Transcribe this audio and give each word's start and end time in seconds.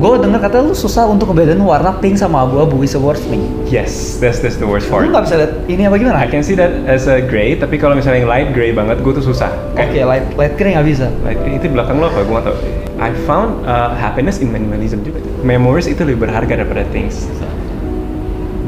Gue 0.00 0.16
denger 0.16 0.40
katanya 0.40 0.72
lu 0.72 0.72
susah 0.72 1.04
untuk 1.04 1.28
ngebedain 1.28 1.60
warna 1.60 1.92
pink 2.00 2.16
sama 2.16 2.48
abu-abu 2.48 2.80
is 2.80 2.96
the 2.96 3.02
worst 3.04 3.20
thing. 3.28 3.44
Yes, 3.68 4.16
that's 4.16 4.40
that's 4.40 4.56
the 4.56 4.64
worst 4.64 4.88
part. 4.88 5.04
Lu 5.04 5.12
nggak 5.12 5.28
bisa 5.28 5.36
lihat 5.36 5.52
ini 5.68 5.84
apa 5.84 6.00
gimana? 6.00 6.24
I 6.24 6.28
can 6.32 6.40
see 6.40 6.56
that 6.56 6.72
as 6.88 7.04
a 7.04 7.20
gray, 7.20 7.52
tapi 7.52 7.76
kalau 7.76 7.92
misalnya 7.92 8.24
yang 8.24 8.32
light 8.32 8.48
gray 8.56 8.72
banget, 8.72 9.04
gue 9.04 9.12
tuh 9.12 9.20
susah. 9.20 9.52
Oke, 9.76 10.00
light 10.00 10.24
light 10.40 10.56
grey 10.56 10.72
nggak 10.72 10.88
bisa. 10.88 11.12
Light 11.20 11.36
gray 11.44 11.60
itu 11.60 11.68
belakang 11.68 12.00
lo 12.00 12.08
apa? 12.08 12.24
Gue 12.24 12.32
nggak 12.32 12.46
tahu. 12.48 12.56
I 12.96 13.12
found 13.28 13.60
uh, 13.68 13.92
happiness 13.92 14.40
in 14.40 14.48
minimalism 14.48 15.04
juga. 15.04 15.20
Memories 15.44 15.84
itu 15.84 16.00
lebih 16.00 16.24
berharga 16.24 16.64
daripada 16.64 16.80
things. 16.96 17.28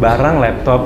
Barang, 0.05 0.37
laptop, 0.37 0.85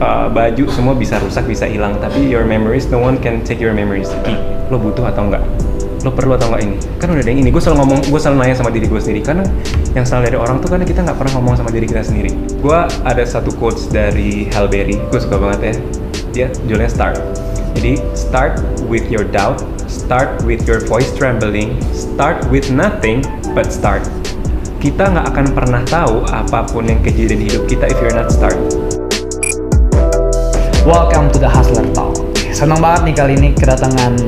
uh, 0.00 0.32
baju 0.32 0.64
semua 0.72 0.96
bisa 0.96 1.20
rusak, 1.20 1.44
bisa 1.44 1.68
hilang. 1.68 2.00
Tapi 2.00 2.24
your 2.24 2.48
memories, 2.48 2.88
no 2.88 3.04
one 3.04 3.20
can 3.20 3.44
take 3.44 3.60
your 3.60 3.76
memories. 3.76 4.08
Lo 4.72 4.80
butuh 4.80 5.12
atau 5.12 5.28
enggak? 5.28 5.44
Lo 6.06 6.14
perlu 6.14 6.38
atau 6.38 6.46
enggak 6.50 6.62
ini? 6.62 6.76
Kan 7.02 7.10
udah 7.10 7.22
ada 7.22 7.30
yang 7.30 7.40
ini. 7.42 7.50
Gue 7.50 7.62
selalu 7.62 7.82
ngomong, 7.82 7.98
gue 8.06 8.20
selalu 8.20 8.36
nanya 8.38 8.56
sama 8.58 8.70
diri 8.70 8.86
gue 8.86 9.00
sendiri. 9.02 9.20
Karena 9.22 9.44
yang 9.98 10.06
salah 10.06 10.30
dari 10.30 10.38
orang 10.38 10.62
tuh 10.62 10.70
karena 10.70 10.86
kita 10.86 11.02
nggak 11.02 11.18
pernah 11.18 11.32
ngomong 11.38 11.54
sama 11.58 11.70
diri 11.74 11.86
kita 11.90 12.02
sendiri. 12.06 12.30
Gue 12.62 12.78
ada 13.02 13.22
satu 13.26 13.50
quotes 13.58 13.90
dari 13.90 14.46
Halle 14.54 14.70
Berry. 14.70 14.96
Gue 15.10 15.18
suka 15.18 15.36
banget 15.38 15.60
ya. 15.60 15.74
Dia 16.34 16.46
judulnya 16.66 16.90
Start. 16.90 17.18
Jadi 17.78 17.94
start 18.18 18.58
with 18.90 19.06
your 19.06 19.22
doubt, 19.22 19.62
start 19.86 20.42
with 20.42 20.66
your 20.66 20.82
voice 20.90 21.14
trembling, 21.14 21.78
start 21.94 22.42
with 22.50 22.74
nothing, 22.74 23.22
but 23.54 23.70
start. 23.70 24.02
Kita 24.82 25.06
nggak 25.14 25.26
akan 25.30 25.46
pernah 25.54 25.82
tahu 25.86 26.26
apa 26.26 26.66
pun 26.66 26.90
yang 26.90 26.98
kejadian 27.06 27.38
di 27.38 27.46
hidup 27.46 27.70
kita 27.70 27.86
if 27.86 27.98
you're 28.02 28.10
not 28.10 28.34
start. 28.34 28.58
Welcome 30.82 31.30
to 31.30 31.38
the 31.38 31.46
Hustler 31.46 31.86
Talk. 31.94 32.18
Senang 32.50 32.82
banget 32.82 33.06
nih 33.06 33.14
kali 33.14 33.32
ini 33.38 33.48
kedatangan 33.54 34.18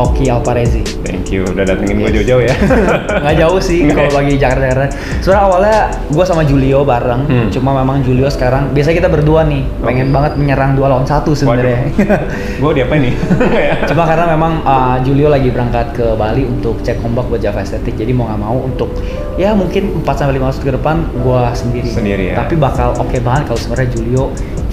Oki 0.00 0.32
Alparezi. 0.32 0.93
You 1.34 1.42
udah 1.50 1.66
datengin 1.66 1.98
gue 1.98 2.10
jauh-jauh 2.14 2.42
ya. 2.46 2.54
Nggak 3.26 3.36
jauh 3.42 3.58
sih 3.58 3.90
kalau 3.90 4.10
bagi 4.14 4.38
Jakarta. 4.38 4.86
Sebenarnya 5.18 5.42
awalnya 5.42 5.78
gue 6.06 6.24
sama 6.24 6.46
Julio 6.46 6.86
bareng, 6.86 7.22
Hmm. 7.26 7.48
cuma 7.50 7.74
memang 7.74 7.98
Julio 8.00 8.30
sekarang 8.30 8.70
biasa 8.70 8.94
kita 8.94 9.10
berdua 9.10 9.42
nih, 9.42 9.66
pengen 9.82 10.08
Oke. 10.08 10.14
banget 10.14 10.32
menyerang 10.38 10.78
dua 10.78 10.86
lawan 10.88 11.02
satu 11.02 11.34
sebenarnya. 11.34 11.90
gue 12.62 12.70
diapa 12.72 12.94
nih? 12.94 13.14
Cuma 13.90 14.06
karena 14.06 14.30
memang 14.30 14.62
uh, 14.62 14.96
Julio 15.02 15.26
lagi 15.26 15.50
berangkat 15.50 15.90
ke 15.92 16.06
Bali 16.14 16.46
untuk 16.46 16.78
cek 16.80 17.02
ombak 17.02 17.26
buat 17.26 17.42
Java 17.42 17.60
Estetik, 17.60 17.98
jadi 17.98 18.14
mau 18.14 18.30
nggak 18.30 18.40
mau 18.40 18.56
untuk 18.60 18.94
ya 19.34 19.50
mungkin 19.52 20.00
4 20.00 20.06
sampai 20.06 20.38
5 20.38 20.46
waktu 20.46 20.62
ke 20.62 20.74
depan 20.78 20.96
gua 21.20 21.50
sendiri. 21.50 21.90
Sendiri 21.90 22.24
ya. 22.30 22.34
Tapi 22.38 22.54
bakal 22.54 22.94
oke 22.94 23.18
banget 23.18 23.50
kalau 23.50 23.58
sebenarnya 23.58 23.88
Julio 23.90 24.24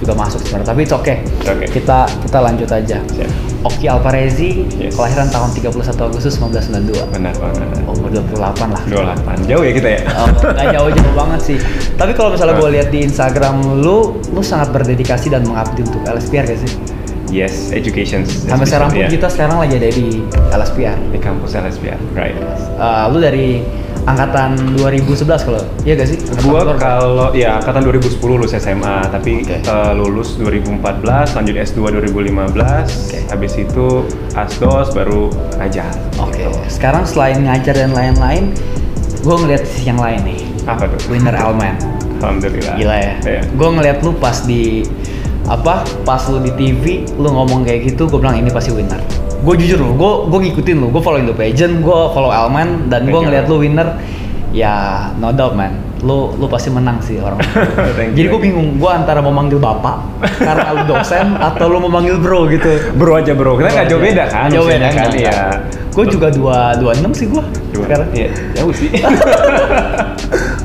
juga 0.02 0.14
masuk 0.18 0.42
sebenarnya. 0.42 0.68
Tapi 0.74 0.82
itu 0.84 0.94
oke. 0.98 1.14
Oke. 1.46 1.66
Kita 1.70 2.10
kita 2.26 2.38
lanjut 2.42 2.70
aja. 2.74 2.98
Siap. 2.98 3.32
Oki 3.62 3.86
Alparezi, 3.86 4.66
Yes. 4.82 4.98
kelahiran 4.98 5.30
tahun 5.30 5.54
31 5.54 6.10
Agustus 6.10 6.34
1992. 6.42 7.06
Benar 7.14 7.38
banget. 7.38 7.70
Umur 7.86 8.10
28 8.10 8.74
lah. 8.74 8.82
28. 8.90 9.46
Jauh 9.46 9.62
ya 9.62 9.72
kita 9.78 9.90
ya? 9.94 10.02
Oh, 10.18 10.28
nggak 10.34 10.68
jauh-jauh 10.74 11.14
banget 11.14 11.42
sih. 11.46 11.58
Tapi 11.94 12.12
kalau 12.18 12.34
misalnya 12.34 12.58
gue 12.58 12.70
lihat 12.74 12.90
di 12.90 13.06
Instagram 13.06 13.62
lu, 13.86 14.18
lu 14.34 14.42
sangat 14.42 14.74
berdedikasi 14.74 15.30
dan 15.30 15.46
mengabdi 15.46 15.86
untuk 15.86 16.02
LSPR 16.02 16.50
gak 16.50 16.58
sih? 16.58 16.74
Yes, 17.30 17.70
education. 17.72 18.26
Sampai 18.28 18.66
sekarang 18.68 18.92
pun 18.92 19.06
kita 19.08 19.30
sekarang 19.32 19.62
lagi 19.62 19.78
ada 19.80 19.88
di 19.88 20.20
LSPR. 20.52 20.98
di 21.14 21.20
kampus 21.22 21.56
LSPR, 21.56 21.96
right? 22.12 22.36
Uh, 22.76 23.08
lu 23.14 23.22
dari 23.24 23.62
angkatan 24.06 24.58
2011 24.78 25.46
kalau 25.46 25.62
iya 25.86 25.94
gak 25.94 26.10
sih? 26.10 26.18
Angkatan 26.18 26.46
Gua 26.50 26.62
kalau 26.78 27.28
ya 27.38 27.62
angkatan 27.62 27.82
2010 27.86 28.18
lulus 28.26 28.52
SMA, 28.58 28.98
tapi 29.14 29.46
Oke. 29.46 29.62
eh, 29.62 29.92
lulus 29.94 30.38
2014, 30.42 31.38
lanjut 31.38 31.56
S2 31.58 31.80
2015, 32.02 33.30
habis 33.30 33.54
itu 33.58 34.06
Asdos 34.34 34.94
baru 34.96 35.30
ngajar. 35.62 35.92
Oke. 36.18 36.50
Sekarang 36.72 37.06
selain 37.06 37.46
ngajar 37.46 37.78
dan 37.78 37.94
lain-lain, 37.94 38.54
gue 39.22 39.36
ngeliat 39.36 39.64
sisi 39.68 39.92
yang 39.94 40.02
lain 40.02 40.20
nih. 40.26 40.42
Apa 40.66 40.90
tuh? 40.90 41.00
Winner 41.10 41.34
Elman. 41.38 41.78
Alhamdulillah. 42.22 42.76
Gila 42.78 42.96
ya. 42.98 43.14
Iya. 43.26 43.42
Gue 43.54 43.70
ngeliat 43.70 43.98
lu 44.06 44.14
pas 44.18 44.38
di 44.46 44.86
apa? 45.50 45.86
Pas 46.06 46.22
lu 46.30 46.42
di 46.42 46.54
TV, 46.54 47.06
lu 47.18 47.30
ngomong 47.34 47.66
kayak 47.66 47.94
gitu, 47.94 48.06
gue 48.10 48.20
bilang 48.22 48.38
ini 48.38 48.50
pasti 48.50 48.74
winner. 48.74 49.02
Gue 49.42 49.56
jujur 49.58 49.82
lu, 49.82 49.90
gue 49.98 50.12
gue 50.30 50.40
ngikutin 50.50 50.76
lu, 50.78 50.88
gue 50.94 51.02
follow 51.02 51.18
the 51.22 51.34
pageant, 51.34 51.82
gue 51.82 52.00
follow 52.14 52.30
Elman, 52.30 52.94
dan 52.94 53.10
gue 53.10 53.20
ngeliat 53.20 53.50
lu 53.50 53.58
winner. 53.58 53.98
Ya, 54.52 55.08
no 55.18 55.32
doubt 55.32 55.56
man. 55.56 55.80
Lu 56.04 56.36
lu 56.36 56.46
pasti 56.46 56.68
menang 56.68 57.00
sih 57.00 57.18
orang. 57.18 57.40
Thank 57.98 58.20
Jadi 58.20 58.28
gue 58.28 58.42
bingung, 58.42 58.78
gue 58.78 58.92
antara 58.92 59.24
mau 59.24 59.32
manggil 59.32 59.58
bapak 59.58 60.22
karena 60.44 60.70
lu 60.76 60.84
dosen 60.92 61.38
atau 61.48 61.66
lu 61.72 61.82
mau 61.82 61.90
manggil 61.90 62.20
bro 62.20 62.46
gitu. 62.52 62.94
Bro 63.00 63.22
aja 63.24 63.32
bro, 63.34 63.56
kita 63.58 63.70
nggak 63.72 63.88
jauh 63.90 64.02
beda 64.02 64.24
kan? 64.28 64.48
Jauh 64.52 64.68
beda 64.68 64.88
usianya 64.88 64.90
kan? 64.94 65.10
Iya. 65.16 65.40
Gue 65.92 66.06
juga 66.08 66.28
dua 66.30 66.76
dua 66.76 66.92
enam 67.00 67.16
sih 67.16 67.32
gue. 67.32 67.44
Sekarang. 67.72 68.10
Iya, 68.12 68.30
jauh 68.60 68.74
sih. 68.76 68.90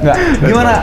Nggak. 0.03 0.17
Gimana? 0.51 0.75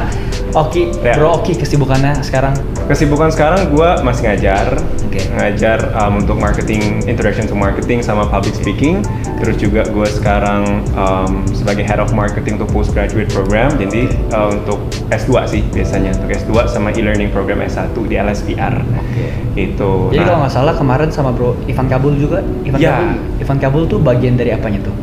Oki, 0.54 0.94
Ya. 1.02 1.18
bro 1.18 1.34
Oki 1.36 1.58
kesibukannya 1.58 2.22
sekarang? 2.22 2.54
Kesibukan 2.86 3.34
sekarang 3.34 3.74
gue 3.74 3.90
masih 4.02 4.30
ngajar, 4.30 4.78
Oke. 5.02 5.26
ngajar 5.34 5.98
um, 5.98 6.22
untuk 6.22 6.38
marketing, 6.38 7.02
introduction 7.04 7.44
to 7.44 7.56
marketing 7.56 8.00
sama 8.00 8.28
public 8.28 8.54
speaking. 8.54 9.02
Terus 9.42 9.58
juga 9.58 9.82
gue 9.84 10.06
sekarang 10.06 10.86
um, 10.94 11.42
sebagai 11.50 11.82
head 11.82 11.98
of 11.98 12.14
marketing 12.14 12.62
untuk 12.62 12.70
postgraduate 12.72 13.34
program. 13.34 13.74
Jadi 13.76 14.14
uh, 14.30 14.54
untuk 14.54 14.78
S2 15.10 15.34
sih 15.50 15.62
biasanya 15.66 16.14
untuk 16.14 16.30
S2 16.30 16.54
sama 16.70 16.94
e-learning 16.94 17.34
program 17.34 17.58
S1 17.60 17.90
di 18.04 18.14
LSPR. 18.14 18.78
Oke. 18.78 19.26
Itu. 19.54 20.12
Jadi 20.12 20.22
Nah, 20.22 20.26
kalau 20.28 20.40
nggak 20.46 20.54
salah 20.54 20.74
kemarin 20.78 21.10
sama 21.10 21.34
Bro 21.34 21.58
Ivan 21.66 21.88
Kabul 21.88 22.14
juga. 22.14 22.46
Ivan 22.62 22.78
Ya. 22.78 22.94
Kabul. 22.94 23.10
Ivan 23.42 23.58
Kabul 23.58 23.84
tuh 23.88 23.98
bagian 23.98 24.36
dari 24.36 24.54
apanya 24.54 24.86
tuh? 24.86 24.94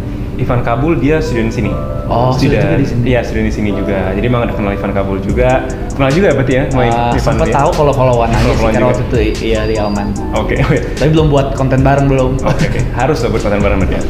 Ivan 0.41 0.61
Kabul 0.61 0.97
dia 0.97 1.21
student 1.21 1.49
sini. 1.49 1.71
Oh, 2.11 2.35
student 2.35 2.59
juga 2.59 2.75
di 2.75 2.87
sini. 2.87 3.01
Iya, 3.07 3.21
student 3.23 3.47
di 3.47 3.55
sini 3.55 3.71
juga. 3.71 4.11
Jadi 4.11 4.25
emang 4.27 4.43
ada 4.43 4.51
kenal 4.51 4.75
Ivan 4.75 4.91
Kabul 4.91 5.23
juga. 5.23 5.63
Kenal 5.95 6.11
juga 6.11 6.29
berarti 6.33 6.53
ya 6.53 6.63
sama 6.67 6.83
Ah, 6.83 7.13
Ivan 7.13 7.21
sempet 7.23 7.47
dia? 7.47 7.55
tahu 7.55 7.71
kalau 7.71 7.93
followan 7.93 8.31
aja 8.31 8.51
sih 8.51 8.65
karena 8.67 8.87
waktu 8.89 9.05
itu 9.05 9.19
iya 9.47 9.61
di 9.63 9.75
Alman. 9.77 10.07
Oke, 10.35 10.59
oke. 10.59 10.79
Tapi 10.97 11.11
belum 11.11 11.29
buat 11.29 11.55
konten 11.55 11.81
bareng 11.81 12.09
belum. 12.09 12.41
Oke, 12.43 12.67
oke. 12.67 12.81
harus 12.99 13.21
lah 13.21 13.29
buat 13.29 13.43
konten 13.45 13.61
bareng 13.61 13.79
sama 13.79 13.87
dia. 13.87 14.01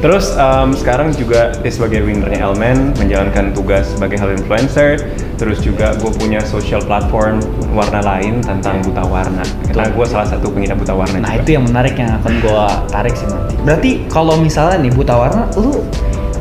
Terus 0.00 0.24
um, 0.32 0.72
sekarang 0.72 1.12
juga 1.12 1.52
dia 1.54 1.68
sebagai 1.68 2.00
winnernya 2.00 2.48
Elman 2.48 2.96
menjalankan 2.96 3.52
tugas 3.52 3.92
sebagai 3.92 4.16
hal 4.16 4.32
influencer. 4.32 4.96
Terus 5.36 5.60
juga 5.60 5.96
gue 5.96 6.12
punya 6.12 6.40
social 6.40 6.80
platform 6.80 7.40
warna 7.72 8.00
lain 8.00 8.40
tentang 8.40 8.80
buta 8.80 9.02
warna. 9.02 9.40
Karena 9.66 9.88
gue 9.88 10.06
salah 10.06 10.28
satu 10.28 10.48
pengidap 10.48 10.76
buta 10.76 10.92
warna 10.92 11.16
Nah 11.18 11.32
juga. 11.32 11.40
itu 11.40 11.50
yang 11.56 11.64
menarik 11.64 11.96
yang 11.96 12.12
akan 12.14 12.32
gua 12.40 12.64
tarik 12.86 13.12
sih 13.12 13.24
nanti. 13.24 13.56
Berarti 13.58 13.90
kalau 14.06 14.36
misalnya 14.36 14.76
nih 14.78 14.92
buta 14.92 15.16
warna, 15.16 15.48
lu 15.56 15.79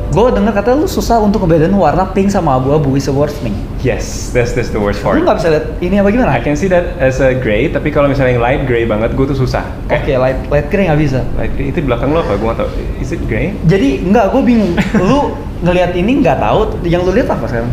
gue 0.09 0.25
denger 0.33 0.53
katanya 0.57 0.77
lu 0.81 0.89
susah 0.89 1.22
untuk 1.22 1.45
ngebedain 1.45 1.69
warna 1.69 2.01
pink 2.09 2.33
sama 2.33 2.57
abu-abu 2.57 2.97
is 2.97 3.05
the 3.05 3.13
worst 3.13 3.38
thing. 3.45 3.53
Yes, 3.85 4.33
that's 4.33 4.57
that's 4.57 4.73
the 4.73 4.81
worst 4.81 5.05
Lu 5.05 5.13
part. 5.13 5.22
nggak 5.22 5.38
bisa 5.38 5.47
lihat 5.53 5.66
ini 5.85 6.01
apa 6.01 6.09
gimana? 6.09 6.33
I 6.33 6.41
can 6.41 6.57
see 6.57 6.66
that 6.73 6.97
as 6.97 7.22
a 7.22 7.38
gray, 7.38 7.69
tapi 7.69 7.94
kalau 7.94 8.09
misalnya 8.09 8.35
yang 8.35 8.44
light 8.44 8.61
gray 8.66 8.89
banget, 8.89 9.13
gue 9.13 9.25
tuh 9.29 9.38
susah. 9.38 9.61
Oke, 9.88 10.17
light 10.17 10.50
light 10.50 10.67
grey 10.73 10.89
nggak 10.89 11.00
bisa. 11.00 11.22
Light 11.38 11.53
gray 11.53 11.69
itu 11.69 11.85
di 11.85 11.88
belakang 11.88 12.09
lo 12.09 12.25
apa? 12.25 12.41
Gue 12.41 12.47
nggak 12.50 12.59
tahu. 12.59 12.69
Is 12.97 13.13
it 13.13 13.22
gray? 13.29 13.53
Jadi 13.69 14.01
nggak, 14.09 14.33
gue 14.33 14.41
bingung. 14.41 14.73
lu 15.09 15.38
ngelihat 15.61 15.94
ini 15.94 16.25
nggak 16.25 16.41
tahu, 16.41 16.59
yang 16.89 17.06
lu 17.06 17.13
lihat 17.13 17.29
apa 17.29 17.45
sekarang? 17.45 17.69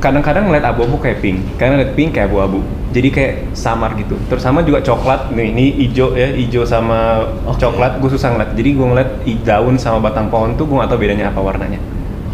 Kadang-kadang 0.00 0.48
ngeliat 0.48 0.64
abu-abu 0.64 0.96
kayak 0.98 1.20
pink, 1.20 1.38
kadang 1.60 1.76
ngeliat 1.76 1.92
pink 1.94 2.10
kayak 2.16 2.32
abu-abu. 2.32 2.64
Jadi 2.90 3.08
kayak 3.14 3.34
samar 3.54 3.94
gitu. 3.94 4.18
Terus 4.26 4.42
sama 4.42 4.66
juga 4.66 4.82
coklat. 4.82 5.30
Nih, 5.30 5.54
ini 5.54 5.66
hijau 5.86 6.18
ya, 6.18 6.34
hijau 6.34 6.66
sama 6.66 7.22
Oke. 7.46 7.62
coklat 7.62 8.02
gue 8.02 8.10
susah 8.10 8.34
ngeliat. 8.34 8.50
Jadi 8.58 8.70
gue 8.74 8.86
ngeliat 8.90 9.10
daun 9.46 9.78
sama 9.78 10.10
batang 10.10 10.26
pohon 10.26 10.58
tuh 10.58 10.66
gue 10.66 10.74
gak 10.74 10.90
tahu 10.90 10.98
bedanya 11.06 11.30
apa 11.30 11.38
warnanya. 11.38 11.78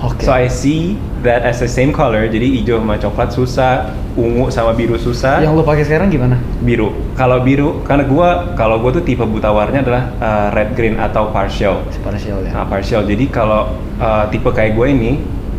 Oke. 0.01 0.25
So 0.25 0.33
I 0.33 0.49
see 0.49 0.97
that 1.25 1.45
as 1.45 1.61
the 1.61 1.69
same 1.69 1.93
color. 1.93 2.25
Jadi 2.29 2.61
hijau 2.61 2.81
sama 2.81 2.97
coklat 2.97 3.37
susah, 3.37 3.93
ungu 4.17 4.49
sama 4.49 4.73
biru 4.73 4.97
susah. 4.97 5.45
yang 5.45 5.53
lu 5.57 5.65
pakai 5.65 5.85
sekarang 5.85 6.09
gimana? 6.09 6.41
biru. 6.65 6.93
Kalau 7.17 7.45
biru, 7.45 7.85
karena 7.85 8.05
gue 8.09 8.29
kalau 8.57 8.77
gue 8.81 9.01
tuh 9.01 9.05
tipe 9.05 9.25
buta 9.25 9.53
warnanya 9.53 9.83
adalah 9.85 10.03
uh, 10.21 10.49
red 10.53 10.73
green 10.73 10.97
atau 10.97 11.33
partial. 11.33 11.85
Partial 12.01 12.45
ya. 12.45 12.53
Nah, 12.53 12.65
partial. 12.69 13.05
Jadi 13.05 13.29
kalau 13.29 13.73
uh, 14.01 14.25
tipe 14.29 14.49
kayak 14.53 14.77
gue 14.77 14.87
ini, 14.89 15.13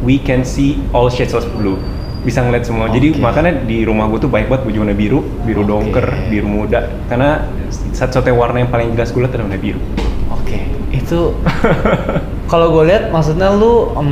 we 0.06 0.22
can 0.22 0.46
see 0.46 0.78
all 0.94 1.10
shades 1.10 1.34
of 1.34 1.46
blue. 1.58 1.78
Bisa 2.28 2.44
ngeliat 2.44 2.68
semua. 2.68 2.92
Jadi 2.92 3.16
Oke. 3.16 3.24
makanya 3.24 3.64
di 3.64 3.88
rumah 3.88 4.12
gue 4.12 4.20
tuh 4.20 4.28
banyak 4.28 4.52
banget 4.52 4.64
baju 4.68 4.78
warna 4.84 4.92
biru, 4.94 5.20
biru 5.48 5.62
Oke. 5.64 5.70
dongker, 5.72 6.08
biru 6.28 6.48
muda. 6.48 6.80
Karena 7.08 7.48
satu-satunya 7.96 8.36
warna 8.36 8.58
yang 8.60 8.68
paling 8.68 8.92
jelas 8.92 9.10
gue 9.10 9.24
lihat 9.24 9.32
adalah 9.32 9.48
warna 9.48 9.58
biru. 9.58 9.80
Oke, 10.30 10.60
itu 11.00 11.20
kalau 12.46 12.72
gue 12.72 12.84
lihat 12.86 13.10
maksudnya 13.10 13.48
lu 13.50 13.96
em, 13.96 14.10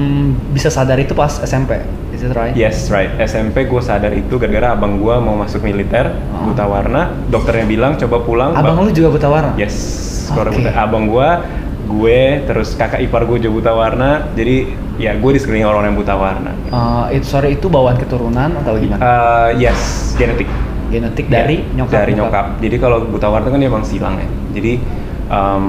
bisa 0.51 0.67
sadar 0.67 0.95
itu 0.95 1.11
pas 1.11 1.39
SMP, 1.39 1.75
is 2.11 2.23
it 2.23 2.31
right? 2.31 2.55
Yes, 2.55 2.87
right. 2.87 3.11
SMP 3.19 3.67
gue 3.67 3.81
sadar 3.81 4.11
itu 4.11 4.35
gara-gara 4.35 4.71
abang 4.71 4.95
gue 4.95 5.15
mau 5.19 5.35
masuk 5.35 5.59
militer, 5.59 6.15
Oh. 6.31 6.51
buta 6.51 6.63
warna. 6.63 7.11
Dokternya 7.27 7.67
bilang 7.67 7.95
coba 7.95 8.23
pulang. 8.23 8.51
Abang 8.53 8.79
Bang- 8.79 8.87
lu 8.87 8.91
juga 8.91 9.11
buta 9.11 9.27
warna? 9.27 9.51
Yes, 9.55 9.75
buta. 10.31 10.71
Abang 10.73 11.07
gua, 11.07 11.43
gue, 11.85 12.21
terus 12.43 12.73
kakak 12.73 12.99
ipar 12.99 13.23
gue 13.23 13.37
juga 13.39 13.53
buta 13.53 13.71
warna. 13.71 14.09
Jadi 14.33 14.55
ya 14.97 15.13
gue 15.13 15.31
di 15.31 15.39
sekeliling 15.39 15.67
orang 15.67 15.93
yang 15.93 15.97
buta 15.97 16.15
warna. 16.17 16.51
Eh, 16.67 17.19
itu 17.19 17.25
sorry 17.29 17.55
itu 17.55 17.69
bawaan 17.69 17.95
keturunan 17.95 18.49
atau 18.57 18.75
gimana? 18.75 19.01
Eh, 19.01 19.63
yes, 19.63 20.13
genetik. 20.17 20.49
Genetik 20.89 21.27
dari 21.27 21.61
Ya, 21.61 21.81
nyokap. 21.81 21.93
Dari 21.93 22.11
nyokap. 22.13 22.45
Jadi 22.61 22.75
kalau 22.77 22.97
buta 23.05 23.27
warna 23.29 23.47
kan 23.49 23.57
dia 23.57 23.69
emang 23.69 23.85
silang 23.85 24.15
ya. 24.17 24.27
Jadi 24.53 24.79
em, 25.27 25.63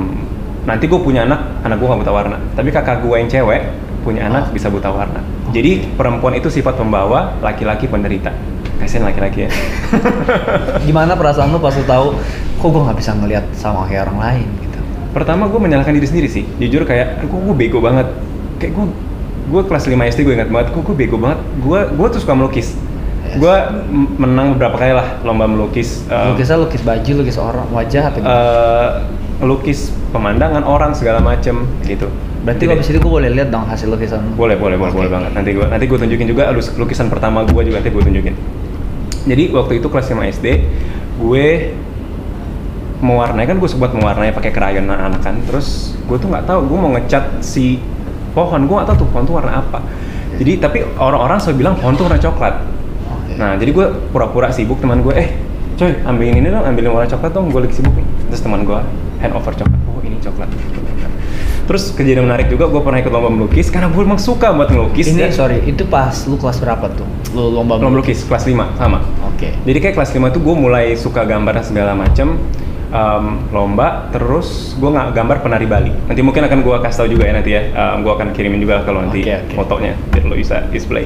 nanti 0.64 0.84
gue 0.84 1.00
punya 1.00 1.24
anak, 1.24 1.62
anak 1.62 1.76
gue 1.76 1.86
nggak 1.86 2.00
buta 2.04 2.12
warna. 2.12 2.36
Tapi 2.52 2.68
kakak 2.70 3.04
gue 3.04 3.16
yang 3.16 3.28
cewek 3.28 3.62
punya 4.04 4.28
anak 4.30 4.50
Oh. 4.50 4.54
bisa 4.54 4.70
buta 4.70 4.88
warna. 4.88 5.18
Jadi 5.50 5.82
perempuan 5.94 6.34
itu 6.36 6.46
sifat 6.46 6.78
pembawa, 6.78 7.34
laki-laki 7.42 7.86
penderita. 7.90 8.30
Kasian 8.76 9.02
laki-laki 9.02 9.48
ya. 9.48 9.50
Gimana 10.86 11.16
perasaan 11.16 11.48
lu 11.50 11.58
pas 11.58 11.72
lu 11.72 11.82
tahu 11.82 12.06
kok 12.60 12.68
gue 12.68 12.82
nggak 12.82 12.98
bisa 12.98 13.10
ngelihat 13.16 13.44
sama 13.56 13.88
kayak 13.88 14.06
orang 14.06 14.18
lain? 14.20 14.48
Pertama 15.16 15.48
gue 15.48 15.56
menyalahkan 15.56 15.96
diri 15.96 16.04
sendiri 16.04 16.28
sih. 16.28 16.44
Jujur 16.60 16.84
kayak, 16.84 17.24
kok 17.24 17.32
gue 17.32 17.56
bego 17.56 17.80
banget. 17.80 18.04
Kayak 18.60 18.76
gue 18.76 18.86
gue 19.46 19.62
kelas 19.64 19.88
5 19.88 19.96
SD 20.12 20.20
gue 20.22 20.34
ingat 20.36 20.50
banget, 20.52 20.76
kok 20.76 20.84
gue 20.84 20.92
bego 20.92 21.16
banget. 21.16 21.40
Gue 21.64 21.88
gue 21.88 22.06
tuh 22.12 22.20
suka 22.20 22.36
melukis. 22.36 22.76
Yes. 23.24 23.40
Gue 23.40 23.54
menang 24.20 24.54
beberapa 24.54 24.76
kali 24.76 24.92
lah 24.92 25.16
lomba 25.24 25.48
melukis. 25.48 26.04
Um, 26.06 26.36
Lukisnya 26.36 26.60
lukis 26.60 26.82
baju, 26.84 27.12
lukis 27.16 27.36
orang, 27.40 27.66
wajah 27.72 28.12
atau 28.12 28.18
gimana? 28.20 28.36
eh, 28.36 28.90
lukis 29.42 29.88
pemandangan 30.12 30.62
orang 30.62 30.92
segala 30.92 31.18
macem 31.18 31.64
gitu. 31.82 32.06
Berarti 32.46 32.70
Jadi- 32.70 32.76
abis 32.78 32.86
itu 32.94 32.98
gue 33.00 33.10
boleh 33.10 33.30
lihat 33.32 33.50
dong 33.50 33.66
hasil 33.66 33.90
lukisan 33.90 34.22
lu? 34.22 34.38
boleh 34.38 34.54
boleh 34.54 34.78
boleh 34.78 34.92
Oke. 34.94 34.98
boleh 35.02 35.10
banget 35.10 35.30
nanti 35.34 35.50
gue 35.50 35.66
nanti 35.66 35.84
gue 35.90 35.98
tunjukin 35.98 36.26
juga 36.30 36.54
lukisan 36.54 37.10
pertama 37.10 37.42
gue 37.42 37.58
juga 37.58 37.82
nanti 37.82 37.90
gue 37.90 38.02
tunjukin 38.06 38.34
jadi 39.26 39.50
waktu 39.50 39.82
itu 39.82 39.90
kelas 39.90 40.06
5 40.14 40.30
SD 40.30 40.46
gue 41.18 41.46
mewarnai 43.02 43.44
kan 43.44 43.60
gue 43.60 43.68
sempat 43.68 43.92
mewarnai 43.92 44.32
pakai 44.32 44.52
krayon 44.54 44.88
anak 44.88 45.20
kan 45.20 45.36
terus 45.44 45.98
gue 46.08 46.16
tuh 46.16 46.32
nggak 46.32 46.48
tahu 46.48 46.64
gue 46.64 46.78
mau 46.78 46.90
ngecat 46.96 47.44
si 47.44 47.80
pohon 48.32 48.64
gue 48.64 48.74
nggak 48.74 48.88
tahu 48.88 49.04
tuh 49.04 49.08
pohon 49.12 49.24
tuh 49.28 49.34
warna 49.36 49.60
apa 49.60 49.80
jadi 50.36 50.52
tapi 50.60 50.84
orang-orang 51.00 51.38
selalu 51.40 51.56
bilang 51.64 51.74
pohon 51.80 51.94
tuh 51.96 52.04
warna 52.08 52.20
coklat. 52.20 52.54
Nah, 53.36 53.52
jadi 53.56 53.70
gue 53.72 53.86
pura-pura 54.12 54.48
sibuk 54.52 54.80
teman 54.80 55.00
gue, 55.04 55.12
eh, 55.16 55.28
coy, 55.76 55.92
ambilin 56.04 56.40
ini 56.40 56.48
dong, 56.48 56.64
ambilin 56.64 56.92
warna 56.92 57.08
coklat 57.08 57.32
dong, 57.32 57.52
gue 57.52 57.60
lagi 57.64 57.74
sibuk 57.76 57.92
nih. 57.96 58.06
Terus 58.32 58.40
teman 58.44 58.64
gue 58.64 58.80
hand 59.20 59.32
over 59.36 59.52
coklat, 59.52 59.80
oh 59.88 60.00
ini 60.04 60.16
coklat. 60.20 60.48
Terus 61.66 61.90
kejadian 61.98 62.30
menarik 62.30 62.46
juga, 62.46 62.70
gue 62.70 62.78
pernah 62.78 63.02
ikut 63.02 63.10
lomba 63.10 63.28
melukis 63.32 63.74
karena 63.74 63.90
gue 63.90 63.98
emang 63.98 64.22
suka 64.22 64.54
buat 64.54 64.70
ngelukis. 64.70 65.10
ini 65.10 65.26
ya. 65.26 65.34
sorry, 65.34 65.66
itu 65.66 65.82
pas 65.88 66.14
lu 66.30 66.38
kelas 66.38 66.62
berapa 66.62 66.86
tuh? 66.94 67.08
Lu 67.34 67.50
lomba 67.50 67.80
lomba 67.80 67.98
melukis 67.98 68.22
kelas 68.22 68.46
5 68.46 68.78
sama. 68.78 69.02
Oke. 69.34 69.50
Jadi 69.66 69.78
kayak 69.82 69.94
kelas 69.98 70.14
5 70.14 70.30
tuh 70.36 70.40
gue 70.40 70.54
mulai 70.54 70.94
suka 70.94 71.26
gambar 71.26 71.60
segala 71.66 71.92
macem 71.98 72.38
em, 72.96 73.24
lomba 73.52 74.08
terus 74.08 74.72
gue 74.80 74.88
nggak 74.88 75.12
gambar 75.12 75.36
penari 75.44 75.66
Bali. 75.68 75.92
Nanti 76.08 76.20
mungkin 76.24 76.48
akan 76.48 76.58
gue 76.64 76.76
kasih 76.80 76.98
tahu 77.04 77.08
juga 77.12 77.28
ya 77.28 77.32
nanti 77.36 77.50
ya. 77.52 77.62
Gue 78.00 78.12
akan 78.16 78.32
kirimin 78.32 78.64
juga 78.64 78.80
kalau 78.88 79.04
nanti 79.04 79.20
Oke, 79.20 79.36
oke. 79.36 79.54
fotonya 79.54 79.92
biar 80.16 80.24
lo 80.24 80.34
bisa 80.34 80.64
display. 80.72 81.04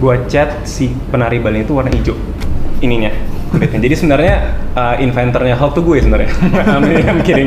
Gue 0.00 0.16
cat 0.32 0.64
si 0.64 0.88
penari 1.12 1.36
Bali 1.36 1.60
itu 1.60 1.76
warna 1.76 1.92
hijau 1.92 2.16
ininya. 2.80 3.12
Kulitnya. 3.50 3.82
Jadi 3.82 3.94
sebenarnya 3.98 4.34
uh, 4.78 4.94
inventornya 5.02 5.58
Hulk 5.58 5.74
tuh 5.74 5.82
gue 5.82 5.98
sebenarnya. 5.98 6.30
Yang 7.10 7.18
kirim. 7.26 7.46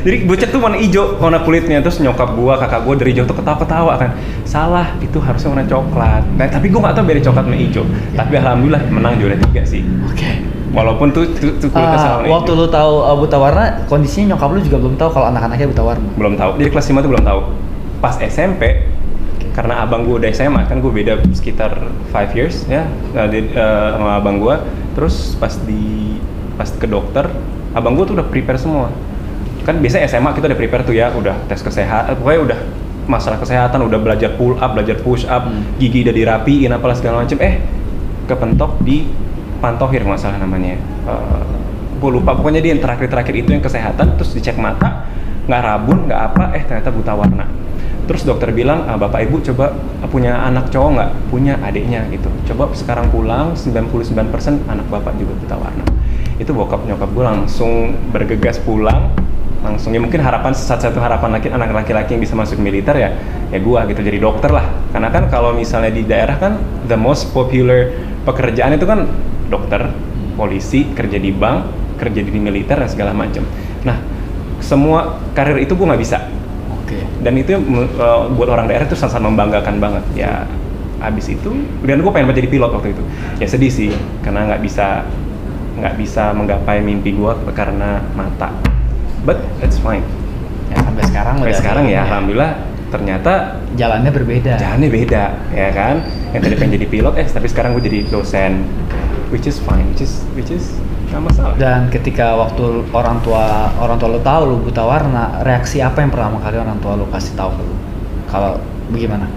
Jadi 0.00 0.16
gue 0.24 0.36
cat 0.40 0.48
tuh 0.48 0.64
warna 0.64 0.80
hijau 0.80 1.20
warna 1.20 1.44
kulitnya. 1.44 1.84
Terus 1.84 2.00
nyokap 2.00 2.32
gue 2.32 2.54
kakak 2.56 2.80
gue 2.88 2.94
dari 2.96 3.12
jauh 3.12 3.28
tuh 3.28 3.36
ketawa-ketawa 3.36 4.00
kan. 4.00 4.10
Salah 4.48 4.96
itu 5.04 5.20
harusnya 5.20 5.52
warna 5.52 5.66
coklat. 5.68 6.24
Nah, 6.40 6.48
tapi 6.48 6.72
gue 6.72 6.80
nggak 6.80 6.96
tahu 6.96 7.04
beda 7.04 7.20
coklat 7.20 7.44
sama 7.44 7.56
hijau. 7.60 7.84
Tapi 8.16 8.32
alhamdulillah 8.40 8.82
menang 8.88 9.14
juara 9.20 9.36
tiga 9.36 9.62
sih. 9.68 9.84
Oke. 10.08 10.51
Walaupun 10.72 11.08
tuh, 11.10 11.24
tuh, 11.32 11.52
tuh 11.56 11.68
kulitnya 11.68 11.92
Ah, 11.92 12.00
sama 12.00 12.16
warna 12.18 12.32
waktu 12.32 12.50
lu 12.52 12.66
tahu 12.66 12.92
uh, 12.98 13.14
buta 13.14 13.36
warna, 13.36 13.64
kondisinya 13.86 14.34
nyokap 14.34 14.48
lu 14.50 14.60
juga 14.60 14.78
belum 14.78 14.96
tahu 14.96 15.10
kalau 15.10 15.26
anak-anaknya 15.28 15.66
buta 15.68 15.82
warna. 15.84 16.08
belum 16.14 16.34
tahu. 16.34 16.50
Jadi 16.56 16.68
kelas 16.70 16.86
5 16.86 16.98
tuh 16.98 17.10
belum 17.10 17.24
tahu. 17.24 17.40
Pas 17.98 18.16
SMP 18.18 18.62
karena 19.52 19.74
abang 19.78 20.02
gue 20.02 20.16
udah 20.16 20.30
SMA 20.30 20.64
kan 20.64 20.80
gue 20.80 20.88
beda 20.88 21.20
sekitar 21.30 21.76
5 22.08 22.16
years 22.32 22.64
ya 22.66 22.88
nah, 23.12 23.28
di- 23.28 23.44
eh, 23.46 23.88
sama 23.92 24.16
abang 24.16 24.40
gue 24.40 24.56
terus 24.92 25.36
pas 25.36 25.52
di 25.60 26.16
pas 26.54 26.64
ke 26.66 26.88
dokter 26.88 27.28
abang 27.70 27.92
gue 27.92 28.04
tuh 28.04 28.16
udah 28.16 28.24
prepare 28.24 28.56
semua. 28.56 28.88
Kan 29.62 29.78
biasanya 29.78 30.04
SMA 30.06 30.32
kita 30.32 30.48
udah 30.48 30.56
prepare 30.56 30.82
tuh 30.82 30.92
ya 30.92 31.12
udah 31.12 31.36
tes 31.46 31.60
kesehatan 31.60 32.16
pokoknya 32.16 32.40
udah 32.42 32.58
masalah 33.02 33.36
kesehatan 33.36 33.82
udah 33.82 33.98
belajar 33.98 34.32
pull 34.32 34.56
up 34.56 34.72
belajar 34.72 34.96
push 34.96 35.24
up 35.24 35.44
Hmm. 35.44 35.76
gigi 35.76 36.00
udah 36.00 36.14
dirapiin 36.14 36.70
apalah 36.70 36.94
segala 36.94 37.20
macem. 37.20 37.36
Eh 37.38 37.60
kepentok 38.24 38.80
di 38.80 39.04
pantohir 39.62 40.02
masalah 40.02 40.42
namanya 40.42 40.74
gue 42.02 42.10
lupa 42.10 42.34
pokoknya 42.34 42.58
dia 42.58 42.74
yang 42.74 42.82
terakhir-terakhir 42.82 43.34
itu 43.46 43.50
yang 43.54 43.62
kesehatan 43.62 44.18
terus 44.18 44.34
dicek 44.34 44.58
mata 44.58 45.06
nggak 45.46 45.62
rabun 45.62 46.10
nggak 46.10 46.20
apa 46.34 46.44
eh 46.54 46.62
ternyata 46.66 46.90
buta 46.90 47.12
warna. 47.14 47.46
Terus 48.02 48.26
dokter 48.26 48.50
bilang 48.50 48.86
"Ah, 48.90 48.98
bapak 48.98 49.30
ibu 49.30 49.38
coba 49.38 49.74
punya 50.10 50.34
anak 50.42 50.74
cowok 50.74 50.90
nggak? 50.98 51.10
Punya 51.30 51.54
adiknya 51.62 52.02
gitu. 52.10 52.26
Coba 52.50 52.74
sekarang 52.74 53.06
pulang 53.14 53.54
99% 53.54 54.66
anak 54.66 54.86
bapak 54.90 55.14
juga 55.18 55.34
buta 55.38 55.56
warna. 55.58 55.84
Itu 56.38 56.50
bokap 56.54 56.82
nyokap 56.82 57.10
gue 57.14 57.24
langsung 57.24 57.94
bergegas 58.10 58.58
pulang 58.62 59.14
langsung 59.62 59.94
ya 59.94 60.02
mungkin 60.02 60.18
harapan 60.18 60.50
satu-satu 60.50 60.98
harapan 60.98 61.38
laki 61.38 61.46
anak 61.46 61.70
laki-laki 61.70 62.18
yang 62.18 62.22
bisa 62.26 62.34
masuk 62.34 62.58
militer 62.58 62.98
ya 62.98 63.14
ya 63.54 63.58
gua 63.62 63.86
gitu 63.86 64.02
jadi 64.02 64.18
dokter 64.18 64.50
lah. 64.50 64.66
Karena 64.90 65.06
kan 65.14 65.30
kalau 65.30 65.54
misalnya 65.54 65.94
di 65.94 66.02
daerah 66.02 66.34
kan 66.34 66.58
the 66.90 66.98
most 66.98 67.30
popular 67.30 67.94
pekerjaan 68.22 68.74
itu 68.74 68.86
kan 68.86 69.06
dokter 69.50 69.90
polisi 70.34 70.88
kerja 70.96 71.18
di 71.20 71.30
bank 71.34 71.58
kerja 72.00 72.20
di 72.24 72.34
militer 72.34 72.78
dan 72.80 72.90
segala 72.90 73.12
macam. 73.14 73.46
Nah 73.86 73.98
semua 74.58 75.22
karir 75.36 75.62
itu 75.62 75.74
gua 75.78 75.94
nggak 75.94 76.02
bisa. 76.02 76.18
Oke. 76.72 76.98
dan 77.24 77.32
itu 77.40 77.56
eh, 77.56 78.22
buat 78.36 78.48
orang 78.52 78.68
daerah 78.68 78.84
itu 78.84 78.98
sangat 78.98 79.22
membanggakan 79.22 79.80
banget. 79.80 80.04
Ya 80.18 80.44
habis 81.02 81.26
itu 81.26 81.50
dan 81.82 81.98
gue 81.98 82.12
pengen 82.14 82.30
jadi 82.30 82.48
pilot 82.50 82.70
waktu 82.70 82.94
itu. 82.94 83.02
Ya 83.42 83.46
sedih 83.50 83.72
sih 83.72 83.90
karena 84.22 84.46
nggak 84.52 84.62
bisa 84.62 85.02
nggak 85.72 85.94
bisa 85.98 86.36
menggapai 86.36 86.84
mimpi 86.84 87.16
gue 87.16 87.32
karena 87.56 88.04
mata. 88.14 88.52
But 89.26 89.40
it's 89.64 89.78
fine. 89.78 90.04
Ya 90.70 90.78
sampai 90.84 91.02
sekarang 91.08 91.34
sampai 91.40 91.50
udah 91.50 91.58
sekarang 91.58 91.84
ini 91.88 91.94
ya. 91.94 92.02
alhamdulillah 92.06 92.52
ternyata 92.92 93.56
jalannya 93.72 94.12
berbeda. 94.12 94.60
jalannya 94.60 94.88
beda 94.92 95.24
ya 95.50 95.68
kan 95.72 96.04
yang 96.36 96.40
tadi 96.44 96.54
pengen 96.60 96.76
jadi 96.76 96.86
pilot 96.92 97.14
eh 97.16 97.24
tapi 97.24 97.48
sekarang 97.48 97.72
gue 97.72 97.82
jadi 97.88 98.04
dosen 98.12 98.68
which 99.32 99.48
is 99.48 99.56
fine 99.64 99.88
which 99.96 100.04
is 100.04 100.20
which 100.36 100.52
is 100.52 100.76
nggak 101.08 101.28
masalah 101.28 101.52
Dan 101.56 101.88
ketika 101.88 102.36
waktu 102.36 102.84
orang 102.92 103.20
tua 103.20 103.72
orang 103.76 103.96
tua 103.96 104.08
lu 104.12 104.20
tahu 104.20 104.42
lu 104.48 104.56
buta 104.64 104.80
warna, 104.80 105.44
reaksi 105.44 105.80
apa 105.80 106.00
yang 106.00 106.08
pertama 106.08 106.40
kali 106.40 106.56
orang 106.56 106.80
tua 106.80 106.96
lu 106.96 107.04
kasih 107.08 107.36
tahu 107.36 107.52
ke 107.52 107.62
lu? 107.64 107.74
Kalau 108.28 108.60
bagaimana? 108.88 109.28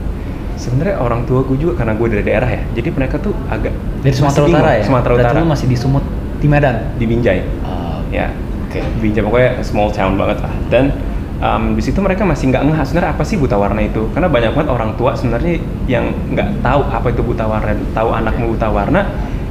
sebenarnya 0.55 1.03
orang 1.03 1.27
tua 1.27 1.43
gue 1.43 1.59
juga 1.59 1.83
karena 1.83 1.99
gue 1.99 2.07
dari 2.15 2.23
daerah 2.23 2.47
ya 2.47 2.63
jadi 2.71 2.87
mereka 2.95 3.19
tuh 3.19 3.35
agak 3.51 3.75
Dari 3.99 4.15
Sumatera. 4.15 4.47
Utara 4.47 4.71
ya? 4.79 4.83
Sumatera 4.87 5.13
Utara 5.19 5.37
lu 5.43 5.51
masih 5.51 5.67
di 5.67 5.75
Sumut, 5.75 5.99
di 6.39 6.47
Medan. 6.47 6.95
di 6.95 7.03
Binjai 7.03 7.43
Ah, 7.59 7.99
ya 8.07 8.31
Oke. 8.63 8.79
Binjai 9.03 9.19
pokoknya 9.19 9.59
small 9.59 9.91
town 9.91 10.15
banget 10.15 10.39
lah 10.39 10.53
dan 10.71 10.95
um, 11.41 11.75
di 11.75 11.81
situ 11.83 11.99
mereka 11.99 12.23
masih 12.23 12.51
nggak 12.51 12.63
ngeh 12.63 12.79
sebenarnya 12.85 13.11
apa 13.15 13.23
sih 13.27 13.35
buta 13.39 13.55
warna 13.59 13.81
itu? 13.83 14.07
Karena 14.11 14.27
banyak 14.31 14.51
banget 14.55 14.69
orang 14.71 14.91
tua 14.99 15.15
sebenarnya 15.15 15.59
yang 15.89 16.11
nggak 16.31 16.63
tahu 16.63 16.81
apa 16.87 17.07
itu 17.11 17.21
buta 17.23 17.45
warna 17.47 17.71
tahu 17.91 18.09
anakmu 18.11 18.55
buta 18.55 18.67
warna 18.71 19.01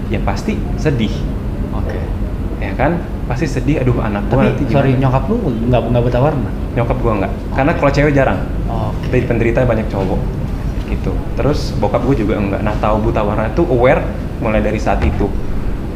ya 0.08 0.20
pasti 0.22 0.56
sedih. 0.80 1.12
Oke. 1.74 1.98
ya 2.62 2.72
kan? 2.78 2.96
Pasti 3.28 3.48
sedih 3.48 3.80
aduh 3.84 3.98
anak 4.00 4.28
gua 4.28 4.48
nanti 4.48 4.64
Tapi 4.64 4.72
gimana? 4.72 4.76
sorry 4.80 4.92
nyokap 5.00 5.24
lu 5.28 5.36
nggak 5.68 5.80
nggak 5.90 6.04
buta 6.04 6.18
warna. 6.20 6.50
nyokap 6.74 6.98
gua 7.00 7.12
nggak. 7.24 7.32
Karena 7.56 7.72
kalau 7.76 7.90
cewek 7.92 8.12
jarang. 8.12 8.38
Oh, 8.68 8.90
tapi 9.04 9.18
penderita 9.24 9.64
banyak 9.64 9.86
cowok. 9.88 10.20
Gitu. 10.84 11.12
Terus 11.34 11.72
bokap 11.80 12.04
gue 12.04 12.16
juga 12.22 12.36
enggak 12.38 12.60
nah 12.60 12.76
tahu 12.76 13.08
buta 13.10 13.24
warna 13.24 13.48
itu 13.48 13.64
aware 13.66 14.04
mulai 14.38 14.60
dari 14.60 14.76
saat 14.76 15.00
itu 15.00 15.26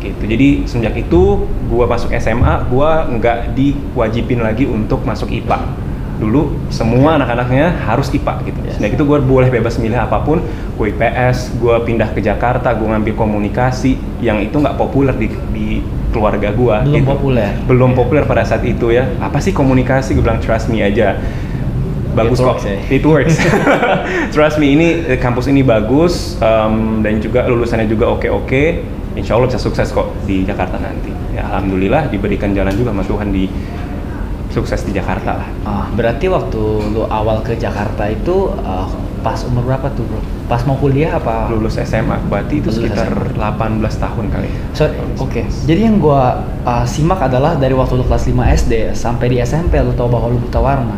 gitu. 0.00 0.22
Jadi 0.24 0.48
semenjak 0.64 0.94
itu 0.98 1.44
gua 1.68 1.84
masuk 1.86 2.10
SMA 2.16 2.66
gua 2.70 3.04
nggak 3.06 3.52
diwajibin 3.52 4.40
lagi 4.40 4.64
untuk 4.64 5.02
masuk 5.04 5.28
IPA 5.30 5.88
dulu 6.18 6.58
semua 6.66 7.14
anak-anaknya 7.14 7.78
harus 7.86 8.10
IPA 8.10 8.42
gitu. 8.50 8.58
Yes. 8.66 8.74
sejak 8.82 8.98
itu 8.98 9.06
gue 9.06 9.18
boleh 9.22 9.48
bebas 9.54 9.78
milih 9.78 10.02
apa 10.02 10.18
pun. 10.26 10.42
Gue 10.74 10.90
IPS 10.90 11.54
gue 11.62 11.74
pindah 11.86 12.10
ke 12.10 12.18
Jakarta 12.18 12.74
gue 12.74 12.90
ngambil 12.90 13.14
komunikasi 13.14 13.94
yang 14.18 14.42
itu 14.42 14.58
nggak 14.58 14.74
populer 14.74 15.14
di, 15.14 15.30
di 15.54 15.78
keluarga 16.10 16.50
gue 16.50 16.76
Belum 16.90 17.04
populer. 17.06 17.50
belum 17.70 17.90
populer 17.94 18.26
pada 18.26 18.42
saat 18.42 18.66
itu 18.66 18.90
ya. 18.90 19.06
Apa 19.22 19.38
sih 19.38 19.54
komunikasi? 19.54 20.18
Gue 20.18 20.26
bilang 20.26 20.42
trust 20.42 20.66
me 20.66 20.82
aja. 20.82 21.22
Bagus 22.18 22.42
It 22.42 22.42
kok. 22.42 22.50
works, 22.50 22.64
ya. 22.66 22.78
it 22.90 23.04
works. 23.06 23.36
Trust 24.34 24.58
me 24.58 24.74
ini 24.74 25.06
eh, 25.06 25.22
kampus 25.22 25.46
ini 25.46 25.62
bagus 25.62 26.34
um, 26.42 26.98
dan 26.98 27.22
juga 27.22 27.46
lulusannya 27.46 27.86
juga 27.86 28.10
oke 28.10 28.26
oke 28.26 28.62
insya 29.18 29.34
Allah 29.34 29.46
bisa 29.46 29.58
sukses 29.58 29.90
kok 29.90 30.06
di 30.22 30.42
Jakarta 30.42 30.78
nanti 30.78 31.10
ya 31.30 31.42
alhamdulillah 31.44 32.06
diberikan 32.06 32.54
jalan 32.54 32.70
juga 32.72 32.90
sama 32.90 33.02
Tuhan 33.02 33.28
di 33.28 33.50
sukses 34.48 34.80
di 34.80 34.92
Jakarta 34.92 35.36
lah 35.36 35.48
Ah, 35.62 35.86
berarti 35.92 36.24
waktu 36.26 36.62
lu 36.88 37.04
awal 37.04 37.42
ke 37.42 37.52
Jakarta 37.54 38.08
itu 38.08 38.48
ah, 38.62 38.88
pas 39.18 39.36
umur 39.44 39.66
berapa 39.66 39.90
tuh 39.92 40.06
bro? 40.06 40.20
Pas 40.46 40.62
mau 40.64 40.72
kuliah 40.74 41.12
apa? 41.12 41.50
lulus 41.52 41.76
SMA 41.76 42.16
berarti 42.24 42.62
itu 42.62 42.70
Lulus 42.70 42.88
sekitar 42.88 43.12
SMA. 43.12 43.36
18 43.36 43.98
tahun 43.98 44.24
kali 44.32 44.48
Sorry, 44.72 44.94
oke. 45.18 45.42
Jadi 45.66 45.80
yang 45.82 45.98
gua 45.98 46.38
uh, 46.62 46.86
simak 46.86 47.20
adalah 47.20 47.52
dari 47.54 47.74
waktu 47.74 47.98
lu 47.98 48.06
kelas 48.06 48.24
5 48.24 48.32
SD 48.56 48.72
sampai 48.94 49.26
di 49.28 49.36
SMP 49.38 49.76
lu 49.78 49.92
tahu 49.92 50.08
bahwa 50.08 50.32
lu 50.32 50.40
buta 50.40 50.56
warna. 50.58 50.96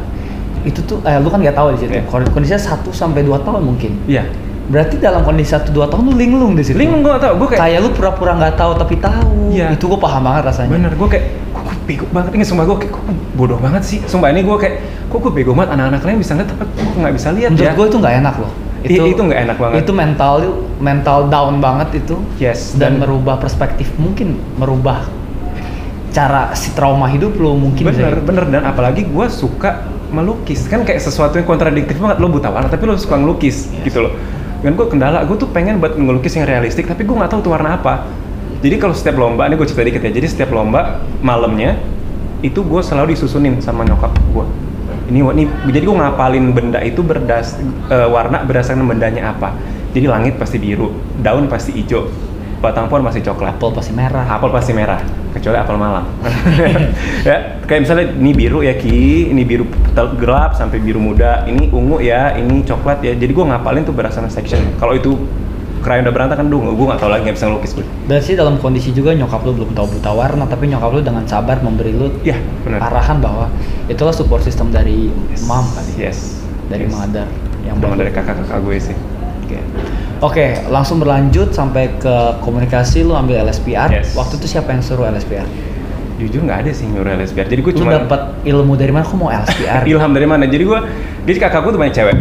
Itu 0.63 0.85
tuh 0.85 1.01
eh, 1.03 1.17
lu 1.17 1.27
kan 1.27 1.41
nggak 1.41 1.57
tahu 1.57 1.75
di 1.75 1.79
situ. 1.83 1.97
Kon- 2.07 2.29
Kondisinya 2.31 2.61
1 2.79 2.87
sampai 2.93 3.25
2 3.25 3.35
tahun 3.41 3.63
mungkin. 3.65 3.93
iya 4.07 4.23
Berarti 4.71 4.97
dalam 4.97 5.27
kondisi 5.27 5.51
1 5.51 5.67
2 5.69 5.91
tahun 5.91 6.03
lu 6.07 6.15
linglung 6.15 6.55
di 6.55 6.63
situ. 6.63 6.79
Linglung 6.79 7.03
gue 7.03 7.11
gak 7.11 7.23
tau, 7.23 7.35
gue 7.35 7.49
kayak 7.51 7.61
Kayak 7.61 7.79
lu 7.83 7.89
pura-pura 7.91 8.33
nggak 8.33 8.55
tahu 8.55 8.73
tapi 8.79 8.95
tahu. 8.97 9.51
Iya. 9.51 9.75
Itu 9.75 9.91
gua 9.91 9.99
paham 9.99 10.23
banget 10.23 10.43
rasanya. 10.47 10.71
Bener, 10.71 10.93
gue 10.95 11.09
kayak, 11.11 11.25
kok 11.51 11.63
gue 11.67 11.77
bego 11.85 12.07
banget 12.09 12.31
ini 12.33 12.45
sumpah 12.47 12.65
gue 12.65 12.77
kayak, 12.79 12.93
kok 12.95 13.03
gue 13.03 13.17
bodoh 13.35 13.59
banget 13.59 13.83
sih 13.83 13.99
Sumpah 14.07 14.31
ini 14.31 14.41
gue 14.41 14.57
kayak, 14.57 14.75
kok 15.11 15.19
gue 15.19 15.33
bego 15.35 15.53
banget 15.53 15.75
anak-anak 15.75 16.01
lain 16.01 16.19
bisa 16.23 16.33
ngeliat 16.33 16.51
tapi 16.55 16.63
gue 16.71 17.01
gak 17.03 17.15
bisa 17.19 17.29
lihat 17.31 17.51
Menurut 17.51 17.67
ya 17.67 17.73
gua 17.75 17.87
itu 17.87 17.99
nggak 17.99 18.15
enak 18.17 18.35
loh. 18.39 18.53
I- 18.81 18.97
itu 19.11 19.21
nggak 19.21 19.41
enak 19.45 19.57
banget. 19.59 19.77
Itu 19.83 19.93
mental 19.93 20.35
mental 20.79 21.19
down 21.27 21.55
banget 21.59 21.89
itu. 21.99 22.17
Yes, 22.39 22.73
Dan, 22.73 22.97
dan- 22.97 22.97
merubah 23.03 23.37
perspektif, 23.37 23.91
mungkin 23.97 24.39
merubah 24.55 25.05
cara 26.11 26.51
si 26.53 26.71
trauma 26.71 27.07
hidup 27.07 27.35
lo 27.37 27.55
mungkin. 27.55 27.87
bener 27.87 28.19
Zai. 28.19 28.23
bener 28.23 28.45
dan 28.49 28.63
apalagi 28.65 29.03
gue 29.05 29.27
suka 29.27 29.83
melukis 30.11 30.67
kan 30.67 30.83
kayak 30.83 30.99
sesuatu 30.99 31.39
yang 31.39 31.47
kontradiktif 31.47 31.95
banget 31.97 32.19
lo 32.19 32.27
buta 32.27 32.51
warna 32.51 32.67
tapi 32.67 32.83
lo 32.83 32.99
suka 32.99 33.15
ngelukis 33.15 33.71
Yes. 33.71 33.87
gitu 33.87 34.03
loh 34.03 34.13
dan 34.61 34.77
gue 34.77 34.87
kendala 34.89 35.25
gue 35.25 35.37
tuh 35.37 35.49
pengen 35.49 35.81
buat 35.81 35.97
ngelukis 35.97 36.37
yang 36.37 36.45
realistik 36.45 36.85
tapi 36.89 37.05
gue 37.05 37.17
nggak 37.17 37.31
tahu 37.33 37.41
tuh 37.45 37.53
warna 37.53 37.81
apa. 37.81 38.09
Jadi 38.61 38.77
kalau 38.77 38.93
setiap 38.93 39.17
lomba 39.17 39.49
ini 39.49 39.57
gue 39.57 39.65
cerita 39.65 39.83
dikit 39.89 40.03
ya 40.05 40.13
jadi 40.13 40.27
setiap 40.29 40.53
lomba 40.53 41.01
malamnya 41.25 41.81
itu 42.45 42.61
gue 42.61 42.81
selalu 42.85 43.17
disusunin 43.17 43.57
sama 43.61 43.85
nyokap 43.89 44.13
gue 44.33 44.45
ini 45.11 45.21
ini 45.25 45.45
jadi 45.73 45.85
gue 45.85 45.97
ngapalin 45.97 46.53
benda 46.53 46.79
itu 46.85 47.01
berdas 47.03 47.59
eh, 47.91 48.09
warna 48.09 48.47
berdasarkan 48.47 48.87
bendanya 48.87 49.35
apa. 49.35 49.57
Jadi 49.91 50.07
langit 50.07 50.39
pasti 50.39 50.63
biru 50.63 50.95
daun 51.19 51.51
pasti 51.51 51.75
hijau 51.75 52.07
batang 52.61 52.87
pohon 52.93 53.03
masih 53.03 53.25
coklat. 53.25 53.57
Apple 53.57 53.73
pasti 53.73 53.93
merah. 53.97 54.25
apel 54.29 54.53
pasti 54.53 54.73
merah 54.77 55.01
kecuali 55.33 55.57
apel 55.57 55.77
malam. 55.81 56.05
Ya 57.29 57.61
kayak 57.69 57.81
misalnya 57.85 58.07
ini 58.17 58.33
biru 58.33 58.61
ya 58.65 58.77
ki. 58.77 59.33
Ini 59.33 59.43
biru 59.45 59.65
gelap 59.97 60.57
sampai 60.57 60.81
biru 60.81 61.01
muda. 61.01 61.45
Ini 61.49 61.73
ungu 61.73 62.01
ya 62.01 62.37
ini 62.37 62.65
coklat 62.65 63.01
ya. 63.05 63.17
Jadi 63.17 63.33
gue 63.33 63.45
ngapalin 63.45 63.85
tuh 63.85 63.97
berdasarkan 63.97 64.29
section. 64.29 64.61
Kalau 64.77 64.97
itu 64.97 65.17
krayon 65.81 66.05
udah 66.05 66.13
berantakan 66.13 66.53
dong 66.53 66.77
gue 66.77 66.87
nggak 66.93 67.01
tahu 67.01 67.09
lagi 67.09 67.25
nggak 67.25 67.37
bisa 67.41 67.47
ngelukis 67.49 67.73
gue 67.73 67.85
Dan 68.05 68.21
sih 68.21 68.37
dalam 68.37 68.61
kondisi 68.61 68.93
juga 68.93 69.17
nyokap 69.17 69.41
lu 69.49 69.57
belum 69.57 69.73
tahu 69.73 69.97
buta 69.97 70.13
warna, 70.13 70.45
tapi 70.45 70.69
nyokap 70.69 70.93
lu 70.93 71.01
dengan 71.01 71.25
sabar 71.25 71.57
memberi 71.65 71.97
lu 71.97 72.13
ya 72.21 72.37
benar. 72.69 72.85
arahan 72.85 73.17
bahwa 73.17 73.49
itulah 73.89 74.13
support 74.13 74.45
system 74.45 74.69
dari 74.69 75.09
Yes. 75.33 75.49
mom 75.49 75.65
kali, 75.73 75.93
yes. 75.97 76.45
Dari 76.69 76.85
yes. 76.85 76.93
mother 76.93 77.25
yang 77.65 77.81
dari 77.81 78.13
kakak-kakak 78.13 78.61
gue 78.61 78.77
sih 78.77 78.97
Oke. 80.21 80.53
Oke, 80.61 80.69
langsung 80.69 81.01
berlanjut 81.01 81.57
sampai 81.57 81.97
ke 81.97 82.15
komunikasi 82.45 83.05
lu 83.05 83.17
ambil 83.17 83.41
LSPR. 83.41 83.89
Yes. 83.89 84.13
Waktu 84.13 84.37
itu 84.37 84.47
siapa 84.57 84.73
yang 84.77 84.85
suruh 84.85 85.09
LSPR? 85.09 85.49
jujur 86.21 86.45
nggak 86.45 86.69
ada 86.69 86.73
sih 86.77 86.85
nyuruh 86.85 87.17
LSPR 87.17 87.49
jadi 87.49 87.61
gue 87.65 87.75
cuma 87.81 87.97
dapat 87.97 88.45
ilmu 88.45 88.77
dari 88.77 88.93
mana? 88.93 89.09
Kok 89.09 89.17
mau 89.17 89.33
LSPR? 89.33 89.83
ilham 89.91 90.13
dari 90.13 90.29
mana 90.29 90.45
jadi 90.45 90.65
gue 90.69 90.79
jadi 91.25 91.39
kakak 91.41 91.61
gue 91.65 91.73
tuh 91.73 91.81
banyak 91.81 91.97
cewek 91.97 92.17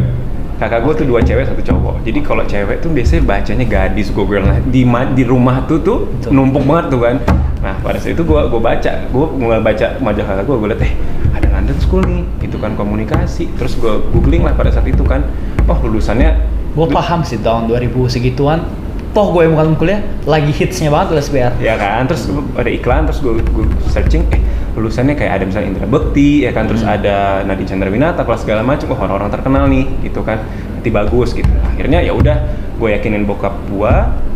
kakak 0.60 0.80
gue 0.84 0.94
tuh 1.04 1.06
dua 1.08 1.20
cewek 1.24 1.44
satu 1.48 1.62
cowok 1.64 1.96
jadi 2.08 2.20
kalau 2.24 2.44
cewek 2.48 2.78
tuh 2.80 2.90
biasanya 2.92 3.22
bacanya 3.28 3.66
gadis 3.68 4.08
gue 4.12 4.26
girl 4.28 4.44
nah 4.48 4.60
di 4.60 4.88
di 5.16 5.24
rumah 5.28 5.68
tuh 5.68 5.80
tuh 5.84 6.08
Betul. 6.08 6.32
numpuk 6.32 6.64
banget 6.64 6.86
tuh 6.92 7.00
kan 7.04 7.16
nah 7.60 7.76
pada 7.84 8.00
saat 8.00 8.16
itu 8.16 8.24
gue 8.24 8.40
gue 8.40 8.62
baca 8.64 8.92
gue 9.12 9.26
mulai 9.36 9.60
baca 9.60 9.88
majalah 10.00 10.28
kakak 10.36 10.46
gue 10.48 10.56
gue 10.56 10.70
liat 10.72 10.84
eh 10.88 10.94
ada 11.36 11.48
London 11.60 11.78
School 11.84 12.04
nih 12.08 12.24
itu 12.44 12.56
kan 12.56 12.72
komunikasi 12.80 13.52
terus 13.60 13.76
gue 13.76 14.00
googling 14.16 14.48
lah 14.48 14.56
pada 14.56 14.72
saat 14.72 14.88
itu 14.88 15.04
kan 15.04 15.28
oh 15.68 15.78
lulusannya 15.84 16.59
gue 16.80 16.88
paham 16.88 17.20
sih 17.28 17.44
tahun 17.44 17.68
2000 17.68 17.92
segituan. 18.08 18.64
Toh 19.10 19.34
gue 19.34 19.42
yang 19.42 19.58
bukan 19.58 19.74
kuliah 19.76 20.00
lagi 20.24 20.54
hitsnya 20.54 20.94
banget 20.94 21.18
LSPR. 21.18 21.58
ya 21.58 21.74
kan 21.76 22.06
terus 22.06 22.30
ada 22.30 22.70
iklan 22.70 23.10
terus 23.10 23.20
gue, 23.20 23.42
gue 23.42 23.66
searching 23.90 24.22
eh 24.30 24.38
lulusannya 24.78 25.18
kayak 25.18 25.42
ada 25.42 25.44
misalnya 25.50 25.74
Indra 25.74 25.90
Bekti 25.90 26.46
ya 26.46 26.54
kan 26.54 26.70
terus 26.70 26.86
Hmm. 26.86 26.94
ada 26.94 27.42
Nadine 27.42 27.66
Chandrawinata 27.68 28.22
kelas 28.22 28.46
segala 28.46 28.62
macam 28.62 28.86
oh 28.94 29.00
orang-orang 29.02 29.34
terkenal 29.34 29.66
nih 29.66 29.90
gitu 30.06 30.22
kan 30.22 30.46
nanti 30.78 30.94
bagus 30.94 31.34
gitu 31.34 31.50
akhirnya 31.66 32.06
ya 32.06 32.14
udah 32.14 32.38
gue 32.78 32.90
yakinin 32.94 33.26
bokap 33.26 33.58
gue 33.68 33.94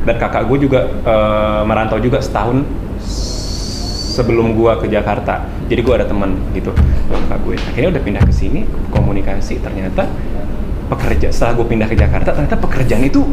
dan 0.10 0.16
kakak 0.18 0.50
gue 0.50 0.58
juga 0.66 0.90
eh, 0.90 1.62
merantau 1.70 2.02
juga 2.02 2.18
setahun 2.18 2.66
sebelum 4.18 4.58
gue 4.58 4.74
ke 4.82 4.90
Jakarta 4.90 5.46
jadi 5.70 5.86
gue 5.86 5.94
ada 6.02 6.06
teman 6.10 6.34
gitu 6.58 6.74
kakak 7.30 7.40
gue 7.46 7.54
akhirnya 7.62 7.90
udah 7.94 8.02
pindah 8.02 8.24
ke 8.26 8.34
sini 8.34 8.66
komunikasi 8.90 9.62
ternyata 9.62 10.10
pekerja 10.86 11.28
setelah 11.30 11.54
gue 11.56 11.66
pindah 11.68 11.88
ke 11.88 11.96
Jakarta 11.96 12.32
ternyata 12.32 12.58
pekerjaan 12.58 13.02
itu 13.02 13.24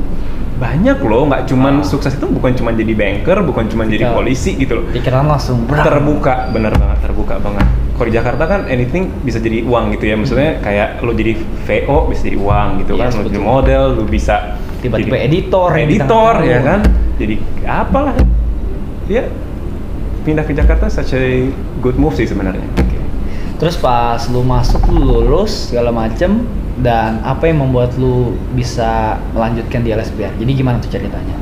banyak 0.57 1.01
loh. 1.01 1.25
Nggak 1.25 1.49
cuman 1.49 1.81
Ah. 1.81 1.87
sukses 1.87 2.13
itu 2.13 2.27
bukan 2.27 2.53
cuma 2.53 2.71
jadi 2.71 2.93
banker 2.93 3.41
bukan 3.43 3.65
cuma 3.67 3.85
jadi 3.85 4.07
Iya. 4.07 4.13
polisi 4.13 4.55
gitu 4.55 4.77
loh. 4.77 4.85
Pikiran 4.89 5.25
langsung 5.25 5.65
berat. 5.65 5.85
terbuka 5.85 6.53
bener 6.53 6.73
banget 6.73 6.99
terbuka 7.01 7.35
banget. 7.39 7.65
Kalau 7.97 8.07
di 8.07 8.15
Jakarta 8.15 8.45
kan 8.45 8.61
anything 8.67 9.09
bisa 9.21 9.37
jadi 9.37 9.61
uang 9.63 9.93
gitu 9.93 10.05
ya. 10.05 10.17
Maksudnya 10.17 10.61
kayak 10.61 11.01
lo 11.01 11.13
jadi 11.13 11.33
VO 11.65 12.09
bisa 12.09 12.21
jadi 12.23 12.37
uang 12.37 12.69
gitu 12.79 12.93
Yes, 12.95 13.01
kan. 13.01 13.11
Lo 13.15 13.23
jadi 13.25 13.41
model 13.41 13.83
lo 13.95 14.05
bisa 14.05 14.37
Tiba-tiba 14.81 15.13
jadi 15.13 15.27
editor 15.27 15.69
editor 15.75 16.35
ya 16.41 16.59
kan? 16.61 16.81
Jadi 17.17 17.35
apalah. 17.63 18.17
Ya 19.07 19.25
pindah 20.21 20.45
ke 20.45 20.53
Jakarta 20.53 20.89
such 20.89 21.13
a 21.13 21.49
good 21.79 21.97
move 21.97 22.13
sih 22.13 22.25
sebenarnya. 22.25 22.65
Terus 23.57 23.77
pas 23.77 24.21
lu 24.29 24.41
masuk 24.41 24.81
lu 24.89 25.21
lulus 25.21 25.69
segala 25.69 25.89
macem 25.91 26.45
dan 26.81 27.21
apa 27.23 27.47
yang 27.47 27.61
membuat 27.61 27.95
lu 27.97 28.33
bisa 28.53 29.17
melanjutkan 29.31 29.81
di 29.81 29.91
LSPR? 29.91 30.33
Jadi 30.37 30.51
gimana 30.53 30.77
tuh 30.79 30.89
ceritanya? 30.89 31.37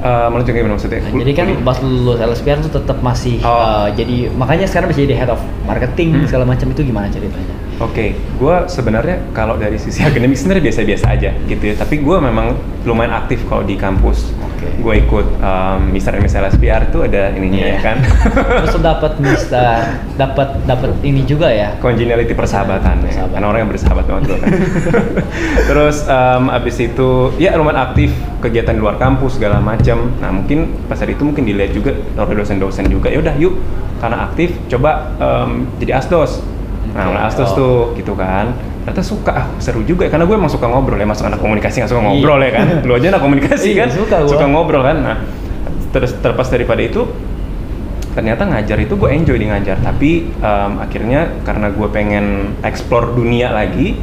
Eh, 0.00 0.26
melanjutkan 0.32 0.56
gimana 0.56 0.74
maksudnya 0.74 1.00
Nah, 1.04 1.12
jadi 1.12 1.32
kan 1.36 1.46
pas 1.60 1.76
lu 1.84 2.08
lulus 2.08 2.16
LSPR 2.18 2.64
tuh 2.64 2.72
tetap 2.72 3.04
masih 3.04 3.36
Oh. 3.44 3.84
eh, 3.84 3.88
jadi 3.94 4.32
makanya 4.32 4.64
sekarang 4.64 4.88
bisa 4.88 5.04
jadi 5.04 5.12
head 5.14 5.28
of 5.28 5.40
marketing 5.68 6.16
Hmm. 6.16 6.24
segala 6.24 6.48
macam 6.48 6.72
itu 6.72 6.80
gimana 6.80 7.12
ceritanya? 7.12 7.52
Oke, 7.80 8.12
gue 8.12 8.56
sebenarnya 8.68 9.32
kalau 9.32 9.56
dari 9.56 9.80
sisi 9.80 10.04
akademik 10.08 10.36
sebenarnya 10.36 10.68
biasa-biasa 10.68 11.06
aja 11.16 11.30
gitu 11.48 11.64
ya. 11.64 11.74
Tapi 11.80 12.04
gue 12.04 12.16
memang 12.20 12.52
lumayan 12.84 13.16
aktif 13.16 13.40
kalau 13.48 13.64
di 13.64 13.80
kampus. 13.80 14.36
Oke. 14.36 14.68
Gue 14.84 15.00
ikut 15.00 15.40
um, 15.40 15.88
Mister 15.88 16.12
dan 16.12 16.20
Miss 16.20 16.36
LSPR 16.36 16.92
itu 16.92 17.00
ada 17.00 17.32
ininya 17.32 17.64
Iya. 17.64 17.72
ya 17.72 17.78
kan. 17.80 17.96
Terus 18.68 18.76
dapat 18.84 19.12
Mister, 19.16 19.96
dapat 20.20 20.48
dapat 20.68 20.92
ini 21.00 21.24
juga 21.24 21.48
ya? 21.48 21.72
Congeniality 21.80 22.36
persahabatan 22.36 23.00
ya. 23.00 23.08
Persahabatan. 23.08 23.32
Karena 23.32 23.46
orang 23.48 23.60
yang 23.64 23.70
bersahabat 23.72 24.04
banget 24.04 24.22
gue 24.28 24.38
kan. 24.44 24.50
Terus 25.72 25.96
um, 26.04 26.44
abis 26.52 26.76
itu 26.84 27.32
ya 27.40 27.56
lumayan 27.56 27.80
aktif 27.80 28.12
kegiatan 28.44 28.76
di 28.76 28.80
luar 28.84 29.00
kampus 29.00 29.40
segala 29.40 29.56
macam. 29.64 30.12
Nah 30.20 30.28
mungkin 30.28 30.68
pas 30.84 31.00
hari 31.00 31.16
itu 31.16 31.24
mungkin 31.24 31.48
dilihat 31.48 31.72
juga 31.72 31.96
oleh 31.96 32.36
dosen-dosen 32.44 32.92
juga. 32.92 33.08
Ya 33.08 33.24
udah 33.24 33.32
yuk 33.40 33.56
karena 34.04 34.28
aktif 34.28 34.52
coba 34.68 35.16
um, 35.16 35.64
jadi 35.80 35.96
asdos. 35.96 36.44
Nah, 36.90 37.04
mulai 37.06 37.22
asdos 37.24 37.50
Oh. 37.50 37.56
tuh 37.56 37.76
gitu 37.94 38.12
kan. 38.12 38.50
Ternyata 38.82 39.02
suka, 39.02 39.30
ah, 39.30 39.46
seru 39.56 39.82
juga 39.82 40.04
ya. 40.04 40.10
Karena 40.10 40.24
gue 40.24 40.34
emang 40.34 40.48
suka 40.48 40.66
ngobrol 40.66 40.96
ya, 40.96 41.06
masuk 41.06 41.26
anak 41.26 41.38
komunikasi 41.38 41.80
nggak 41.80 41.90
suka 41.90 42.00
Iya. 42.00 42.08
ngobrol 42.08 42.40
ya 42.40 42.50
kan. 42.50 42.66
Lu 42.86 42.92
aja 42.92 43.06
anak 43.08 43.22
komunikasi 43.22 43.68
Iya, 43.70 43.78
kan, 43.80 43.88
suka 43.92 44.16
gua. 44.20 44.28
suka 44.28 44.44
ngobrol 44.46 44.82
kan. 44.82 44.96
Nah, 44.98 45.16
terus 45.90 46.10
terlepas 46.16 46.48
daripada 46.48 46.80
itu, 46.80 47.02
ternyata 48.10 48.42
ngajar 48.44 48.78
itu 48.78 48.94
gue 48.94 49.08
enjoy 49.08 49.36
di 49.36 49.46
ngajar. 49.46 49.78
Tapi 49.78 50.10
em, 50.32 50.72
akhirnya 50.78 51.20
karena 51.40 51.70
gue 51.70 51.88
pengen 51.88 52.26
explore 52.60 53.12
dunia 53.12 53.50
lagi, 53.50 53.94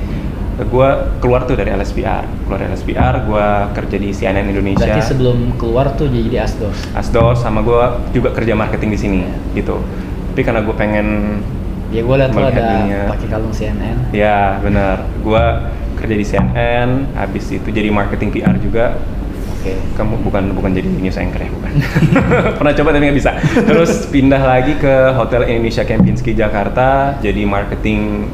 gue 0.58 0.89
keluar 1.20 1.44
tuh 1.44 1.53
dari 1.53 1.70
LSPR. 1.70 2.24
Keluar 2.44 2.58
dari 2.58 2.72
LSPR, 2.72 3.15
gue 3.22 3.46
kerja 3.75 3.98
di 4.00 4.10
CNN 4.10 4.48
Indonesia. 4.48 4.88
Berarti 4.88 5.03
sebelum 5.06 5.38
keluar 5.53 5.91
tuh 5.94 6.08
jadi 6.08 6.41
asdos. 6.41 6.88
Asdos 6.94 7.38
sama 7.38 7.60
gue 7.60 7.84
juga 8.12 8.32
kerja 8.32 8.56
marketing 8.56 8.89
di 8.89 9.00
sini 9.00 9.20
gitu. 9.53 9.77
Tapi 10.32 10.41
karena 10.41 10.62
gue 10.62 10.74
pengen 10.74 11.08
Ya 11.88 12.01
gue 12.03 12.15
liat 12.20 12.32
Melihat 12.36 12.56
ada 12.60 12.70
pakai 13.15 13.27
kalung 13.32 13.53
CNN. 13.56 13.98
Ya 14.12 14.60
benar, 14.60 15.08
gua 15.24 15.72
kerja 15.98 16.15
di 16.15 16.25
CNN, 16.27 17.15
habis 17.15 17.48
itu 17.50 17.67
jadi 17.72 17.89
marketing 17.89 18.29
PR 18.36 18.56
juga. 18.60 19.00
Oke. 19.58 19.74
Kamu 19.96 20.22
bukan 20.22 20.53
bukan 20.53 20.72
jadi 20.75 20.86
news 20.86 21.17
anchor 21.17 21.41
ya 21.41 21.50
bukan. 21.50 21.72
Pernah 22.60 22.74
coba 22.75 22.89
tapi 22.94 23.03
nggak 23.08 23.17
bisa. 23.17 23.32
Terus 23.63 24.06
pindah 24.12 24.41
lagi 24.44 24.75
ke 24.77 25.15
Hotel 25.15 25.48
Indonesia 25.48 25.88
Kempinski 25.88 26.36
Jakarta, 26.36 27.17
jadi 27.24 27.48
marketing 27.48 28.29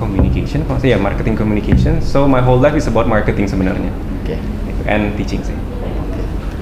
communication, 0.00 0.64
kalau 0.64 0.80
ya 0.80 0.96
marketing 0.96 1.36
communication. 1.36 2.00
So 2.00 2.24
my 2.24 2.40
whole 2.40 2.56
life 2.56 2.76
is 2.76 2.88
about 2.88 3.04
marketing 3.04 3.50
sebenarnya, 3.50 3.92
Oke. 4.24 4.36
Gitu. 4.40 4.80
and 4.88 5.12
teaching 5.20 5.44
sih. 5.44 5.56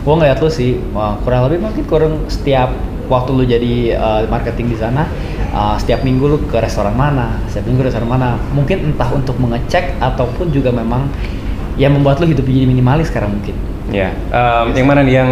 Gue 0.02 0.14
ngeliat 0.16 0.40
lu 0.40 0.48
sih, 0.50 0.80
wah, 0.96 1.20
kurang 1.22 1.46
lebih 1.46 1.68
mungkin 1.68 1.84
kurang 1.84 2.14
setiap 2.32 2.72
waktu 3.12 3.30
lu 3.36 3.44
jadi 3.44 3.74
uh, 3.94 4.20
marketing 4.26 4.72
di 4.72 4.78
sana, 4.80 5.04
uh, 5.58 5.74
setiap 5.74 6.06
minggu 6.06 6.24
lu 6.30 6.38
ke 6.46 6.62
restoran 6.62 6.94
mana, 6.94 7.42
setiap 7.50 7.66
minggu 7.66 7.82
restoran 7.90 8.06
mana, 8.06 8.38
mungkin 8.54 8.94
entah 8.94 9.10
untuk 9.10 9.34
mengecek 9.42 9.98
ataupun 9.98 10.54
juga 10.54 10.70
memang 10.70 11.10
yang 11.74 11.98
membuat 11.98 12.22
lu 12.22 12.30
hidup 12.30 12.46
jadi 12.46 12.66
minimalis 12.70 13.10
sekarang 13.10 13.34
mungkin. 13.34 13.58
Ya, 13.88 14.12
em, 14.12 14.76
yang 14.76 14.86
mana 14.86 15.00
nih 15.00 15.14
yang 15.16 15.30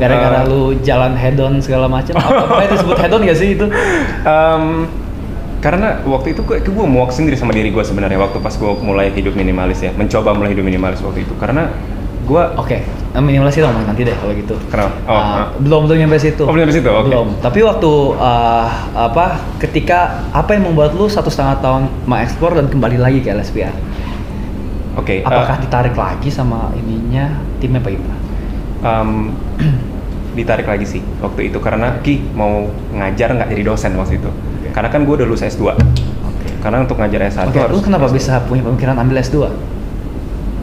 Gara-gara 0.00 0.40
eh, 0.40 0.48
lu 0.48 0.72
jalan 0.80 1.12
head 1.12 1.36
on 1.38 1.60
segala 1.60 1.86
macam, 1.86 2.16
apa, 2.16 2.62
itu 2.66 2.74
disebut 2.80 2.96
head 2.98 3.12
on 3.12 3.22
gak 3.22 3.38
sih 3.38 3.48
itu? 3.54 3.66
Em, 4.24 4.88
karena 5.60 6.00
waktu 6.06 6.32
itu 6.32 6.40
gue, 6.46 6.56
gue 6.62 6.86
muak 6.88 7.12
sendiri 7.12 7.36
sama 7.36 7.52
diri 7.52 7.68
gue 7.68 7.84
sebenarnya 7.84 8.16
waktu 8.16 8.38
pas 8.40 8.54
gue 8.54 8.70
mulai 8.80 9.12
hidup 9.12 9.36
minimalis 9.36 9.84
ya, 9.84 9.92
mencoba 9.92 10.32
mulai 10.32 10.56
hidup 10.56 10.64
minimalis 10.64 11.04
waktu 11.04 11.28
itu. 11.28 11.34
Karena 11.36 11.68
gue 12.26 12.42
Oke, 12.58 12.82
eh, 12.82 13.22
minimalis 13.22 13.54
itu 13.54 13.64
ngomong 13.64 13.86
nanti 13.86 14.02
deh 14.02 14.16
kalau 14.18 14.34
gitu. 14.34 14.56
Kenapa? 14.68 14.90
Oh, 15.06 15.14
Uh, 15.14 15.20
ah. 15.20 15.46
belum 15.60 15.86
belum 15.86 15.98
nyampe 16.06 16.18
situ. 16.18 16.42
Oh, 16.42 16.52
belum 16.52 16.66
nyampe 16.66 16.76
situ, 16.76 16.90
oke. 16.90 17.06
Belum. 17.06 17.28
Tapi 17.38 17.58
waktu 17.62 17.92
uh, 18.18 18.68
apa? 18.94 19.42
Ketika 19.62 20.28
apa 20.34 20.56
yang 20.56 20.72
membuat 20.72 20.96
lu 20.96 21.06
satu 21.06 21.30
setengah 21.30 21.62
tahun 21.62 21.88
mengeksplor 22.08 22.58
dan 22.58 22.66
kembali 22.66 22.98
lagi 22.98 23.18
ke 23.22 23.30
LSPR? 23.30 23.74
Oke. 24.98 25.22
Apakah 25.22 25.56
eh, 25.56 25.62
ditarik 25.62 25.94
lagi 25.94 26.28
sama 26.32 26.74
ininya 26.74 27.38
timnya 27.62 27.78
apa 27.78 27.90
gimana? 27.94 28.18
em, 28.82 29.34
ditarik 30.38 30.70
lagi 30.70 30.86
sih 30.86 31.02
waktu 31.18 31.50
itu 31.50 31.58
karena 31.58 31.98
Ki 31.98 32.22
mau 32.34 32.70
ngajar 32.94 33.34
nggak 33.34 33.48
jadi 33.50 33.62
dosen 33.66 33.92
waktu 33.98 34.22
itu. 34.22 34.30
Oke. 34.30 34.68
Karena 34.70 34.88
kan 34.90 35.00
gue 35.02 35.14
udah 35.18 35.26
lulus 35.26 35.42
S2. 35.42 35.74
Oke. 35.74 36.48
Karena 36.62 36.82
untuk 36.82 36.98
ngajar 36.98 37.20
S1 37.30 37.50
Oke, 37.50 37.58
harus 37.58 37.74
lu 37.74 37.80
kenapa 37.82 38.06
S2. 38.10 38.14
bisa 38.14 38.32
punya 38.46 38.62
pemikiran 38.62 38.96
ambil 38.98 39.18
S2? 39.22 39.36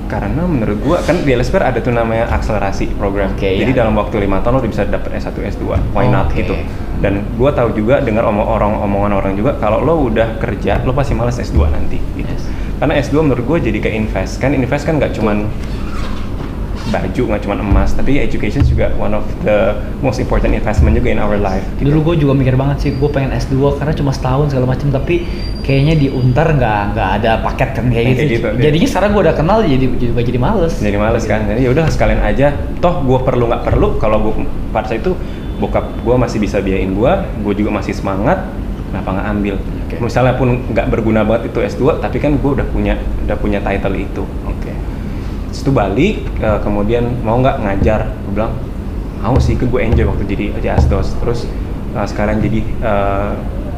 Karena 0.05 0.45
menurut 0.45 0.77
gua 0.81 0.97
kan 1.01 1.21
di 1.25 1.33
LSPR 1.33 1.73
ada 1.73 1.79
tuh 1.81 1.91
namanya 1.91 2.29
akselerasi 2.29 2.93
program. 2.95 3.33
Oke, 3.33 3.57
Jadi 3.57 3.71
ya. 3.73 3.85
dalam 3.85 3.97
waktu 3.97 4.21
lima 4.21 4.39
tahun 4.45 4.61
lo 4.61 4.69
bisa 4.69 4.85
dapet 4.85 5.17
S1, 5.17 5.33
S2. 5.33 5.65
Why 5.93 6.05
not 6.07 6.29
Oke. 6.29 6.45
gitu. 6.45 6.55
Dan 7.01 7.25
gua 7.35 7.51
tahu 7.51 7.73
juga 7.73 7.99
dengar 7.99 8.25
omong 8.29 8.45
orang 8.45 8.71
omongan 8.85 9.11
orang 9.17 9.33
juga 9.33 9.57
kalau 9.57 9.81
lo 9.81 10.07
udah 10.07 10.37
kerja 10.37 10.81
lo 10.85 10.93
pasti 10.93 11.17
males 11.17 11.37
S2 11.37 11.57
nanti 11.69 11.97
gitu. 12.15 12.29
Yes. 12.31 12.45
Karena 12.77 12.93
S2 13.01 13.15
menurut 13.25 13.43
gua 13.45 13.57
jadi 13.57 13.77
kayak 13.81 13.95
invest. 13.95 14.37
Kan 14.37 14.53
invest 14.53 14.85
kan 14.85 15.01
nggak 15.01 15.17
cuman 15.17 15.49
baju, 16.85 17.21
nggak 17.33 17.41
cuman 17.41 17.59
emas, 17.61 17.89
tapi 17.91 18.21
education 18.21 18.61
juga 18.61 18.93
one 18.95 19.11
of 19.11 19.25
the 19.41 19.73
most 19.99 20.17
important 20.17 20.53
investment 20.53 20.93
juga 20.93 21.09
in 21.09 21.17
our 21.17 21.35
life. 21.35 21.65
gitu. 21.75 21.89
Dulu 21.89 22.13
gue 22.13 22.15
juga 22.25 22.33
mikir 22.33 22.53
banget 22.53 22.77
sih, 22.79 22.91
gue 22.93 23.09
pengen 23.09 23.33
S2 23.33 23.57
karena 23.75 23.93
cuma 23.93 24.11
setahun 24.11 24.53
segala 24.53 24.69
macam, 24.69 24.93
tapi 24.93 25.25
kayaknya 25.61 25.97
di 25.97 26.07
Untar 26.09 26.53
nggak 26.53 26.81
nggak 26.93 27.09
ada 27.21 27.31
paket 27.41 27.69
kan 27.73 27.85
kayak 27.89 28.05
Kayak 28.05 28.17
gitu. 28.17 28.33
gitu. 28.37 28.47
Jadinya 28.61 28.87
sekarang 28.87 29.09
gue 29.11 29.21
udah 29.25 29.35
kenal 29.35 29.57
jadi 29.61 29.85
jadi 29.97 30.13
jadi 30.15 30.39
males. 30.39 30.73
jadi 30.77 30.97
males 30.97 31.23
kan 31.25 31.39
jadi 31.43 31.59
ya 31.65 31.69
udah 31.73 31.85
sekalian 31.89 32.21
aja 32.21 32.47
toh 32.77 33.01
gue 33.01 33.19
perlu 33.21 33.49
nggak 33.49 33.63
perlu 33.65 33.87
kalau 33.97 34.17
gue 34.21 34.45
pada 34.69 34.85
saat 34.85 35.01
itu 35.01 35.17
bokap 35.57 35.87
gue 36.03 36.15
masih 36.15 36.37
bisa 36.37 36.61
biayain 36.61 36.91
gue 36.91 37.11
gue 37.41 37.53
juga 37.55 37.71
masih 37.73 37.95
semangat 37.95 38.45
kenapa 38.91 39.09
nggak 39.09 39.27
ambil 39.33 39.55
Oke. 39.57 39.95
misalnya 40.03 40.33
pun 40.35 40.47
nggak 40.69 40.87
berguna 40.87 41.23
banget 41.23 41.49
itu 41.49 41.59
S2 41.63 41.97
tapi 41.97 42.19
kan 42.19 42.35
gue 42.35 42.51
udah 42.59 42.67
punya 42.69 42.93
udah 43.25 43.37
punya 43.39 43.59
title 43.59 43.95
itu 43.95 44.23
Itu 45.61 45.71
balik 45.71 46.27
eh, 46.43 46.59
kemudian 46.61 47.23
mau 47.23 47.39
nggak 47.39 47.63
ngajar 47.63 48.11
gue 48.11 48.33
bilang 48.35 48.53
mau 49.23 49.39
sih 49.41 49.57
ke 49.57 49.65
gue 49.65 49.81
enjoy 49.81 50.05
waktu 50.05 50.23
jadi 50.27 50.45
aja 50.59 50.69
asdos. 50.81 51.15
Terus 51.23 51.47
eh, 51.95 52.07
sekarang 52.07 52.43
jadi 52.43 52.59
eh, 52.61 53.31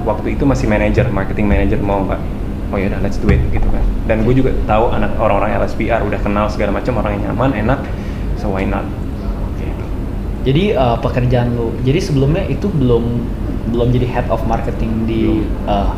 waktu 0.03 0.39
itu 0.39 0.43
masih 0.48 0.65
manager 0.72 1.07
marketing 1.13 1.48
manager 1.48 1.79
mau 1.84 2.03
nggak? 2.03 2.22
Oh 2.67 2.75
ya 2.75 2.91
udah 2.91 3.00
let's 3.00 3.15
do 3.22 3.31
it 3.31 3.39
gitu 3.53 3.67
kan. 3.72 3.84
Dan 4.07 4.27
gue 4.27 4.34
juga 4.36 4.51
tahu 4.67 4.91
anak 4.91 5.15
orang-orang 5.19 5.55
LSPR 5.60 6.03
udah 6.03 6.19
kenal 6.19 6.51
segala 6.51 6.75
macam 6.75 7.00
orang 7.00 7.19
yang 7.19 7.31
nyaman 7.31 7.51
enak 7.55 7.79
so 8.36 8.51
why 8.51 8.63
not? 8.67 8.84
Gitu. 9.60 9.84
Jadi 10.48 10.63
uh, 10.75 10.98
pekerjaan 11.00 11.55
lu, 11.55 11.75
jadi 11.84 12.00
sebelumnya 12.00 12.43
itu 12.48 12.69
belum 12.72 13.03
belum 13.75 13.88
jadi 13.91 14.07
head 14.07 14.27
of 14.31 14.39
marketing 14.48 15.03
di 15.03 15.43
uh, 15.67 15.91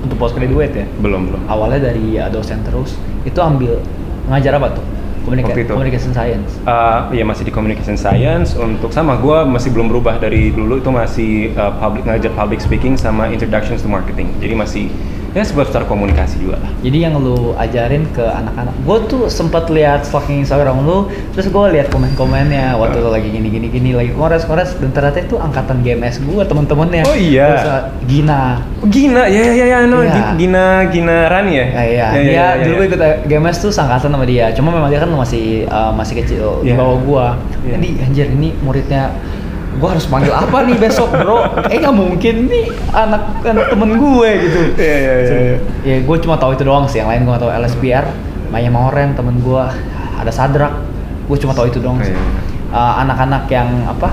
untuk 0.00 0.16
postgraduate 0.16 0.72
ya? 0.72 0.86
belum 1.04 1.28
belum. 1.28 1.42
Awalnya 1.44 1.92
dari 1.92 2.16
uh, 2.16 2.32
dosen 2.32 2.64
terus, 2.64 2.96
itu 3.28 3.36
ambil 3.36 3.84
ngajar 4.30 4.56
apa 4.56 4.78
tuh? 4.78 4.84
Waktu 5.20 5.68
itu. 5.68 5.72
communication 5.76 6.12
science. 6.16 6.50
Uh, 6.64 7.12
ya 7.12 7.22
masih 7.28 7.44
di 7.44 7.52
communication 7.52 7.94
science 7.94 8.56
untuk 8.56 8.90
sama 8.90 9.20
gue 9.20 9.38
masih 9.46 9.70
belum 9.70 9.92
berubah 9.92 10.16
dari 10.16 10.48
dulu 10.50 10.80
itu 10.80 10.90
masih 10.90 11.52
uh, 11.54 11.76
public 11.76 12.08
ngajar 12.08 12.32
public 12.32 12.58
speaking 12.64 12.96
sama 12.96 13.28
introductions 13.28 13.84
to 13.84 13.88
marketing 13.90 14.32
jadi 14.40 14.56
masih 14.56 14.88
ya 15.30 15.42
seputar 15.42 15.84
komunikasi 15.84 16.38
juga 16.38 16.58
lah 16.58 16.70
Jadi 16.80 16.98
yang 16.98 17.14
lu 17.14 17.54
ajarin 17.54 18.02
ke 18.10 18.20
anak-anak, 18.20 18.74
gue 18.80 18.96
tuh 19.06 19.22
sempat 19.26 19.68
lihat 19.68 20.02
stalking 20.02 20.40
Instagram 20.40 20.82
lu, 20.82 21.06
terus 21.30 21.46
gue 21.46 21.64
lihat 21.70 21.86
komen-komennya 21.88 22.74
waktu 22.74 22.98
lu 22.98 23.08
lagi 23.08 23.28
gini-gini 23.28 23.66
gini 23.66 23.90
lagi 23.92 24.10
kongres-kongres 24.10 24.74
dan 24.76 24.90
ternyata 24.90 25.20
itu 25.20 25.36
angkatan 25.36 25.80
GMS 25.80 26.18
gue 26.20 26.42
temen-temennya. 26.42 27.04
Oh 27.04 27.14
iya. 27.14 27.46
Terus, 27.52 27.64
uh, 27.64 27.82
Gina. 28.04 28.42
Oh, 28.80 28.88
Gina, 28.88 29.22
ya 29.24 29.40
ya 29.40 29.54
ya 29.54 29.66
ya, 29.68 29.78
no, 29.84 30.00
Iya. 30.00 30.10
Gi- 30.10 30.34
Gina 30.40 30.64
Gina 30.88 31.16
Rani 31.26 31.52
ya? 31.52 31.66
Ya, 31.68 31.82
iya, 31.84 31.84
Ya, 31.86 32.06
ya, 32.10 32.18
dia 32.18 32.32
ya, 32.32 32.46
dulu 32.58 32.72
ya. 32.72 32.76
gue 32.76 32.86
ikut 32.88 33.00
GMS 33.28 33.56
tuh 33.60 33.70
sangkatan 33.70 34.10
sama 34.10 34.24
dia. 34.24 34.50
Cuma 34.50 34.68
memang 34.70 34.88
dia 34.88 34.98
kan 34.98 35.10
masih 35.10 35.46
uh, 35.66 35.92
masih 35.92 36.14
kecil 36.18 36.60
di 36.60 36.72
Iya. 36.72 36.76
bawah 36.76 36.98
gua. 37.00 37.26
Iya. 37.62 37.76
Jadi 37.78 37.88
anjir 38.02 38.26
ini 38.28 38.50
muridnya 38.58 39.14
gua 39.78 39.94
harus 39.94 40.06
panggil 40.10 40.34
apa 40.34 40.66
nih 40.66 40.76
besok, 40.80 41.14
Bro? 41.14 41.68
Eh 41.70 41.78
nggak 41.78 41.94
mungkin 41.94 42.50
nih 42.50 42.66
anak 42.90 43.22
anak 43.46 43.66
temen 43.70 43.90
gue 44.00 44.30
gitu. 44.42 44.60
Iya, 44.74 44.96
iya, 44.96 45.14
iya, 45.14 45.36
iya. 45.38 45.56
Ya 45.86 45.96
gue 46.02 46.16
cuma 46.24 46.34
tahu 46.40 46.58
itu 46.58 46.66
doang 46.66 46.90
sih. 46.90 46.98
Yang 46.98 47.08
lain 47.14 47.20
gua 47.22 47.30
nggak 47.38 47.44
tahu 47.46 47.52
LSPR, 47.54 48.06
Maya 48.50 48.70
Moren 48.72 49.14
temen 49.14 49.36
gua, 49.44 49.70
ada 50.18 50.32
Sadrak. 50.34 50.74
Gue 51.30 51.38
cuma 51.38 51.54
tahu 51.54 51.70
itu 51.70 51.78
doang 51.78 52.02
sih. 52.02 52.10
Iya, 52.10 52.18
iya. 52.18 52.40
Uh, 52.70 52.94
anak-anak 53.06 53.44
yang 53.50 53.68
apa? 53.86 54.10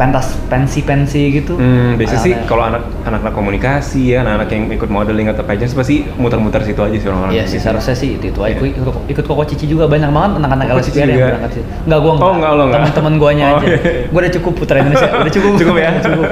Pentas 0.00 0.32
pensi-pensi 0.48 1.28
gitu. 1.28 1.60
Hmm, 1.60 2.00
biasanya 2.00 2.22
sih 2.24 2.32
kalau 2.48 2.64
anak 2.64 2.88
anak-anak 3.04 3.36
komunikasi 3.36 4.16
ya, 4.16 4.24
anak-anak 4.24 4.48
yang 4.48 4.64
ikut 4.72 4.88
modeling 4.88 5.28
atau 5.28 5.44
pageants 5.44 5.76
pasti 5.76 6.08
muter-muter 6.16 6.64
situ 6.64 6.80
aja 6.80 6.96
sih 6.96 7.04
orang-orang. 7.04 7.36
Iya 7.36 7.44
sih 7.44 7.60
seharusnya 7.60 7.92
sih 7.92 8.16
itu 8.16 8.32
itu 8.32 8.40
aja. 8.40 8.56
Iya. 8.56 8.72
Ikut, 8.80 8.94
ikut 9.12 9.24
Koko 9.28 9.44
Cici 9.44 9.68
juga 9.68 9.84
banyak 9.84 10.08
banget 10.08 10.40
anak-anak 10.40 10.66
LSPR 10.72 11.04
yang 11.04 11.20
berangkat 11.28 11.50
sih. 11.60 11.64
Enggak 11.84 11.98
gua 12.00 12.12
enggak. 12.16 12.24
Oh, 12.24 12.32
enggak, 12.32 12.50
lo 12.50 12.62
enggak? 12.64 12.80
Teman-teman 12.80 13.14
guanya 13.20 13.44
Oh, 13.44 13.58
aja. 13.60 13.66
iya. 13.68 13.78
Gua 14.08 14.20
udah 14.24 14.32
cukup 14.40 14.52
putra 14.56 14.76
Indonesia. 14.80 15.08
Udah 15.20 15.32
cukup. 15.36 15.50
Cukup 15.60 15.76
ya? 15.76 15.90
cukup. 16.08 16.24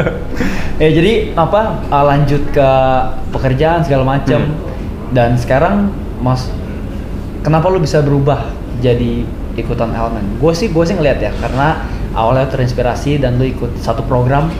Ya 0.81 0.89
jadi 0.89 1.13
apa 1.37 1.61
uh, 1.93 2.05
lanjut 2.09 2.43
ke 2.49 2.69
pekerjaan 3.29 3.85
segala 3.85 4.17
macam 4.17 4.41
Hmm. 4.49 4.57
dan 5.13 5.37
sekarang 5.37 5.93
Mas 6.19 6.49
kenapa 7.41 7.69
lu 7.69 7.79
bisa 7.79 8.01
berubah 8.01 8.49
jadi 8.81 9.29
ikutan 9.55 9.93
elemen? 9.93 10.25
Gue 10.41 10.57
sih 10.57 10.73
gue 10.73 10.85
sih 10.89 10.97
ngeliat 10.97 11.21
ya 11.21 11.37
karena 11.37 11.85
awalnya 12.19 12.51
terinspirasi 12.51 13.23
dan 13.23 13.39
lu 13.39 13.47
ikut 13.47 13.79
satu 13.79 14.03
program 14.03 14.51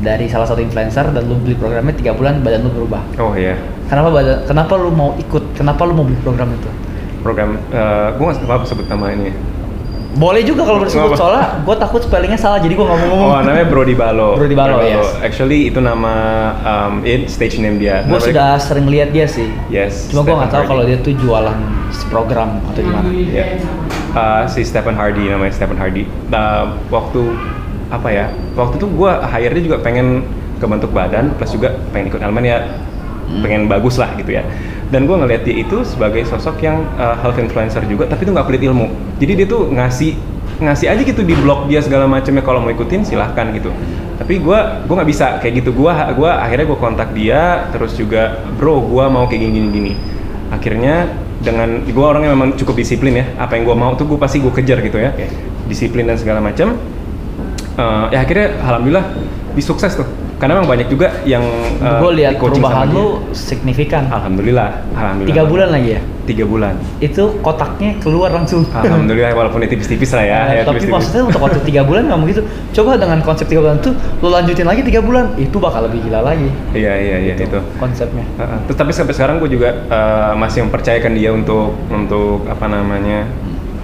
dari 0.00 0.30
salah 0.30 0.46
satu 0.46 0.62
influencer 0.62 1.10
dan 1.10 1.22
lu 1.26 1.36
beli 1.42 1.58
programnya 1.58 1.92
tiga 1.92 2.14
bulan 2.14 2.40
badan 2.40 2.64
lu 2.64 2.70
berubah. 2.72 3.02
Oh 3.18 3.34
iya. 3.34 3.58
Kenapa 3.90 4.08
badan, 4.14 4.46
kenapa 4.46 4.72
lu 4.78 4.94
mau 4.94 5.18
ikut? 5.18 5.58
Kenapa 5.58 5.82
lu 5.84 5.92
mau 5.98 6.06
beli 6.06 6.16
program 6.22 6.54
itu? 6.54 6.70
Program 7.20 7.58
eh 7.74 8.08
gue 8.14 8.24
nggak 8.24 8.46
apa 8.46 8.64
sebut 8.64 8.86
nama 8.86 9.12
ini. 9.12 9.34
Boleh 10.10 10.42
juga 10.42 10.66
kalau 10.66 10.82
disebut 10.82 11.14
soalnya 11.14 11.62
gue 11.62 11.76
takut 11.78 12.02
spellingnya 12.02 12.34
salah 12.34 12.58
jadi 12.58 12.74
gue 12.74 12.82
nggak 12.82 12.98
mau 12.98 13.08
ngomong. 13.14 13.30
Oh, 13.30 13.40
namanya 13.46 13.66
Brody 13.70 13.94
Balo. 13.94 14.34
Brody 14.34 14.56
Balo, 14.58 14.82
yes. 14.82 15.06
Actually 15.22 15.70
itu 15.70 15.78
nama 15.78 16.14
um, 16.66 17.06
it 17.06 17.30
stage 17.30 17.62
name 17.62 17.78
dia. 17.78 18.02
Gue 18.08 18.18
sudah 18.18 18.58
sering 18.58 18.90
lihat 18.90 19.14
dia 19.14 19.30
sih. 19.30 19.52
Yes. 19.70 20.10
Cuma 20.10 20.26
gue 20.26 20.34
nggak 20.34 20.50
tahu 20.50 20.64
kalau 20.66 20.82
dia 20.82 20.98
tuh 20.98 21.14
jualan 21.14 21.58
program 22.10 22.58
atau 22.72 22.80
gimana. 22.82 23.06
Ya. 23.12 23.54
Uh, 24.10 24.42
si 24.50 24.66
Stephen 24.66 24.98
Hardy 24.98 25.30
namanya 25.30 25.54
Stephen 25.54 25.78
Hardy. 25.78 26.02
Nah, 26.30 26.74
waktu 26.90 27.30
apa 27.94 28.08
ya? 28.10 28.26
Waktu 28.58 28.82
itu 28.82 28.86
gue 28.90 29.10
hire 29.10 29.52
dia 29.54 29.64
juga 29.70 29.78
pengen 29.78 30.26
kebentuk 30.58 30.90
badan 30.90 31.30
plus 31.38 31.54
juga 31.54 31.78
pengen 31.94 32.10
ikut 32.10 32.20
elemen 32.20 32.44
ya 32.44 32.58
Hmm. 33.30 33.46
pengen 33.46 33.62
bagus 33.70 33.94
lah 33.94 34.10
gitu 34.18 34.34
ya. 34.34 34.42
Dan 34.90 35.06
gue 35.06 35.14
ngeliat 35.14 35.46
dia 35.46 35.62
itu 35.62 35.86
sebagai 35.86 36.26
sosok 36.26 36.66
yang 36.66 36.82
uh, 36.98 37.14
health 37.22 37.38
influencer 37.38 37.86
juga, 37.86 38.10
tapi 38.10 38.26
itu 38.26 38.34
nggak 38.34 38.46
pelit 38.50 38.62
ilmu. 38.66 38.90
Jadi 39.22 39.32
dia 39.38 39.46
tuh 39.46 39.70
ngasih 39.70 40.18
ngasih 40.60 40.90
aja 40.90 41.02
gitu 41.06 41.22
di 41.22 41.32
blog 41.38 41.70
dia 41.70 41.78
segala 41.80 42.10
macamnya 42.10 42.42
kalau 42.42 42.58
mau 42.58 42.74
ikutin 42.74 43.06
silahkan 43.06 43.54
gitu. 43.54 43.70
Tapi 44.18 44.42
gue 44.42 44.58
gue 44.84 44.94
nggak 44.98 45.10
bisa 45.10 45.38
kayak 45.38 45.62
gitu. 45.62 45.70
Gue 45.70 45.94
gua 46.18 46.42
akhirnya 46.42 46.66
gue 46.66 46.78
kontak 46.82 47.14
dia 47.14 47.70
terus 47.70 47.94
juga 47.94 48.42
bro 48.58 48.82
gue 48.82 49.04
mau 49.06 49.30
kayak 49.30 49.40
gini 49.46 49.52
gini 49.62 49.68
gini. 49.70 49.92
Akhirnya 50.50 51.06
dengan 51.40 51.82
gue 51.88 52.04
orangnya 52.04 52.36
memang 52.36 52.54
cukup 52.54 52.76
disiplin 52.76 53.16
ya. 53.16 53.26
Apa 53.40 53.56
yang 53.56 53.64
gue 53.64 53.76
mau 53.76 53.92
tuh 53.96 54.04
gue 54.06 54.18
pasti 54.20 54.38
gue 54.38 54.52
kejar 54.52 54.84
gitu 54.84 55.00
ya. 55.00 55.16
Disiplin 55.66 56.04
dan 56.04 56.20
segala 56.20 56.44
macam. 56.44 56.76
Eh, 57.80 58.06
ya 58.12 58.18
akhirnya 58.20 58.60
alhamdulillah 58.60 59.06
disukses 59.56 59.96
tuh. 59.96 60.08
Karena 60.40 60.56
memang 60.56 60.72
banyak 60.72 60.88
juga 60.88 61.20
yang 61.28 61.44
eh, 61.84 62.00
gue 62.00 62.10
lihat 62.16 62.40
perubahan 62.40 62.88
lu 62.88 63.28
signifikan. 63.36 64.08
Alhamdulillah, 64.08 64.72
alhamdulillah. 64.96 65.28
Tiga 65.36 65.42
bulan 65.44 65.68
lagi 65.68 65.88
ya. 65.92 66.00
Tiga 66.24 66.44
bulan. 66.48 66.74
Itu 66.96 67.36
kotaknya 67.44 68.00
keluar 68.00 68.32
langsung. 68.32 68.64
Alhamdulillah 68.72 69.36
walaupun 69.36 69.60
tipis-tipis 69.68 70.16
lah 70.16 70.24
ya. 70.24 70.40
Nah, 70.48 70.54
ya 70.56 70.62
tapi 70.64 70.88
maksudnya 70.88 71.28
untuk 71.28 71.44
waktu 71.44 71.60
tiga 71.68 71.84
bulan 71.84 72.08
nggak 72.08 72.20
begitu. 72.24 72.40
Coba 72.72 72.96
dengan 72.96 73.20
konsep 73.20 73.52
tiga 73.52 73.60
bulan 73.60 73.84
tuh, 73.84 73.92
lu 74.24 74.32
lanjutin 74.32 74.64
lagi 74.64 74.80
tiga 74.80 75.04
bulan, 75.04 75.36
itu 75.36 75.56
bakal 75.60 75.84
lebih 75.84 76.08
gila 76.08 76.24
lagi. 76.24 76.48
Iya 76.72 76.92
iya 76.96 77.16
iya 77.20 77.34
Gitu, 77.36 77.44
itu. 77.52 77.60
konsepnya. 77.76 78.24
Heeh. 78.40 78.58
Terus 78.64 78.76
tapi 78.80 78.90
sampai 78.96 79.12
sekarang 79.12 79.36
gue 79.44 79.50
juga 79.52 79.76
eh, 79.76 80.32
masih 80.40 80.64
mempercayakan 80.64 81.12
dia 81.20 81.30
untuk 81.36 81.76
untuk 81.92 82.48
apa 82.48 82.64
namanya 82.64 83.28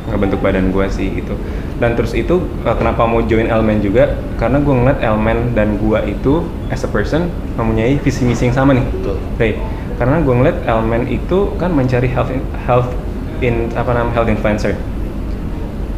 ngebentuk 0.09 0.41
badan 0.41 0.73
gue 0.73 0.87
sih 0.89 1.21
gitu. 1.21 1.37
Dan 1.77 1.93
terus 1.93 2.17
itu 2.17 2.41
eh, 2.65 2.77
kenapa 2.77 3.05
mau 3.05 3.21
join 3.25 3.49
Elmen 3.49 3.85
juga 3.85 4.17
karena 4.41 4.61
gue 4.61 4.75
ngeliat 4.75 4.99
Elmen 5.05 5.53
dan 5.53 5.77
gue 5.77 5.99
itu 6.09 6.45
as 6.73 6.85
a 6.85 6.91
person 6.91 7.29
mempunyai 7.61 8.01
visi 8.01 8.25
misi 8.25 8.49
yang 8.49 8.57
sama 8.57 8.73
nih. 8.73 8.85
Betul. 8.97 9.17
Ray, 9.37 9.53
karena 10.01 10.21
gue 10.25 10.35
ngeliat 10.35 10.59
Elmen 10.65 11.05
itu 11.09 11.53
kan 11.61 11.73
mencari 11.73 12.09
health 12.09 12.33
in, 12.33 12.41
health 12.65 12.89
in 13.45 13.69
apa 13.77 13.93
namanya 13.93 14.15
health 14.21 14.31
influencer 14.33 14.73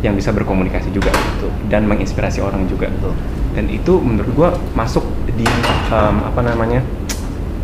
yang 0.02 0.14
bisa 0.14 0.30
berkomunikasi 0.30 0.94
juga 0.94 1.10
Betul. 1.10 1.50
dan 1.66 1.86
menginspirasi 1.86 2.38
orang 2.38 2.66
juga 2.70 2.86
Betul. 2.90 3.14
dan 3.58 3.64
itu 3.66 3.98
menurut 3.98 4.30
gua 4.34 4.50
masuk 4.78 5.02
di 5.34 5.46
um, 5.90 6.16
apa 6.22 6.40
namanya 6.46 6.86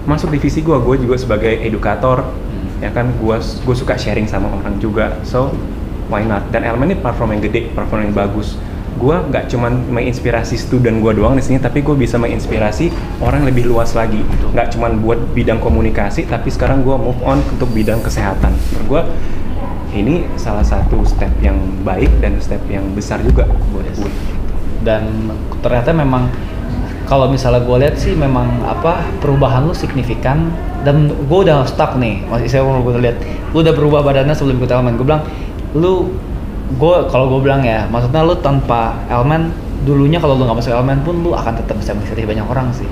masuk 0.05 0.35
divisi 0.35 0.59
gua 0.62 0.83
gua 0.83 0.98
juga 0.98 1.14
sebagai 1.18 1.62
edukator 1.62 2.27
Hmm. 2.55 2.87
ya 2.87 2.90
kan 2.94 3.11
gua 3.18 3.42
gua 3.66 3.74
suka 3.74 3.98
sharing 3.98 4.31
sama 4.31 4.46
orang 4.46 4.79
juga 4.79 5.18
so 5.27 5.50
why 6.14 6.22
not? 6.22 6.46
Dan 6.55 6.62
elemen 6.62 6.94
ini 6.94 6.96
platform 7.03 7.35
yang 7.35 7.42
gede 7.42 7.74
platform 7.74 8.07
yang 8.07 8.14
bagus. 8.14 8.55
Gua 8.94 9.27
nggak 9.27 9.50
cuman 9.50 9.90
menginspirasi 9.90 10.55
student 10.55 11.03
gua 11.03 11.11
doang 11.11 11.35
di 11.35 11.42
sini 11.42 11.59
tapi 11.59 11.83
gua 11.83 11.98
bisa 11.98 12.14
menginspirasi 12.14 12.94
orang 13.18 13.42
lebih 13.42 13.66
luas 13.66 13.98
lagi. 13.98 14.22
Nggak 14.55 14.79
cuman 14.79 15.03
buat 15.03 15.18
bidang 15.35 15.59
komunikasi 15.59 16.31
tapi 16.31 16.55
sekarang 16.55 16.87
gua 16.87 16.94
move 16.94 17.18
on 17.27 17.42
untuk 17.42 17.66
bidang 17.74 17.98
kesehatan. 18.07 18.55
Gua 18.87 19.03
ini 19.90 20.22
salah 20.38 20.62
satu 20.62 21.03
step 21.03 21.31
yang 21.42 21.59
baik 21.83 22.11
dan 22.22 22.38
step 22.38 22.62
yang 22.70 22.87
besar 22.94 23.18
juga 23.22 23.46
buat 23.74 23.87
Yes. 23.87 23.98
gue 24.03 24.11
dan 24.85 25.33
ternyata 25.64 25.96
memang 25.96 26.29
kalau 27.05 27.29
misalnya 27.29 27.61
gue 27.64 27.77
lihat 27.85 27.96
sih 28.00 28.16
memang 28.16 28.64
apa 28.64 29.05
perubahan 29.20 29.64
lu 29.68 29.77
signifikan. 29.77 30.53
Dan 30.85 31.09
gue 31.09 31.38
udah 31.48 31.64
stuck 31.64 31.96
nih 31.96 32.20
masih 32.29 32.48
saya 32.48 32.61
mau 32.61 32.81
gue 32.81 32.96
lihat. 33.00 33.16
Lu 33.57 33.64
udah 33.64 33.72
berubah 33.72 34.00
badannya 34.05 34.37
sebelum 34.37 34.61
ikut 34.61 34.68
elemen. 34.72 35.00
Gue 35.00 35.09
bilang 35.09 35.24
lu 35.74 36.10
gue 36.72 36.96
kalau 37.06 37.28
gue 37.28 37.40
bilang 37.42 37.60
ya 37.60 37.84
maksudnya 37.87 38.22
lu 38.22 38.34
tanpa 38.37 38.80
elemen 39.06 39.52
dulunya 39.82 40.16
kalau 40.16 40.34
lu 40.34 40.42
nggak 40.42 40.56
masuk 40.56 40.72
elemen 40.72 40.98
pun 41.02 41.20
lu 41.20 41.30
akan 41.30 41.52
tetap 41.54 41.76
bisa 41.76 41.92
mengikuti 41.92 42.24
banyak 42.24 42.44
orang 42.44 42.70
sih 42.70 42.88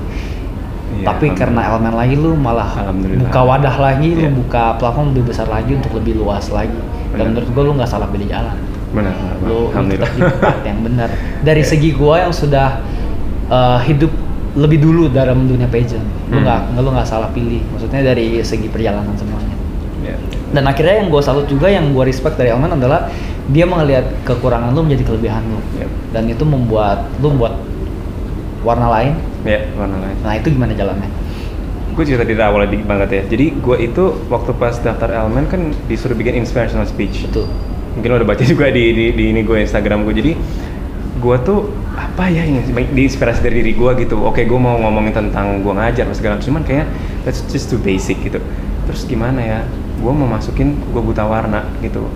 Iya, 0.92 1.08
tapi 1.08 1.32
karena 1.32 1.64
elemen 1.64 1.96
lagi 1.96 2.14
lu 2.14 2.36
malah 2.36 2.68
buka 3.16 3.40
wadah 3.40 3.80
lagi 3.80 4.12
lu 4.12 4.28
Iya. 4.28 4.30
buka 4.30 4.76
platform 4.76 5.16
lebih 5.16 5.32
besar 5.32 5.48
lagi 5.48 5.72
untuk 5.72 5.96
lebih 5.96 6.20
luas 6.20 6.52
lagi 6.52 6.68
Benar. 6.68 7.16
dan 7.16 7.24
menurut 7.32 7.48
gue 7.48 7.62
lu 7.64 7.72
nggak 7.72 7.88
salah 7.88 8.06
pilih 8.06 8.28
jalan 8.28 8.52
benar 8.92 9.16
benar, 9.16 9.34
benar. 9.40 9.48
lu, 9.48 9.58
tetap 9.88 10.10
di 10.12 10.20
tempat 10.20 10.56
yang 10.62 10.78
benar 10.84 11.08
dari 11.48 11.62
Iya. 11.64 11.70
segi 11.72 11.90
gua 11.90 12.14
yang 12.20 12.28
sudah 12.30 12.68
uh, 13.48 13.80
hidup 13.80 14.12
lebih 14.52 14.84
dulu 14.84 15.08
dalam 15.08 15.48
dunia 15.48 15.64
pageant 15.64 16.04
lu 16.28 16.36
Hmm. 16.36 16.44
nggak 16.44 16.60
lu 16.76 16.88
nggak 16.92 17.08
salah 17.08 17.32
pilih 17.32 17.64
maksudnya 17.66 18.04
dari 18.04 18.44
segi 18.44 18.68
perjalanan 18.68 19.16
semuanya 19.16 19.41
Iya. 20.02 20.18
dan 20.52 20.66
akhirnya 20.66 20.94
yang 21.00 21.08
gue 21.08 21.22
salut 21.22 21.46
juga 21.46 21.70
yang 21.70 21.94
gue 21.94 22.04
respect 22.04 22.34
dari 22.34 22.50
Elman 22.50 22.74
adalah 22.74 23.08
dia 23.50 23.66
melihat 23.66 24.06
kekurangan 24.22 24.70
lu 24.70 24.86
menjadi 24.86 25.14
kelebihan 25.14 25.42
lu. 25.46 25.60
Yep. 25.82 25.90
dan 26.14 26.24
itu 26.30 26.44
membuat 26.46 27.06
lu 27.18 27.34
membuat 27.34 27.54
warna 28.62 28.86
lain. 28.88 29.12
Ya 29.42 29.66
warna 29.74 29.98
lain. 29.98 30.16
Nah 30.22 30.32
itu 30.38 30.54
gimana 30.54 30.72
jalannya? 30.72 31.10
Gue 31.92 32.04
cerita 32.08 32.24
di 32.24 32.32
awal 32.38 32.70
dikit 32.70 32.88
banget 32.88 33.08
ya. 33.10 33.22
Jadi 33.26 33.46
gue 33.58 33.76
itu 33.82 34.04
waktu 34.32 34.50
pas 34.56 34.78
daftar 34.78 35.12
elemen 35.12 35.44
kan 35.50 35.74
disuruh 35.90 36.16
bikin 36.16 36.40
inspirational 36.40 36.86
speech. 36.88 37.28
Betul. 37.28 37.50
Mungkin 37.98 38.08
lo 38.08 38.16
udah 38.22 38.28
baca 38.32 38.44
juga 38.54 38.70
di 38.72 38.94
di, 38.94 39.04
di 39.12 39.24
ini 39.34 39.42
gue 39.44 39.60
Instagram 39.60 40.06
gue 40.08 40.14
jadi 40.16 40.32
gue 41.22 41.36
tuh 41.46 41.70
apa 41.94 42.26
ya 42.32 42.42
yang 42.42 42.64
diinspirasi 42.72 43.44
dari 43.44 43.60
diri 43.60 43.72
gue 43.76 43.90
gitu. 44.06 44.16
Oke 44.24 44.46
gue 44.46 44.58
mau 44.58 44.78
ngomongin 44.78 45.12
tentang 45.12 45.60
gue 45.60 45.74
ngajar 45.74 46.08
segala 46.14 46.38
macam. 46.38 46.46
cuman 46.48 46.62
kayaknya 46.64 46.86
that's 47.26 47.44
just 47.50 47.68
too 47.68 47.82
basic 47.82 48.16
gitu. 48.24 48.40
Terus 48.88 49.02
gimana 49.04 49.42
ya 49.42 49.58
gue 50.02 50.12
mau 50.12 50.26
masukin 50.26 50.74
gue 50.74 51.02
buta 51.02 51.22
warna 51.22 51.62
gitu. 51.78 52.10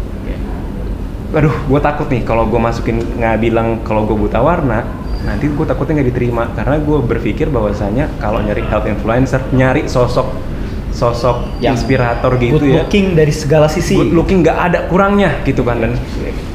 Aduh 1.31 1.55
gue 1.55 1.81
takut 1.83 2.11
nih 2.11 2.27
kalau 2.27 2.51
gue 2.51 2.59
masukin 2.59 2.99
nggak 2.99 3.37
bilang 3.39 3.79
kalau 3.87 4.03
gue 4.03 4.19
buta 4.19 4.43
warna 4.43 4.83
nanti 5.23 5.47
gue 5.47 5.67
takutnya 5.67 6.03
nggak 6.03 6.11
diterima. 6.11 6.51
Karena 6.59 6.77
gue 6.83 6.99
berpikir 7.07 7.47
bahwasanya 7.55 8.11
kalau 8.19 8.43
nyari 8.43 8.67
health 8.67 8.91
influencer 8.91 9.39
nyari 9.55 9.87
sosok 9.87 10.27
sosok 10.97 11.61
Yang 11.61 11.85
inspirator 11.85 12.33
gitu 12.41 12.57
good 12.57 12.73
ya 12.73 12.75
looking 12.81 13.13
dari 13.13 13.29
segala 13.29 13.69
sisi. 13.69 14.01
Good 14.01 14.17
looking 14.17 14.41
nggak 14.41 14.59
ada 14.73 14.79
kurangnya 14.89 15.45
gitu 15.45 15.61
kan. 15.61 15.77
Dan 15.85 15.93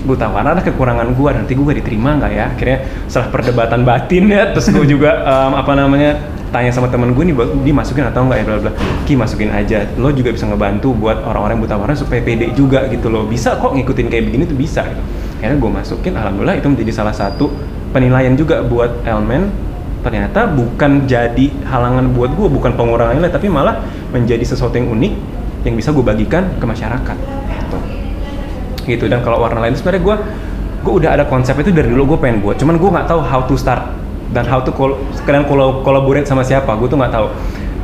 buta 0.01 0.25
warna 0.33 0.57
ada 0.57 0.65
kekurangan 0.65 1.13
gue 1.13 1.29
nanti 1.29 1.53
gue 1.53 1.73
diterima 1.77 2.17
nggak 2.17 2.31
ya? 2.33 2.45
Akhirnya 2.49 2.77
setelah 3.05 3.29
perdebatan 3.29 3.85
batin 3.85 4.25
ya 4.33 4.49
terus 4.49 4.73
gue 4.73 4.87
juga 4.89 5.21
em, 5.21 5.53
apa 5.53 5.71
namanya 5.77 6.17
tanya 6.49 6.73
sama 6.73 6.89
temen 6.89 7.13
gue 7.13 7.23
nih 7.31 7.35
buat 7.37 7.49
dimasukin 7.61 8.09
atau 8.09 8.25
enggak 8.25 8.41
ya? 8.41 8.45
Bla 8.49 8.57
bla 8.65 8.71
ki 9.05 9.13
masukin 9.13 9.53
aja. 9.53 9.85
Lo 10.01 10.09
juga 10.09 10.33
bisa 10.33 10.49
ngebantu 10.49 10.89
buat 10.97 11.21
orang-orang 11.21 11.61
buta 11.61 11.77
warna 11.77 11.93
supaya 11.93 12.25
pede 12.25 12.49
juga 12.57 12.89
gitu 12.89 13.13
loh. 13.13 13.29
Bisa 13.29 13.61
kok 13.61 13.77
ngikutin 13.77 14.09
kayak 14.09 14.23
begini 14.25 14.43
tuh 14.49 14.57
bisa 14.57 14.81
gitu. 14.89 15.01
Akhirnya 15.37 15.57
gue 15.61 15.71
masukin 15.71 16.13
alhamdulillah 16.17 16.57
itu 16.57 16.65
menjadi 16.65 16.91
salah 16.97 17.13
satu 17.13 17.53
penilaian 17.93 18.33
juga 18.33 18.65
buat 18.65 19.05
Elmen 19.05 19.70
ternyata 20.01 20.49
bukan 20.49 21.05
jadi 21.05 21.45
halangan 21.69 22.09
buat 22.17 22.33
gue 22.33 22.47
bukan 22.49 22.73
pengurangan 22.73 23.17
nilai 23.17 23.29
tapi 23.29 23.47
malah 23.47 23.85
menjadi 24.09 24.41
sesuatu 24.41 24.73
yang 24.73 24.89
unik 24.89 25.13
yang 25.61 25.77
bisa 25.77 25.93
gue 25.93 26.01
bagikan 26.01 26.49
ke 26.57 26.65
masyarakat. 26.65 27.17
Gitu. 27.49 27.77
Gitu. 28.89 29.05
Dan 29.05 29.21
kalau 29.21 29.45
warna 29.45 29.61
lain 29.61 29.77
sebenarnya 29.77 30.01
gue 30.01 30.15
gue 30.81 30.93
udah 30.97 31.09
ada 31.13 31.23
konsep 31.29 31.53
itu 31.61 31.69
dari 31.69 31.93
dulu 31.93 32.17
gue 32.17 32.19
pengen 32.25 32.41
buat. 32.41 32.57
Cuman 32.57 32.81
gue 32.81 32.89
nggak 32.89 33.07
tahu 33.07 33.21
how 33.21 33.45
to 33.45 33.53
start 33.53 33.85
dan 34.33 34.47
how 34.49 34.63
to 34.63 34.73
kol 34.73 34.97
sekalian 35.13 35.45
kolo 35.45 35.85
collaborate 35.85 36.25
sama 36.25 36.41
siapa 36.41 36.73
gue 36.73 36.89
tuh 36.89 36.97
nggak 36.97 37.13
tahu. 37.13 37.29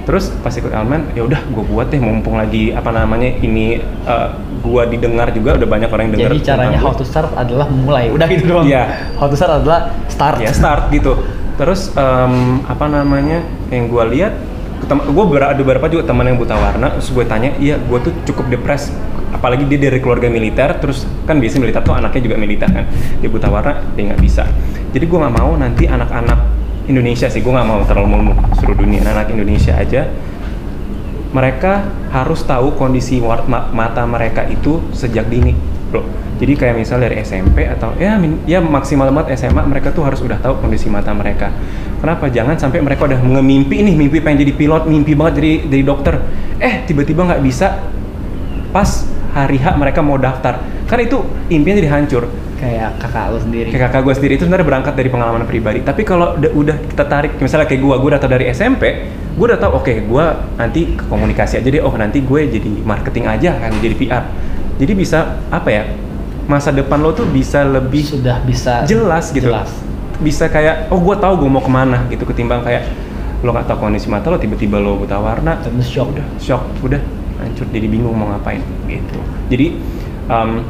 Terus 0.08 0.32
pas 0.40 0.56
ikut 0.56 0.72
elemen 0.72 1.04
ya 1.14 1.22
udah 1.28 1.38
gue 1.52 1.64
buat 1.68 1.92
deh 1.92 2.00
mumpung 2.00 2.40
lagi 2.40 2.72
apa 2.72 2.96
namanya 2.96 3.28
ini 3.44 3.84
uh, 4.08 4.34
gue 4.64 4.84
didengar 4.96 5.30
juga 5.36 5.60
udah 5.60 5.68
banyak 5.68 5.90
orang 5.92 6.04
yang 6.10 6.14
dengar 6.16 6.32
jadi 6.32 6.40
caranya 6.48 6.80
how 6.80 6.96
to 6.96 7.04
start 7.04 7.28
adalah 7.36 7.68
memulai 7.70 8.10
udah 8.10 8.26
gitu 8.32 8.50
doang. 8.50 8.66
Iya. 8.66 9.14
how 9.20 9.28
to 9.30 9.36
start 9.38 9.62
adalah 9.62 9.94
start. 10.08 10.40
Ya 10.42 10.50
start 10.56 10.90
gitu 10.96 11.37
terus 11.58 11.89
em, 11.98 12.62
apa 12.70 12.86
namanya 12.86 13.41
yang 13.74 13.89
gue 13.89 14.04
lihat 14.13 14.34
gue 14.88 15.26
ada 15.41 15.58
beberapa 15.58 15.89
juga 15.89 16.06
teman 16.06 16.30
yang 16.30 16.38
buta 16.38 16.54
warna 16.54 16.93
terus 16.93 17.10
gue 17.10 17.26
tanya 17.26 17.52
iya 17.58 17.82
gue 17.82 18.00
tuh 18.00 18.13
cukup 18.30 18.48
depres. 18.54 18.93
Apalagi 19.28 19.67
dia 19.67 19.91
dari 19.91 20.00
keluarga 20.00 20.32
militer 20.32 20.72
terus 20.80 21.04
kan 21.28 21.41
biasanya 21.41 21.67
militer 21.67 21.82
tuh 21.84 21.98
anaknya 21.98 22.22
juga 22.24 22.38
militer 22.39 22.70
kan. 22.72 22.86
Dia 23.20 23.28
buta 23.28 23.52
warna 23.52 23.84
dia 23.98 24.13
nggak 24.13 24.22
bisa. 24.24 24.48
Jadi 24.96 25.04
gue 25.04 25.20
nggak 25.20 25.36
mau 25.36 25.52
nanti 25.60 25.84
anak-anak 25.89 26.39
Indonesia 26.88 27.28
sih 27.28 27.43
gue 27.43 27.52
nggak 27.52 27.67
mau 27.67 27.84
terlalu 27.84 28.08
mau 28.08 28.38
seluruh 28.56 28.88
dunia 28.88 29.04
anak 29.04 29.28
Indonesia 29.34 29.76
aja. 29.76 30.08
Mereka 31.28 31.74
harus 32.15 32.39
tahu 32.48 32.80
kondisi 32.80 33.20
mata 33.76 34.08
mereka 34.08 34.48
itu 34.48 34.80
sejak 34.96 35.28
dini, 35.28 35.52
bro. 35.98 36.06
Jadi 36.38 36.54
kayak 36.54 36.76
misal 36.78 37.02
dari 37.02 37.18
SMP 37.26 37.66
atau 37.66 37.98
ya 37.98 38.22
ya 38.46 38.62
maksimal 38.62 39.10
banget 39.10 39.42
SMA 39.42 39.66
mereka 39.66 39.90
tuh 39.90 40.06
harus 40.06 40.22
udah 40.22 40.38
tahu 40.38 40.62
kondisi 40.62 40.86
mata 40.86 41.10
mereka. 41.18 41.50
Kenapa? 41.98 42.30
Jangan 42.30 42.62
sampai 42.62 42.86
mereka 42.86 43.10
udah 43.10 43.18
ngemimpi 43.18 43.82
nih, 43.82 43.98
mimpi 43.98 44.22
pengen 44.22 44.46
jadi 44.46 44.54
pilot, 44.54 44.86
mimpi 44.86 45.18
banget 45.18 45.42
jadi 45.42 45.54
jadi 45.66 45.84
dokter. 45.84 46.16
Eh 46.62 46.86
tiba-tiba 46.86 47.26
nggak 47.26 47.42
bisa. 47.42 47.82
Pas 48.70 49.10
hari 49.34 49.58
H 49.58 49.74
mereka 49.74 50.06
mau 50.06 50.22
daftar, 50.22 50.62
kan 50.86 51.02
itu 51.02 51.26
impian 51.50 51.78
jadi 51.82 51.90
hancur 51.90 52.30
kayak 52.58 52.98
kakak 52.98 53.26
lu 53.30 53.40
sendiri 53.40 53.70
kayak 53.70 53.84
kakak 53.90 54.02
gue 54.02 54.14
sendiri 54.18 54.34
itu 54.36 54.44
sebenarnya 54.50 54.66
berangkat 54.66 54.94
dari 54.98 55.10
pengalaman 55.14 55.46
pribadi 55.46 55.80
tapi 55.86 56.02
kalau 56.02 56.34
udah, 56.36 56.52
udah 56.58 56.78
kita 56.90 57.06
tarik 57.06 57.32
misalnya 57.38 57.70
kayak 57.70 57.82
gue 57.86 57.96
gue 58.02 58.12
data 58.18 58.28
dari 58.28 58.46
SMP 58.50 58.84
gue 59.38 59.46
udah 59.46 59.62
tahu 59.62 59.72
oke 59.78 59.94
gue 59.94 60.26
nanti 60.58 60.98
ke 60.98 61.06
komunikasi 61.06 61.62
aja 61.62 61.70
deh 61.70 61.82
oh 61.86 61.94
nanti 61.94 62.26
gue 62.26 62.42
jadi 62.50 62.70
marketing 62.82 63.26
aja 63.30 63.50
kan 63.62 63.72
jadi 63.78 63.94
PR 63.94 64.24
jadi 64.78 64.94
bisa 64.94 65.42
apa 65.50 65.70
ya 65.70 65.84
masa 66.48 66.72
depan 66.72 67.04
lo 67.04 67.12
tuh 67.12 67.28
bisa 67.28 67.68
lebih 67.68 68.08
sudah 68.08 68.40
bisa 68.48 68.88
jelas 68.88 69.30
gitu. 69.36 69.52
jelas. 69.52 69.70
bisa 70.18 70.50
kayak 70.50 70.90
oh 70.90 70.98
gue 70.98 71.16
tahu 71.20 71.46
gue 71.46 71.50
mau 71.52 71.62
ke 71.62 71.70
mana 71.70 72.08
gitu 72.10 72.26
ketimbang 72.26 72.66
kayak 72.66 72.90
lo 73.46 73.54
nggak 73.54 73.70
tahu 73.70 73.86
kondisi 73.86 74.10
mata 74.10 74.34
lo 74.34 74.42
tiba-tiba 74.42 74.82
lo 74.82 74.98
buta 74.98 75.22
warna 75.22 75.62
lu 75.70 75.84
shock. 75.84 76.10
udah 76.10 76.26
shock 76.42 76.63
udah 76.82 76.98
hancur 77.38 77.70
jadi 77.70 77.86
bingung 77.86 78.18
mau 78.18 78.34
ngapain 78.34 78.63
gitu. 78.90 79.20
Jadi 79.54 79.78
um, 80.26 80.66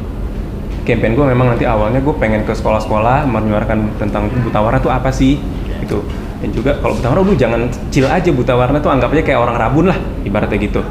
campaign 0.84 1.16
gue 1.16 1.26
memang 1.32 1.56
nanti 1.56 1.64
awalnya 1.64 2.04
gue 2.04 2.12
pengen 2.20 2.44
ke 2.44 2.52
sekolah-sekolah 2.52 3.24
menyuarakan 3.24 3.96
tentang 3.96 4.28
buta 4.44 4.60
warna 4.60 4.78
tuh 4.84 4.92
apa 4.92 5.08
sih 5.08 5.40
gitu. 5.80 6.04
Dan 6.44 6.52
juga 6.52 6.76
kalau 6.76 6.92
buta 6.92 7.08
warna 7.08 7.22
lu 7.24 7.34
jangan 7.40 7.60
chill 7.88 8.04
aja 8.04 8.28
buta 8.28 8.52
warna 8.52 8.84
tuh 8.84 8.92
anggap 8.92 9.16
aja 9.16 9.22
kayak 9.24 9.40
orang 9.40 9.56
rabun 9.56 9.88
lah 9.88 9.98
ibaratnya 10.28 10.60
gitu 10.60 10.84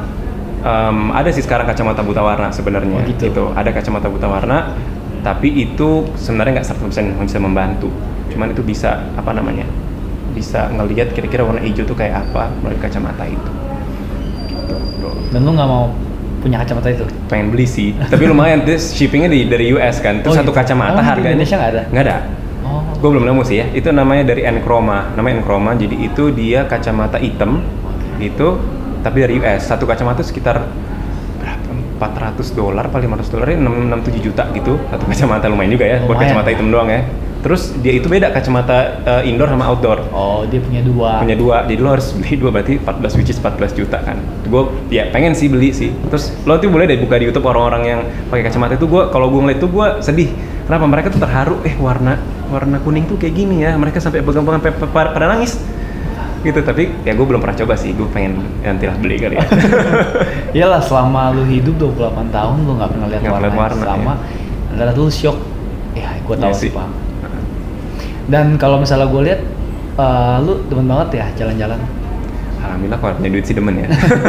Um, 0.68 1.16
ada 1.16 1.32
sih 1.32 1.40
sekarang 1.40 1.64
kacamata 1.64 2.04
buta 2.04 2.20
warna 2.20 2.52
sebenarnya 2.52 3.00
Oh, 3.00 3.08
gitu. 3.08 3.56
ada 3.56 3.72
kacamata 3.72 4.12
buta 4.12 4.28
warna 4.28 4.76
tapi 5.24 5.48
itu 5.54 6.04
sebenarnya 6.14 6.60
nggak 6.60 6.68
100% 6.68 7.24
bisa 7.24 7.40
membantu. 7.40 7.88
Cuman 8.28 8.52
itu 8.52 8.60
bisa 8.62 9.00
apa 9.16 9.32
namanya 9.32 9.64
bisa 10.32 10.68
ngelihat 10.70 11.12
kira-kira 11.12 11.42
warna 11.42 11.60
hijau 11.60 11.84
tuh 11.84 11.96
kayak 11.96 12.20
apa 12.22 12.52
melalui 12.60 12.80
kacamata 12.80 13.24
itu. 13.24 13.52
Gitu 14.46 14.76
bro. 15.00 15.12
Dan 15.32 15.40
lu 15.42 15.52
nggak 15.52 15.66
mau 15.66 15.88
punya 16.38 16.60
kacamata 16.60 16.88
itu? 16.92 17.04
Pengen 17.26 17.48
beli 17.48 17.64
sih. 17.64 17.96
Tapi 17.96 18.24
lumayan 18.24 18.62
terus 18.62 18.92
shippingnya 18.92 19.28
di 19.28 19.48
dari 19.48 19.72
US 19.72 20.04
kan. 20.04 20.20
Terus 20.20 20.36
Oh, 20.36 20.40
satu 20.44 20.52
gitu. 20.52 20.60
kacamata 20.60 20.96
Oh, 20.96 21.02
di 21.02 21.08
harganya. 21.08 21.32
Indonesia 21.34 21.56
nggak 21.56 21.72
ada? 21.72 21.84
nggak 21.88 22.04
ada. 22.04 22.18
Oh. 22.64 22.82
Gue 23.00 23.10
belum 23.16 23.24
nemu 23.24 23.42
sih 23.42 23.58
ya. 23.58 23.66
Itu 23.72 23.90
namanya 23.90 24.28
dari 24.28 24.44
Enchroma. 24.44 25.16
Namanya 25.16 25.40
Enchroma. 25.40 25.72
Jadi 25.76 25.96
itu 25.98 26.24
dia 26.30 26.68
kacamata 26.68 27.16
hitam. 27.18 27.64
Gitu 28.20 28.77
tapi 29.08 29.24
dari 29.24 29.34
US 29.40 29.64
satu 29.64 29.88
kacamata 29.88 30.20
sekitar 30.20 30.68
berapa? 31.40 31.72
400 31.98 32.44
dolar 32.52 32.86
paling 32.88 33.08
500 33.10 33.32
dolar 33.32 33.48
ya 33.48 33.58
6 33.58 34.04
7 34.04 34.20
juta 34.22 34.44
gitu. 34.52 34.76
Satu 34.92 35.04
kacamata 35.08 35.48
lumayan 35.48 35.72
juga 35.72 35.86
ya 35.88 35.98
buat 36.04 36.14
Lumayan. 36.14 36.36
kacamata 36.36 36.50
hitam 36.52 36.68
doang 36.68 36.90
ya. 36.92 37.02
Terus 37.38 37.72
dia 37.80 37.94
itu 37.96 38.06
beda 38.06 38.34
kacamata 38.34 38.78
eh, 39.02 39.30
indoor 39.30 39.48
sama 39.48 39.66
outdoor. 39.66 40.04
Oh 40.12 40.44
dia 40.44 40.60
punya 40.60 40.84
dua. 40.84 41.22
Punya 41.22 41.34
dua 41.34 41.64
jadi 41.64 41.80
lo 41.80 41.90
harus 41.90 42.12
beli 42.12 42.36
dua 42.36 42.50
berarti 42.52 42.76
14 42.76 43.18
which 43.18 43.32
is 43.32 43.40
14 43.40 43.72
juta 43.74 43.98
kan. 44.04 44.18
Gue 44.44 44.68
ya 44.92 45.08
pengen 45.10 45.32
sih 45.32 45.48
beli 45.48 45.72
sih. 45.72 45.90
Terus 46.12 46.36
lo 46.44 46.60
tuh 46.60 46.68
boleh 46.68 46.86
deh 46.86 47.00
buka 47.00 47.16
di 47.16 47.32
YouTube 47.32 47.48
orang-orang 47.48 47.82
yang 47.88 48.00
pakai 48.28 48.44
kacamata 48.44 48.76
itu. 48.76 48.86
Gue 48.86 49.08
kalau 49.08 49.32
gue 49.32 49.40
ngeliat 49.40 49.58
itu 49.58 49.70
gue 49.70 49.88
sedih. 50.04 50.30
Kenapa? 50.68 50.84
Mereka 50.84 51.08
tuh 51.16 51.22
terharu 51.24 51.56
eh 51.64 51.74
warna 51.80 52.20
warna 52.52 52.78
kuning 52.84 53.08
tuh 53.08 53.16
kayak 53.16 53.34
gini 53.34 53.64
ya. 53.64 53.74
Mereka 53.74 53.98
sampai 53.98 54.20
pegang-pegang 54.20 54.60
pe- 54.60 54.76
pe- 54.76 54.92
pada 54.92 55.26
nangis 55.26 55.56
gitu 56.42 56.60
tapi 56.62 56.94
ya 57.02 57.14
gue 57.14 57.26
belum 57.26 57.42
pernah 57.42 57.58
coba 57.58 57.74
sih 57.74 57.92
gue 57.92 58.06
pengen 58.10 58.38
nanti 58.62 58.86
lah 58.86 58.96
beli 58.98 59.18
kali 59.18 59.36
ya 59.38 59.46
Iyalah 60.58 60.82
selama 60.82 61.34
lu 61.34 61.44
hidup 61.46 61.76
28 61.98 62.30
tahun 62.32 62.56
lu 62.66 62.72
nggak 62.78 62.90
pernah 62.94 63.08
lihat 63.10 63.22
Nggak 63.22 63.36
warna, 63.36 63.50
warna, 63.54 63.84
sama. 63.84 64.14
Dan 64.74 64.94
lu 64.94 65.10
shock. 65.10 65.38
Ya, 65.94 66.14
gue 66.18 66.36
tahu 66.36 66.50
Iya 66.50 66.56
sih 66.56 66.70
paham. 66.70 66.92
Dan 68.28 68.46
kalau 68.58 68.78
misalnya 68.78 69.08
gue 69.08 69.22
lihat 69.24 69.42
eh, 69.98 70.36
lu 70.42 70.62
demen 70.68 70.86
banget 70.86 71.10
ya 71.20 71.26
jalan-jalan. 71.36 71.80
alhamdulillah 72.58 73.00
kalau 73.00 73.14
punya 73.16 73.30
duit 73.32 73.46
sih 73.48 73.56
demen 73.56 73.80
ya 73.80 73.88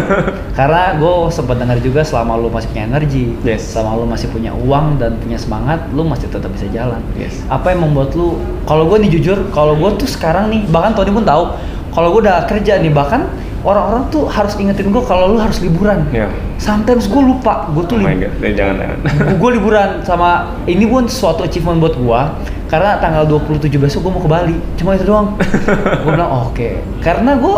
Karena 0.59 0.95
gue 0.95 1.13
sempat 1.29 1.59
dengar 1.59 1.75
juga 1.83 2.07
selama 2.07 2.39
lu 2.39 2.47
masih 2.49 2.71
punya 2.71 2.85
energi, 2.87 3.35
Yes. 3.43 3.73
selama 3.75 3.99
lu 3.99 4.07
masih 4.07 4.29
punya 4.31 4.53
uang 4.55 5.01
dan 5.01 5.19
punya 5.19 5.35
semangat, 5.35 5.83
lu 5.91 6.07
masih 6.07 6.31
tetap 6.31 6.47
bisa 6.55 6.71
jalan. 6.71 7.03
Yes. 7.19 7.43
Apa 7.51 7.75
yang 7.75 7.89
membuat 7.89 8.15
lu? 8.15 8.39
Kalau 8.63 8.87
gue 8.87 8.99
nih 9.03 9.11
jujur, 9.19 9.49
kalau 9.51 9.75
gue 9.75 9.91
tuh 9.99 10.07
sekarang 10.07 10.55
nih, 10.55 10.63
bahkan 10.71 10.95
Tony 10.95 11.11
pun 11.11 11.27
tahu, 11.27 11.51
kalau 11.99 12.15
gue 12.15 12.23
udah 12.23 12.47
kerja 12.47 12.79
nih, 12.79 12.95
bahkan 12.95 13.27
orang-orang 13.61 14.07
tuh 14.09 14.31
harus 14.31 14.55
ingetin 14.55 14.89
gue 14.89 15.03
kalau 15.03 15.35
lu 15.35 15.39
harus 15.39 15.59
liburan. 15.59 16.07
Ya. 16.09 16.31
Sometimes 16.57 17.05
gue 17.05 17.19
lupa, 17.19 17.67
gue 17.69 17.83
tuh 17.85 17.99
Oh 17.99 18.07
my 18.07 18.15
lib- 18.15 18.31
god, 18.31 18.33
Eh, 18.41 18.55
jangan 18.55 18.75
jangan. 18.79 18.99
gue 19.35 19.51
liburan 19.53 19.89
sama 20.03 20.31
ini 20.65 20.87
pun 20.87 21.11
suatu 21.11 21.43
achievement 21.43 21.79
buat 21.79 21.99
gue 21.99 22.21
karena 22.69 23.01
tanggal 23.01 23.25
27 23.25 23.65
besok 23.75 24.05
gue 24.05 24.13
mau 24.13 24.21
ke 24.21 24.29
Bali 24.29 24.57
cuma 24.77 24.93
itu 24.93 25.03
doang 25.03 25.41
gue 26.05 26.11
bilang 26.13 26.29
oh, 26.29 26.53
oke 26.53 26.69
karena 27.01 27.33
gue 27.35 27.55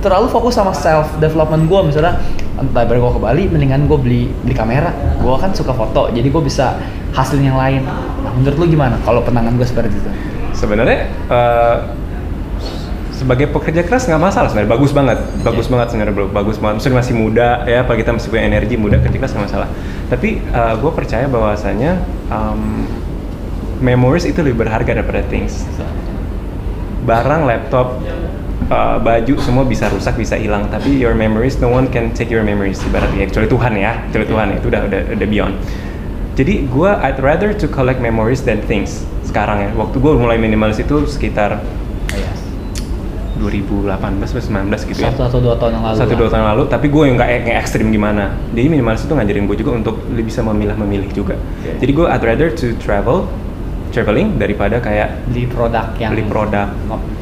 terlalu 0.00 0.28
fokus 0.28 0.52
sama 0.52 0.76
self 0.76 1.16
development 1.16 1.64
gue 1.64 1.80
misalnya 1.80 2.20
entah 2.60 2.84
gue 2.84 3.00
ke 3.00 3.20
Bali 3.20 3.48
mendingan 3.48 3.88
gue 3.88 3.96
beli 3.96 4.22
beli 4.44 4.52
kamera 4.52 4.92
gue 5.16 5.32
kan 5.40 5.56
suka 5.56 5.72
foto 5.72 6.12
jadi 6.12 6.28
gue 6.28 6.42
bisa 6.44 6.76
hasilin 7.16 7.48
yang 7.48 7.56
lain 7.56 7.88
nah, 8.20 8.36
menurut 8.36 8.60
lu 8.60 8.66
gimana 8.68 9.00
kalau 9.00 9.24
penangan 9.24 9.56
gue 9.56 9.64
seperti 9.64 9.96
itu 9.96 10.10
Sebenarnya 10.52 11.08
eh, 11.32 11.76
sebagai 13.20 13.52
pekerja 13.52 13.84
keras 13.84 14.08
nggak 14.08 14.16
masalah 14.16 14.48
sebenarnya. 14.48 14.72
Bagus 14.72 14.90
banget. 14.96 15.18
Bagus 15.44 15.68
Iya. 15.68 15.72
banget 15.76 15.86
sebenarnya 15.92 16.14
bro. 16.16 16.26
Bagus 16.32 16.56
banget. 16.56 16.74
Maksudnya 16.80 16.98
masih 17.04 17.14
muda 17.20 17.48
ya 17.68 17.84
apa 17.84 17.92
kita 17.92 18.16
masih 18.16 18.32
punya 18.32 18.44
energi 18.48 18.74
muda 18.80 18.96
kerja 18.96 19.16
keras 19.20 19.32
nggak 19.36 19.46
masalah. 19.52 19.68
Tapi 20.08 20.40
gue 20.80 20.92
percaya 20.96 21.28
bahwasanya 21.28 22.00
um, 22.32 22.88
memories 23.84 24.24
itu 24.24 24.40
lebih 24.40 24.64
berharga 24.64 24.96
daripada 24.96 25.20
things. 25.28 25.68
Barang 27.04 27.44
laptop 27.44 28.00
uh, 28.72 28.96
baju 29.00 29.34
semua 29.44 29.68
bisa 29.68 29.92
rusak 29.92 30.16
bisa 30.16 30.40
hilang. 30.40 30.72
Tapi 30.72 30.96
your 30.96 31.12
memories 31.12 31.60
no 31.60 31.68
one 31.68 31.92
can 31.92 32.16
take 32.16 32.32
your 32.32 32.44
memories. 32.44 32.80
Ibaratnya 32.80 33.28
kecuali 33.28 33.48
Tuhan 33.52 33.72
ya. 33.76 33.92
Kecuali 34.08 34.26
Tuhan. 34.32 34.46
Ya 34.48 34.56
itu 34.56 34.66
udah 34.72 34.82
udah 34.88 35.00
udah 35.20 35.28
beyond. 35.28 35.54
Jadi 36.40 36.64
gue 36.72 36.90
I'd 37.04 37.20
rather 37.20 37.52
to 37.52 37.68
collect 37.68 38.00
memories 38.00 38.40
than 38.40 38.64
things 38.64 39.04
sekarang 39.28 39.60
ya. 39.60 39.68
Waktu 39.76 40.00
gue 40.00 40.12
mulai 40.16 40.40
minimalis 40.40 40.80
itu 40.80 41.04
sekitar 41.04 41.60
Iya. 41.60 41.79
2018 43.40 43.88
atau 43.88 44.42
19 44.76 44.90
gitu 44.92 45.00
ya. 45.00 45.08
Satu 45.08 45.22
atau 45.24 45.38
dua 45.40 45.54
tahun 45.56 45.80
yang 45.80 45.84
lalu 45.88 45.96
satu 45.96 46.14
dua 46.14 46.28
tahun 46.28 46.44
lalu. 46.52 46.62
Tapi 46.68 46.86
gue 46.92 47.04
nggak 47.16 47.28
nggak 47.48 47.58
ekstrim 47.64 47.88
gimana. 47.88 48.36
Jadi 48.52 48.66
minimalis 48.68 49.08
itu 49.08 49.12
ngajarin 49.16 49.44
gue 49.48 49.56
juga 49.56 49.70
untuk 49.80 49.96
lebih 50.12 50.28
bisa 50.28 50.44
memilah 50.44 50.76
memilih 50.76 51.08
juga. 51.16 51.34
Oke. 51.40 51.80
jadi 51.80 51.92
gue 51.96 52.06
I'd 52.06 52.22
rather 52.22 52.48
to 52.52 52.76
travel 52.76 53.26
traveling 53.90 54.38
daripada 54.38 54.78
kayak 54.78 55.18
beli 55.26 55.50
produk 55.50 55.90
yang 55.98 56.10
beli 56.14 56.24
produk. 56.28 56.68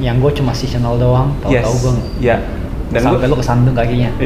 Yang 0.02 0.16
gue 0.20 0.32
cuma 0.42 0.52
seasonal 0.52 0.98
doang 1.00 1.32
tahu-tahu 1.40 1.76
gue 1.80 1.94
ya. 2.20 2.42
Dan 2.88 3.04
gue 3.04 3.20
sampai 3.20 3.28
lu 3.28 3.36
kesandung 3.36 3.76
kakinya. 3.76 4.10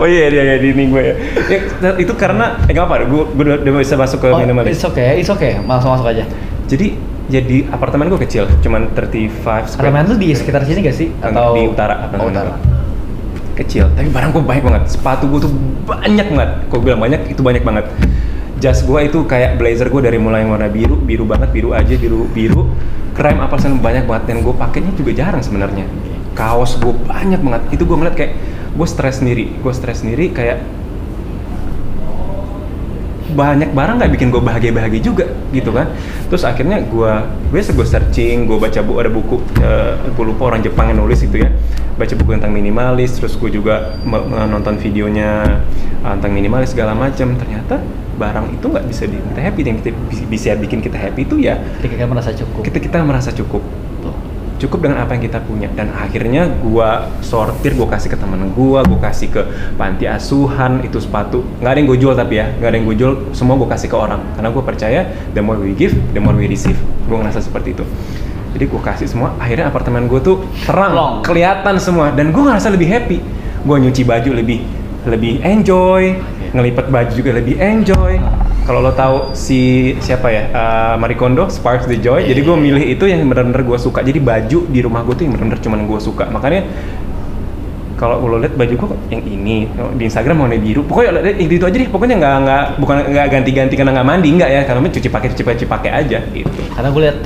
Oh 0.00 0.06
iya 0.08 0.30
iya 0.30 0.42
iya 0.46 0.56
di 0.62 0.70
ini 0.72 0.88
gue 0.88 1.02
ya. 1.02 1.14
Ya, 1.50 1.90
itu 1.98 2.12
karena 2.14 2.56
eh 2.64 2.72
nggak 2.72 2.86
apa 2.86 2.94
gue 3.04 3.22
gue 3.34 3.44
udah, 3.44 3.56
udah 3.62 3.72
bisa 3.82 3.98
masuk 3.98 4.22
ke 4.22 4.28
oh, 4.30 4.38
minimalis 4.38 4.78
it's 4.78 4.86
okay 4.86 5.18
it's 5.18 5.30
okay. 5.30 5.58
Langsung 5.66 5.92
masuk 5.92 6.06
aja. 6.08 6.24
Jadi 6.70 6.94
jadi 7.30 7.70
apartemen 7.70 8.10
gue 8.10 8.20
kecil 8.26 8.44
cuman 8.60 8.90
35 8.92 9.70
square 9.70 9.88
apartemen 9.88 10.04
lu 10.10 10.16
di 10.18 10.28
sekitar 10.34 10.66
sini 10.66 10.80
gak 10.82 10.96
sih? 10.98 11.08
Atau 11.22 11.54
di 11.54 11.62
utara 11.70 12.10
oh, 12.18 12.26
utara. 12.26 12.52
gue. 12.58 12.78
kecil. 13.60 13.92
Tapi 13.92 14.08
barang 14.08 14.30
gue 14.32 14.40
banyak 14.40 14.64
banget. 14.64 14.82
Sepatu 14.88 15.28
gue 15.28 15.40
tuh 15.44 15.52
banyak 15.84 16.26
banget. 16.32 16.50
Kok 16.72 16.80
bilang 16.80 17.00
banyak? 17.00 17.28
Itu 17.28 17.44
banyak 17.44 17.60
banget. 17.60 17.92
Jas 18.56 18.80
gue 18.84 19.00
itu 19.04 19.24
kayak 19.28 19.60
blazer 19.60 19.92
gue 19.92 20.00
dari 20.00 20.16
mulai 20.16 20.44
yang 20.44 20.52
warna 20.52 20.68
biru 20.68 20.96
biru 20.96 21.24
banget 21.28 21.52
biru 21.52 21.76
aja 21.76 21.92
biru 21.92 22.24
biru. 22.32 22.72
Krem 23.12 23.36
apa 23.36 23.60
sih 23.60 23.68
banyak 23.68 24.08
banget. 24.08 24.32
Dan 24.32 24.36
gue 24.40 24.54
pakainya 24.56 24.96
juga 24.96 25.12
jarang 25.12 25.44
sebenarnya. 25.44 25.84
Kaos 26.32 26.80
gue 26.80 26.92
banyak 27.04 27.40
banget. 27.44 27.62
Itu 27.76 27.84
gue 27.84 27.96
ngeliat 28.00 28.16
kayak 28.16 28.32
gue 28.72 28.86
stres 28.88 29.20
sendiri. 29.20 29.52
Gue 29.60 29.72
stres 29.76 30.00
sendiri 30.00 30.32
kayak 30.32 30.79
banyak 33.32 33.70
barang 33.72 33.96
nggak 34.02 34.12
bikin 34.14 34.28
gue 34.34 34.42
bahagia 34.42 34.72
bahagia 34.74 35.00
juga 35.00 35.26
gitu 35.54 35.70
kan. 35.70 35.90
Terus 36.28 36.42
akhirnya 36.46 36.82
gue 36.84 37.12
biasa 37.50 37.74
gue 37.74 37.86
searching 37.86 38.46
gue 38.46 38.58
baca 38.58 38.80
buku 38.82 38.98
ada 38.98 39.10
buku 39.10 39.36
eh, 39.62 39.94
gue 40.10 40.24
lupa 40.24 40.52
orang 40.54 40.60
Jepang 40.60 40.90
yang 40.90 41.02
nulis 41.02 41.22
itu 41.22 41.42
ya. 41.42 41.50
Baca 41.96 42.14
buku 42.16 42.30
tentang 42.36 42.52
minimalis 42.54 43.16
terus 43.16 43.34
gue 43.36 43.50
juga 43.52 43.96
menonton 44.06 44.76
videonya 44.78 45.62
eh, 46.04 46.12
tentang 46.18 46.32
minimalis 46.34 46.74
segala 46.74 46.92
macam. 46.92 47.34
Ternyata 47.34 47.80
barang 48.20 48.46
itu 48.52 48.66
nggak 48.68 48.84
bisa 48.86 49.02
bikin 49.08 49.24
kita 49.32 49.40
happy. 49.40 49.60
Yang 49.64 49.76
kita 49.82 49.90
bisa 50.28 50.50
bikin 50.58 50.78
kita 50.84 50.98
happy 50.98 51.22
itu 51.24 51.36
ya 51.40 51.58
ketika 51.80 52.04
kita 52.04 52.06
merasa 52.06 52.30
cukup. 52.36 52.60
kita 52.66 52.78
kita 52.78 52.98
merasa 53.02 53.30
cukup. 53.32 53.62
Cukup 54.60 54.84
dengan 54.84 55.00
apa 55.00 55.16
yang 55.16 55.24
kita 55.24 55.40
punya. 55.42 55.72
Dan 55.72 55.90
akhirnya 55.96 56.46
gua 56.60 57.08
sortir 57.24 57.72
gua 57.72 57.88
kasih 57.88 58.12
ke 58.12 58.18
temen 58.20 58.52
gua 58.52 58.84
gua 58.84 59.00
kasih 59.08 59.32
ke 59.32 59.42
panti 59.80 60.04
asuhan 60.04 60.84
itu 60.84 61.00
sepatu. 61.00 61.40
Nggak 61.64 61.70
ada 61.72 61.78
yang 61.80 61.88
gue 61.88 61.98
jual 61.98 62.14
tapi 62.14 62.34
ya 62.36 62.46
nggak 62.60 62.68
ada 62.68 62.76
yang 62.76 62.86
gue 62.86 62.96
jual 63.00 63.12
semua 63.32 63.56
gua 63.56 63.68
kasih 63.72 63.88
ke 63.88 63.96
orang. 63.96 64.20
Karena 64.36 64.48
gua 64.52 64.62
percaya 64.62 65.00
the 65.32 65.40
more 65.40 65.56
we 65.56 65.72
give 65.72 65.96
the 66.12 66.20
more 66.20 66.36
we 66.36 66.44
receive. 66.44 66.76
Gua 67.08 67.24
ngerasa 67.24 67.40
seperti 67.40 67.72
itu. 67.72 67.84
Jadi 68.52 68.64
gua 68.68 68.80
kasih 68.84 69.08
semua 69.08 69.32
akhirnya 69.40 69.72
apartemen 69.72 70.04
gue 70.10 70.20
tuh 70.20 70.44
terang 70.68 70.92
Long. 70.92 71.14
kelihatan 71.24 71.80
semua. 71.80 72.12
Dan 72.12 72.30
gua 72.30 72.52
ngerasa 72.52 72.68
lebih 72.68 72.86
happy. 72.92 73.18
Gua 73.64 73.80
nyuci 73.80 74.04
baju 74.04 74.30
lebih 74.36 74.79
lebih 75.08 75.40
enjoy 75.40 76.18
ngelipet 76.50 76.86
baju 76.90 77.12
juga 77.14 77.30
lebih 77.36 77.56
enjoy. 77.56 78.18
Kalau 78.66 78.84
lo 78.84 78.92
tahu 78.94 79.34
si 79.34 79.92
siapa 79.98 80.30
ya 80.30 80.42
uh, 80.52 80.94
Marie 81.00 81.18
Kondo 81.18 81.50
Sparks 81.50 81.90
the 81.90 81.98
Joy 81.98 82.28
jadi 82.28 82.38
gue 82.44 82.54
milih 82.54 82.84
itu 82.94 83.08
yang 83.08 83.24
benar-benar 83.26 83.66
gue 83.66 83.78
suka. 83.80 84.04
Jadi 84.04 84.20
baju 84.20 84.58
di 84.68 84.80
rumah 84.84 85.02
gue 85.02 85.14
tuh 85.16 85.24
yang 85.26 85.34
benar-benar 85.34 85.60
cuman 85.62 85.80
gue 85.88 85.98
suka. 85.98 86.24
Makanya 86.30 86.62
kalau 87.98 88.22
lo 88.24 88.40
lihat 88.40 88.56
baju 88.56 88.74
gue 88.76 88.88
yang 89.12 89.22
ini 89.26 89.68
di 89.96 90.02
Instagram 90.06 90.46
warna 90.46 90.56
biru. 90.56 90.86
Pokoknya 90.86 91.20
lihat 91.20 91.36
itu, 91.40 91.52
itu 91.60 91.64
aja 91.66 91.76
deh. 91.76 91.88
Pokoknya 91.90 92.16
nggak 92.20 92.34
nggak 92.46 92.64
bukan 92.78 92.96
nggak 93.10 93.26
ganti-ganti 93.28 93.74
karena 93.74 93.92
nggak 93.96 94.08
mandi 94.08 94.28
nggak 94.38 94.50
ya. 94.50 94.62
Karena 94.68 94.88
cuci 94.88 95.08
pakai 95.08 95.28
cuci 95.34 95.42
pakai 95.42 95.56
cuci 95.58 95.68
pakai 95.68 95.90
aja 95.90 96.18
gitu. 96.30 96.60
Karena 96.70 96.88
gue 96.92 97.02
lihat 97.08 97.18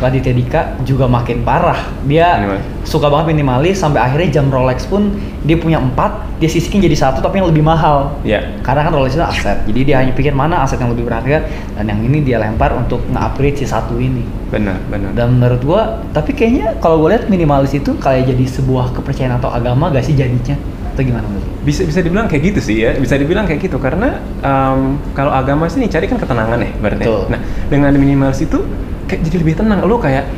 Raditya 0.00 0.32
Dika 0.32 0.60
juga 0.88 1.04
makin 1.04 1.44
parah. 1.44 1.76
Dia 2.08 2.40
Minimalis. 2.40 2.64
suka 2.88 3.06
banget 3.12 3.36
minimalis 3.36 3.76
sampai 3.76 4.00
akhirnya 4.00 4.40
jam 4.40 4.48
Rolex 4.48 4.88
pun 4.88 5.12
dia 5.44 5.60
punya 5.60 5.76
empat 5.76 6.40
dia 6.40 6.48
sisikin 6.48 6.80
jadi 6.80 6.96
satu 6.96 7.20
tapi 7.20 7.38
yang 7.38 7.52
lebih 7.52 7.60
mahal. 7.60 8.16
Ya. 8.24 8.56
Karena 8.64 8.88
kan 8.88 8.92
Rolex 8.96 9.14
itu 9.14 9.24
aset. 9.24 9.60
Jadi 9.68 9.80
dia 9.84 10.00
hanya 10.00 10.16
pikir 10.16 10.32
mana 10.32 10.64
aset 10.64 10.80
yang 10.80 10.96
lebih 10.96 11.04
berharga 11.04 11.44
dan 11.76 11.84
yang 11.84 12.00
ini 12.00 12.24
dia 12.24 12.40
lempar 12.40 12.72
untuk 12.72 13.04
nge-upgrade 13.12 13.60
si 13.60 13.68
satu 13.68 14.00
ini. 14.00 14.24
Benar 14.48 14.80
benar. 14.88 15.12
Dan 15.12 15.36
menurut 15.36 15.60
gua 15.60 15.82
tapi 16.16 16.32
kayaknya 16.32 16.80
kalau 16.80 17.04
gue 17.04 17.12
lihat 17.12 17.28
minimalis 17.28 17.76
itu 17.76 17.92
kayak 18.00 18.32
jadi 18.32 18.44
sebuah 18.48 18.96
kepercayaan 18.96 19.36
atau 19.36 19.52
agama 19.52 19.92
gak 19.92 20.08
sih 20.08 20.16
jadinya? 20.16 20.56
Atau 20.96 21.04
gimana 21.06 21.28
menurut 21.28 21.50
bisa 21.60 21.84
bisa 21.84 22.00
dibilang 22.00 22.24
kayak 22.24 22.56
gitu 22.56 22.60
sih 22.72 22.76
ya. 22.80 22.96
Bisa 22.96 23.20
dibilang 23.20 23.44
kayak 23.44 23.60
gitu. 23.68 23.76
Karena 23.76 24.16
em, 24.40 24.96
kalau 25.12 25.30
agama 25.30 25.68
sih 25.68 25.84
cari 25.86 26.08
kan 26.08 26.16
ketenangan 26.16 26.58
ya 26.60 26.70
berarti. 26.80 27.04
Betul. 27.04 27.22
nah 27.28 27.40
dengan 27.68 27.92
minimalis 28.00 28.40
itu 28.40 28.64
kayak 29.10 29.20
jadi 29.26 29.36
lebih 29.42 29.54
tenang. 29.58 29.82
Lo 29.82 29.98
kayak 29.98 30.30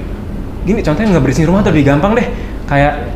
gini 0.64 0.80
contohnya 0.80 1.08
nggak 1.12 1.24
bersihin 1.28 1.48
rumah 1.52 1.60
tuh 1.60 1.70
lebih 1.76 1.92
gampang 1.92 2.12
deh. 2.16 2.26
Kayak 2.64 3.12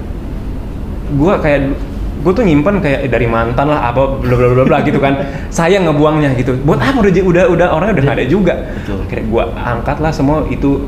gua 1.17 1.41
kayak 1.41 1.73
gue 2.17 2.33
tuh 2.35 2.43
nyimpen 2.43 2.83
kayak 2.83 3.07
dari 3.07 3.31
mantan 3.31 3.71
lah 3.71 3.87
apa 3.87 4.19
bla 4.19 4.35
bla 4.35 4.49
bla 4.53 4.65
bla 4.69 4.79
gitu 4.85 5.01
kan. 5.01 5.17
Sayang 5.57 5.89
ngebuangnya 5.89 6.37
gitu. 6.37 6.53
Buat 6.61 6.85
apa 6.85 7.01
udah 7.01 7.13
udah 7.25 7.45
udah 7.49 7.67
orangnya 7.73 7.95
udah 7.97 8.05
nggak 8.05 8.19
ada 8.21 8.27
juga. 8.29 8.55
Betul. 8.85 9.01
akhirnya 9.09 9.25
gua 9.33 9.45
angkat 9.57 9.97
lah 10.05 10.13
semua 10.13 10.45
itu 10.53 10.85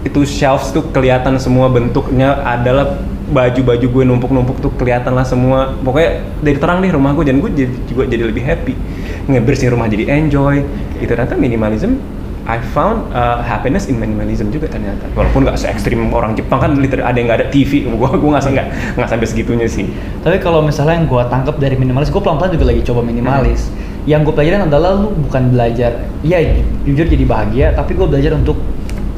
itu 0.00 0.24
shelves 0.24 0.72
tuh 0.72 0.88
kelihatan 0.90 1.36
semua 1.36 1.68
bentuknya 1.68 2.40
adalah 2.40 2.96
baju-baju 3.30 3.86
gue 3.86 4.04
numpuk-numpuk 4.04 4.58
tuh 4.58 4.72
kelihatan 4.74 5.14
lah 5.14 5.22
semua. 5.22 5.76
Pokoknya 5.84 6.24
dari 6.42 6.58
terang 6.58 6.82
deh 6.82 6.90
rumah 6.90 7.14
gue 7.14 7.24
dan 7.28 7.38
gue 7.38 7.50
jadi, 7.52 7.74
juga 7.86 8.02
jadi 8.08 8.24
lebih 8.26 8.42
happy. 8.42 8.74
Ngebersihin 9.30 9.70
rumah 9.76 9.86
jadi 9.86 10.10
enjoy. 10.10 10.64
Gitu 10.98 11.06
ternyata 11.06 11.38
minimalism 11.38 12.00
I 12.48 12.58
found 12.72 13.12
uh, 13.12 13.44
happiness 13.44 13.88
in 13.88 14.00
minimalism 14.00 14.48
juga 14.48 14.68
ternyata 14.68 15.04
walaupun 15.12 15.44
nggak 15.44 15.56
se 15.60 15.66
ekstrim 15.68 16.08
orang 16.10 16.32
Jepang 16.32 16.60
kan 16.60 16.72
liter 16.76 17.04
ada 17.04 17.16
yang 17.16 17.28
nggak 17.28 17.40
ada 17.44 17.48
TV 17.52 17.84
gue 17.88 17.96
gue 17.96 18.30
nggak 18.30 18.44
nggak 18.44 18.66
nggak 18.96 19.08
sampai 19.08 19.26
segitunya 19.28 19.68
sih 19.68 19.86
Tapi 20.20 20.36
kalau 20.40 20.60
misalnya 20.60 21.00
yang 21.00 21.08
gue 21.08 21.22
tangkap 21.32 21.56
dari 21.56 21.80
minimalis, 21.80 22.12
gue 22.12 22.20
pelan-pelan 22.20 22.52
juga 22.52 22.68
lagi 22.68 22.84
coba 22.84 23.00
minimalis. 23.00 23.72
Yang 24.04 24.28
gue 24.28 24.34
pelajarin 24.36 24.62
adalah 24.68 24.90
lu 24.96 25.12
bukan 25.16 25.52
belajar, 25.52 26.04
ya 26.20 26.38
jujur 26.84 27.08
jadi 27.08 27.24
bahagia, 27.24 27.66
tapi 27.72 27.96
gue 27.96 28.04
belajar 28.04 28.36
untuk 28.36 28.60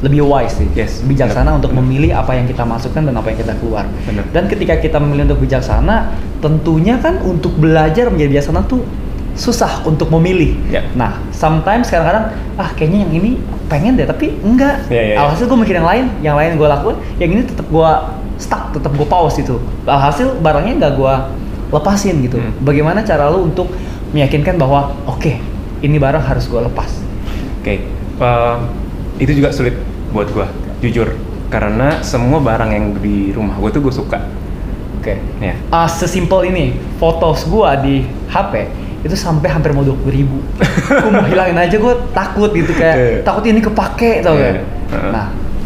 lebih 0.03 0.27
wise 0.27 0.59
sih, 0.59 0.67
Yes, 0.75 0.99
bijaksana 0.99 1.47
benar, 1.47 1.59
untuk 1.63 1.71
benar. 1.71 1.83
memilih 1.83 2.11
apa 2.11 2.35
yang 2.35 2.43
kita 2.43 2.67
masukkan 2.67 3.07
dan 3.07 3.15
apa 3.15 3.31
yang 3.31 3.39
kita 3.39 3.55
keluar. 3.59 3.87
Benar. 4.03 4.23
Dan 4.35 4.51
ketika 4.51 4.75
kita 4.79 4.99
memilih 4.99 5.31
untuk 5.31 5.47
bijaksana, 5.47 6.11
tentunya 6.43 6.99
kan 6.99 7.23
untuk 7.23 7.55
belajar 7.55 8.11
menjadi 8.11 8.39
bijaksana 8.39 8.67
tuh 8.67 8.83
susah 9.33 9.81
untuk 9.85 10.13
memilih. 10.13 10.53
Ya. 10.69 10.85
Nah, 10.93 11.17
sometimes 11.33 11.89
kadang-kadang 11.89 12.33
ah 12.57 12.69
kayaknya 12.77 13.05
yang 13.05 13.11
ini 13.17 13.31
pengen 13.65 13.97
deh, 13.97 14.05
tapi 14.05 14.37
enggak. 14.45 14.85
Ya, 14.89 15.01
ya, 15.01 15.13
ya. 15.13 15.15
Alhasil 15.25 15.49
gue 15.49 15.57
mikir 15.57 15.75
yang 15.77 15.89
lain, 15.89 16.05
yang 16.21 16.35
lain 16.37 16.57
gue 16.57 16.67
lakuin, 16.69 16.97
yang 17.17 17.29
ini 17.33 17.41
tetap 17.45 17.65
gue 17.65 17.91
stuck, 18.37 18.69
tetap 18.73 18.93
gue 18.93 19.07
pause 19.09 19.41
itu. 19.41 19.57
Alhasil 19.89 20.37
barangnya 20.37 20.73
nggak 20.77 20.93
gue 20.97 21.13
lepasin 21.73 22.15
gitu. 22.21 22.37
Hmm. 22.37 22.53
Bagaimana 22.61 23.01
cara 23.01 23.33
lu 23.33 23.49
untuk 23.49 23.73
meyakinkan 24.13 24.61
bahwa 24.61 24.93
oke 25.09 25.33
ini 25.81 25.97
barang 25.97 26.21
harus 26.21 26.45
gue 26.45 26.61
lepas. 26.61 26.89
Oke, 27.63 27.81
eh, 28.21 28.55
itu 29.17 29.41
juga 29.41 29.49
sulit 29.49 29.73
buat 30.13 30.29
gua, 30.29 30.47
jujur. 30.83 31.09
Karena 31.49 32.01
semua 32.05 32.37
barang 32.37 32.69
yang 32.69 32.85
di 33.01 33.33
rumah 33.33 33.57
gua 33.57 33.69
tuh 33.73 33.81
gue 33.81 33.93
suka. 33.93 34.19
Oke. 35.01 35.17
Ya. 35.41 35.57
Ah, 35.73 35.89
sesimpel 35.89 36.53
ini, 36.53 36.77
fotos 37.01 37.43
gue 37.49 37.69
di 37.83 37.95
HP 38.29 38.53
itu 39.03 39.13
sampai 39.13 39.51
hampir 39.51 39.71
mau 39.71 39.83
dua 39.83 39.95
ribu. 40.07 40.39
gue 40.87 41.11
mau 41.11 41.27
hilangin 41.27 41.59
aja 41.59 41.75
gue 41.75 41.93
takut 42.11 42.49
gitu 42.49 42.71
kayak 42.71 42.95
Iya. 42.95 43.17
takut 43.21 43.43
ini 43.43 43.59
kepake 43.59 44.23
tau 44.23 44.33
Iya. 44.33 44.41
gak? 44.41 44.55
Heeh. 44.89 45.11
Nah, 45.11 45.25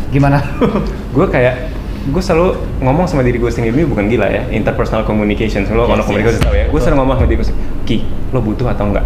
gimana? 0.09 0.37
Gue 1.15 1.27
kayak 1.27 1.69
gue 2.07 2.23
selalu 2.23 2.55
ngomong 2.79 3.03
sama 3.03 3.19
diri 3.19 3.35
gue 3.35 3.51
sendiri 3.51 3.75
ini 3.75 3.83
bukan 3.83 4.07
gila 4.07 4.31
ya 4.31 4.47
interpersonal 4.47 5.03
communication 5.03 5.67
lo 5.67 5.83
Yes, 5.83 5.91
kalau 5.91 6.03
komunikasi 6.07 6.37
yes. 6.39 6.45
tahu 6.47 6.55
ya 6.55 6.65
gue 6.71 6.79
selalu 6.79 6.97
ngomong 7.03 7.15
sama 7.19 7.27
diri 7.27 7.35
gue 7.35 7.47
sendiri 7.51 7.65
ki 7.83 7.97
lo 8.31 8.39
butuh 8.39 8.67
atau 8.71 8.85
enggak 8.87 9.03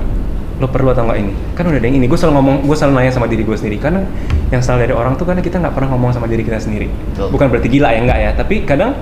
lo 0.62 0.68
perlu 0.70 0.94
atau 0.94 1.10
enggak 1.10 1.18
ini 1.18 1.34
kan 1.58 1.66
udah 1.66 1.82
ada 1.82 1.88
yang 1.90 1.98
ini 1.98 2.06
gue 2.06 2.14
selalu 2.14 2.34
ngomong 2.38 2.56
gue 2.62 2.78
selalu 2.78 2.94
nanya 3.02 3.10
sama 3.10 3.26
diri 3.26 3.42
gue 3.42 3.58
sendiri 3.58 3.82
karena 3.82 4.06
yang 4.54 4.62
salah 4.62 4.86
dari 4.86 4.94
orang 4.94 5.18
tuh 5.18 5.26
karena 5.26 5.42
kita 5.42 5.58
nggak 5.58 5.74
pernah 5.74 5.90
ngomong 5.98 6.14
sama 6.14 6.30
diri 6.30 6.46
kita 6.46 6.62
sendiri 6.62 6.94
Betul. 6.94 7.34
bukan 7.34 7.46
berarti 7.50 7.68
gila 7.74 7.90
ya 7.90 8.00
enggak 8.06 8.20
ya 8.22 8.30
tapi 8.38 8.56
kadang 8.70 8.94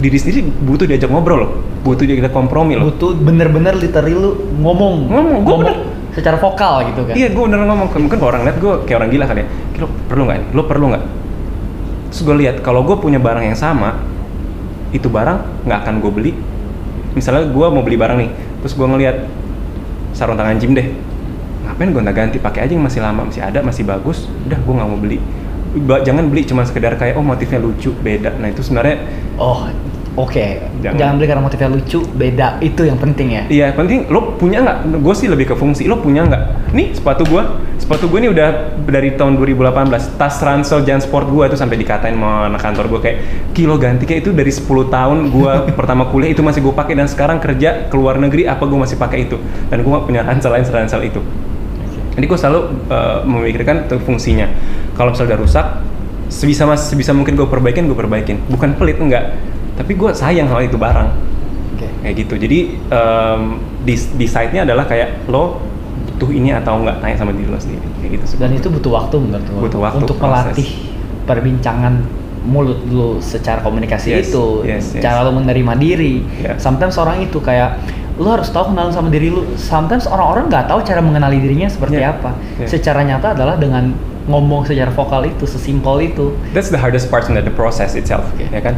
diri 0.00 0.16
sendiri 0.16 0.40
butuh 0.44 0.88
diajak 0.88 1.12
ngobrol 1.12 1.38
loh 1.44 1.50
butuh 1.84 2.04
diajak 2.04 2.32
kompromi 2.32 2.74
loh 2.74 2.88
butuh 2.88 3.12
bener-bener 3.14 3.76
literally 3.76 4.16
lu 4.16 4.36
ngomong 4.58 5.06
Ngomong, 5.06 5.40
gua 5.44 5.56
bener. 5.60 5.76
secara 6.10 6.36
vokal 6.36 6.88
gitu 6.90 7.06
kan 7.06 7.14
Iya, 7.14 7.28
gue 7.30 7.42
bener 7.46 7.62
ngomong. 7.62 7.86
Mungkin 7.94 8.18
kalau 8.18 8.34
orang 8.34 8.42
lihat 8.42 8.58
gue 8.58 8.72
kayak 8.82 8.98
orang 8.98 9.10
gila 9.14 9.24
kali 9.24 9.40
ya. 9.40 9.46
"Ki, 9.70 9.78
Lo 9.78 9.86
perlu 10.10 10.22
nggak? 10.26 10.38
Lo 10.50 10.62
perlu 10.66 10.84
nggak? 10.90 11.04
Terus 12.10 12.20
gue 12.26 12.36
lihat 12.42 12.56
kalau 12.60 12.82
gue 12.82 12.96
punya 12.98 13.22
barang 13.22 13.46
yang 13.46 13.54
sama, 13.54 13.94
itu 14.90 15.06
barang 15.06 15.38
nggak 15.62 15.78
akan 15.86 15.94
gue 16.02 16.10
beli. 16.10 16.32
Misalnya 17.14 17.46
gue 17.46 17.66
mau 17.70 17.82
beli 17.86 17.94
barang 17.94 18.18
nih, 18.18 18.30
terus 18.58 18.74
gue 18.74 18.82
ngelihat 18.82 19.16
sarung 20.10 20.34
tangan 20.34 20.58
gym 20.58 20.74
deh. 20.74 20.90
Ngapain 21.62 21.94
gue 21.94 22.02
ganti? 22.10 22.36
Pakai 22.42 22.66
aja 22.66 22.72
yang 22.74 22.82
masih 22.82 23.00
lama, 23.00 23.30
masih 23.30 23.42
ada, 23.46 23.62
masih 23.62 23.86
bagus. 23.86 24.26
Udah, 24.50 24.58
gue 24.58 24.74
nggak 24.74 24.88
mau 24.90 24.98
beli. 24.98 25.18
Jangan 26.02 26.26
beli 26.26 26.42
cuma 26.42 26.66
sekedar 26.66 26.98
kayak 26.98 27.14
oh 27.14 27.22
motifnya 27.22 27.62
lucu, 27.62 27.94
beda. 27.94 28.34
Nah 28.42 28.50
itu 28.50 28.66
sebenarnya 28.66 28.98
oh 29.38 29.70
oke 30.24 30.46
Jangan. 30.80 30.96
jangan. 30.96 31.14
beli 31.16 31.26
karena 31.28 31.42
motifnya 31.44 31.68
lucu 31.72 32.00
beda 32.16 32.48
itu 32.60 32.82
yang 32.84 32.98
penting 33.00 33.28
ya 33.36 33.42
Iya, 33.50 33.74
penting 33.74 34.06
lo 34.12 34.38
punya 34.38 34.62
nggak? 34.62 35.02
Gue 35.02 35.14
sih 35.16 35.26
lebih 35.26 35.50
ke 35.50 35.54
fungsi. 35.58 35.90
Lo 35.90 35.98
punya 35.98 36.22
nggak? 36.22 36.70
Nih 36.70 36.94
sepatu 36.94 37.26
gue, 37.26 37.42
sepatu 37.82 38.06
gue 38.06 38.22
ini 38.22 38.30
udah 38.30 38.78
dari 38.86 39.18
tahun 39.18 39.34
2018. 39.42 40.14
Tas 40.20 40.38
ransel 40.38 40.86
Jan 40.86 41.02
Sport 41.02 41.26
gue 41.34 41.44
itu 41.50 41.56
sampai 41.58 41.74
dikatain 41.74 42.14
sama 42.14 42.46
anak 42.46 42.62
kantor 42.62 42.86
gue 42.94 43.00
kayak 43.02 43.18
kilo 43.56 43.74
ganti 43.74 44.06
kayak 44.06 44.22
itu 44.22 44.30
dari 44.30 44.54
10 44.54 44.64
tahun 44.86 45.18
gue 45.34 45.52
pertama 45.78 46.06
kuliah 46.06 46.30
itu 46.30 46.46
masih 46.46 46.62
gue 46.62 46.74
pakai 46.74 46.94
dan 46.94 47.10
sekarang 47.10 47.42
kerja 47.42 47.90
ke 47.90 47.94
luar 47.98 48.22
negeri 48.22 48.46
apa 48.46 48.62
gue 48.62 48.78
masih 48.78 48.94
pakai 48.94 49.26
itu 49.26 49.36
dan 49.66 49.82
gue 49.82 49.90
punya 50.06 50.22
ransel 50.22 50.54
lain 50.54 50.62
selain 50.62 50.86
ransel 50.86 51.02
itu. 51.02 51.20
Jadi 52.14 52.24
gue 52.26 52.38
selalu 52.38 52.60
uh, 52.90 53.26
memikirkan 53.26 53.90
fungsinya. 54.02 54.46
Kalau 54.94 55.10
misalnya 55.10 55.34
udah 55.34 55.40
rusak, 55.42 55.66
sebisa 56.30 56.68
mas 56.68 56.86
sebisa 56.86 57.10
mungkin 57.10 57.34
gue 57.34 57.48
perbaikin 57.50 57.90
gue 57.90 57.98
perbaikin. 57.98 58.38
Bukan 58.46 58.78
pelit 58.78 59.02
enggak, 59.02 59.34
tapi 59.76 59.92
gue 59.94 60.10
sayang 60.12 60.46
sama 60.48 60.62
itu 60.62 60.76
barang. 60.76 61.08
Oke. 61.76 61.88
Kayak 62.02 62.14
gitu. 62.26 62.34
Jadi 62.36 62.58
um, 62.88 63.40
di 63.82 63.94
di 64.16 64.26
site-nya 64.26 64.64
adalah 64.64 64.84
kayak 64.84 65.24
lo 65.26 65.60
butuh 66.14 66.30
ini 66.32 66.52
atau 66.52 66.80
enggak 66.80 67.00
tanya 67.00 67.16
sama 67.16 67.32
diri 67.32 67.48
lo 67.48 67.56
sendiri. 67.56 67.86
Kayak 68.00 68.10
gitu 68.20 68.24
dan 68.36 68.50
itu 68.52 68.68
butuh 68.68 68.92
waktu 68.92 69.14
menurut 69.16 69.44
gua. 69.48 69.60
Butuh 69.64 69.80
waktu, 69.80 70.02
untuk 70.04 70.16
proses. 70.20 70.28
melatih 70.52 70.68
perbincangan 71.24 71.94
mulut 72.40 72.80
lu 72.88 73.20
secara 73.20 73.60
komunikasi 73.60 74.16
Yes, 74.16 74.32
itu 74.32 74.64
yes, 74.64 74.96
yes. 74.96 75.02
cara 75.04 75.24
lu 75.28 75.36
menerima 75.36 75.76
diri. 75.76 76.24
Yeah. 76.40 76.56
sometimes 76.56 76.96
orang 76.96 77.20
itu 77.20 77.36
kayak 77.40 77.76
lu 78.16 78.28
harus 78.28 78.48
tahu 78.52 78.72
kenalan 78.72 78.92
sama 78.92 79.08
diri 79.08 79.28
lu. 79.32 79.44
Sometimes 79.56 80.04
orang-orang 80.04 80.48
nggak 80.48 80.68
tahu 80.68 80.80
cara 80.84 81.00
mengenali 81.00 81.40
dirinya 81.40 81.68
seperti 81.68 82.00
Yeah, 82.00 82.16
apa. 82.16 82.32
Yeah. 82.60 82.68
secara 82.68 83.00
nyata 83.04 83.32
adalah 83.36 83.56
dengan 83.56 83.92
ngomong 84.28 84.68
secara 84.68 84.92
vokal 84.92 85.24
itu 85.28 85.44
sesimpel 85.48 86.00
itu. 86.04 86.32
That's 86.52 86.68
the 86.68 86.80
hardest 86.80 87.08
part 87.08 87.28
in 87.28 87.36
the 87.36 87.52
process 87.52 87.96
itself 87.96 88.24
Oke. 88.36 88.48
ya 88.52 88.60
kan 88.60 88.76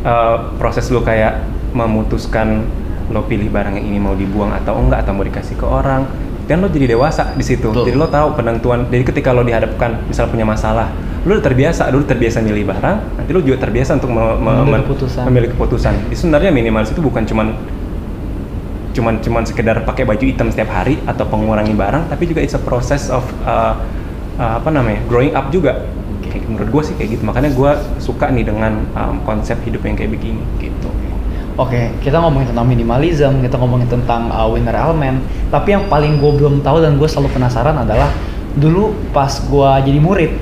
Uh, 0.00 0.56
proses 0.56 0.88
lo 0.88 1.04
kayak 1.04 1.44
memutuskan 1.76 2.64
lo 3.12 3.20
pilih 3.28 3.52
barang 3.52 3.76
yang 3.76 3.84
ini 3.84 3.98
mau 4.00 4.16
dibuang 4.16 4.48
atau 4.48 4.80
enggak 4.80 5.04
atau 5.04 5.12
mau 5.12 5.20
dikasih 5.20 5.60
ke 5.60 5.66
orang 5.68 6.08
dan 6.48 6.64
lo 6.64 6.72
jadi 6.72 6.96
dewasa 6.96 7.36
di 7.36 7.44
situ 7.44 7.68
Betul. 7.68 7.84
jadi 7.84 7.96
lo 8.00 8.08
tahu 8.08 8.32
penentuan 8.32 8.88
jadi 8.88 9.04
ketika 9.04 9.36
lo 9.36 9.44
dihadapkan 9.44 10.00
misal 10.08 10.32
punya 10.32 10.48
masalah 10.48 10.88
lo 11.28 11.36
udah 11.36 11.44
terbiasa 11.44 11.92
dulu 11.92 12.08
terbiasa 12.08 12.40
milih 12.40 12.64
barang 12.64 12.96
nanti 13.20 13.30
lo 13.36 13.44
juga 13.44 13.60
terbiasa 13.68 14.00
untuk 14.00 14.08
me- 14.08 14.40
me- 14.40 14.64
men- 14.72 14.84
keputusan. 14.88 15.22
memilih 15.28 15.48
keputusan 15.52 15.92
Jadi 16.08 16.16
sebenarnya 16.16 16.48
minimalis 16.48 16.96
itu 16.96 17.04
bukan 17.04 17.28
cuman 17.28 17.52
cuman 18.96 19.14
cuman 19.20 19.42
sekedar 19.44 19.84
pakai 19.84 20.08
baju 20.08 20.24
hitam 20.24 20.48
setiap 20.48 20.72
hari 20.72 20.96
atau 21.04 21.28
pengurangi 21.28 21.76
barang 21.76 22.08
tapi 22.08 22.24
juga 22.24 22.40
it's 22.40 22.56
a 22.56 22.62
process 22.62 23.12
of 23.12 23.22
uh, 23.44 23.76
uh, 24.40 24.58
apa 24.58 24.68
namanya 24.72 25.04
growing 25.06 25.36
up 25.36 25.52
juga 25.52 25.84
kayak 26.30 26.46
menurut 26.46 26.70
gue 26.70 26.82
sih 26.86 26.94
kayak 26.94 27.18
gitu 27.18 27.22
makanya 27.26 27.50
gue 27.50 27.70
suka 27.98 28.30
nih 28.30 28.46
dengan 28.46 28.86
um, 28.94 29.20
konsep 29.26 29.58
hidup 29.66 29.82
yang 29.84 29.98
kayak 29.98 30.14
begini 30.14 30.42
gitu 30.62 30.90
Oke, 31.58 31.92
kita 32.00 32.16
ngomongin 32.24 32.56
tentang 32.56 32.64
minimalism, 32.64 33.44
kita 33.44 33.60
ngomongin 33.60 33.84
tentang 33.84 34.32
uh, 34.32 34.48
winner 34.48 34.72
element. 34.72 35.20
Tapi 35.52 35.76
yang 35.76 35.92
paling 35.92 36.16
gue 36.16 36.32
belum 36.40 36.64
tahu 36.64 36.80
dan 36.80 36.96
gue 36.96 37.04
selalu 37.04 37.36
penasaran 37.36 37.76
adalah 37.76 38.08
dulu 38.56 38.96
pas 39.12 39.28
gue 39.28 39.70
jadi 39.84 40.00
murid, 40.00 40.32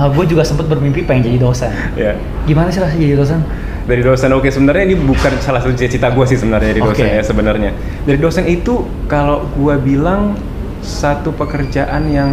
uh, 0.00 0.08
gue 0.08 0.24
juga 0.24 0.48
sempat 0.48 0.72
bermimpi 0.72 1.04
pengen 1.04 1.28
jadi 1.28 1.38
dosen. 1.44 1.68
ya 1.92 2.16
Gimana 2.48 2.72
sih 2.72 2.80
rasanya 2.80 3.04
jadi 3.04 3.16
dosen? 3.20 3.44
dari 3.82 4.02
dosen 4.02 4.30
oke 4.30 4.46
sebenarnya 4.46 4.94
ini 4.94 4.96
bukan 4.98 5.32
salah 5.42 5.58
satu 5.58 5.74
cita-cita 5.74 6.14
gue 6.14 6.24
sih 6.30 6.38
sebenarnya 6.38 6.70
dari 6.70 6.82
dosen 6.86 7.06
Oke. 7.06 7.18
ya 7.18 7.22
sebenarnya 7.26 7.70
dari 8.06 8.18
dosen 8.22 8.44
itu 8.46 8.86
kalau 9.10 9.42
gue 9.58 9.74
bilang 9.82 10.38
satu 10.82 11.34
pekerjaan 11.34 12.10
yang 12.10 12.30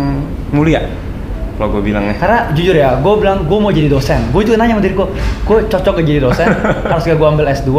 mulia 0.53 0.85
kalau 1.59 1.75
gue 1.75 1.91
bilangnya 1.91 2.15
Karena 2.15 2.47
jujur 2.55 2.71
ya, 2.71 2.95
gue 3.03 3.13
bilang 3.19 3.43
gue 3.43 3.57
mau 3.59 3.67
jadi 3.67 3.91
dosen. 3.91 4.31
Gue 4.31 4.47
juga 4.47 4.63
nanya 4.63 4.79
sama 4.79 4.83
diri 4.87 4.95
gue, 4.95 5.07
gue 5.43 5.57
cocok 5.67 5.93
ke 5.99 6.01
jadi 6.07 6.19
dosen. 6.23 6.47
harus 6.91 7.03
gak 7.03 7.19
gue 7.19 7.27
ambil 7.27 7.45
S2. 7.51 7.69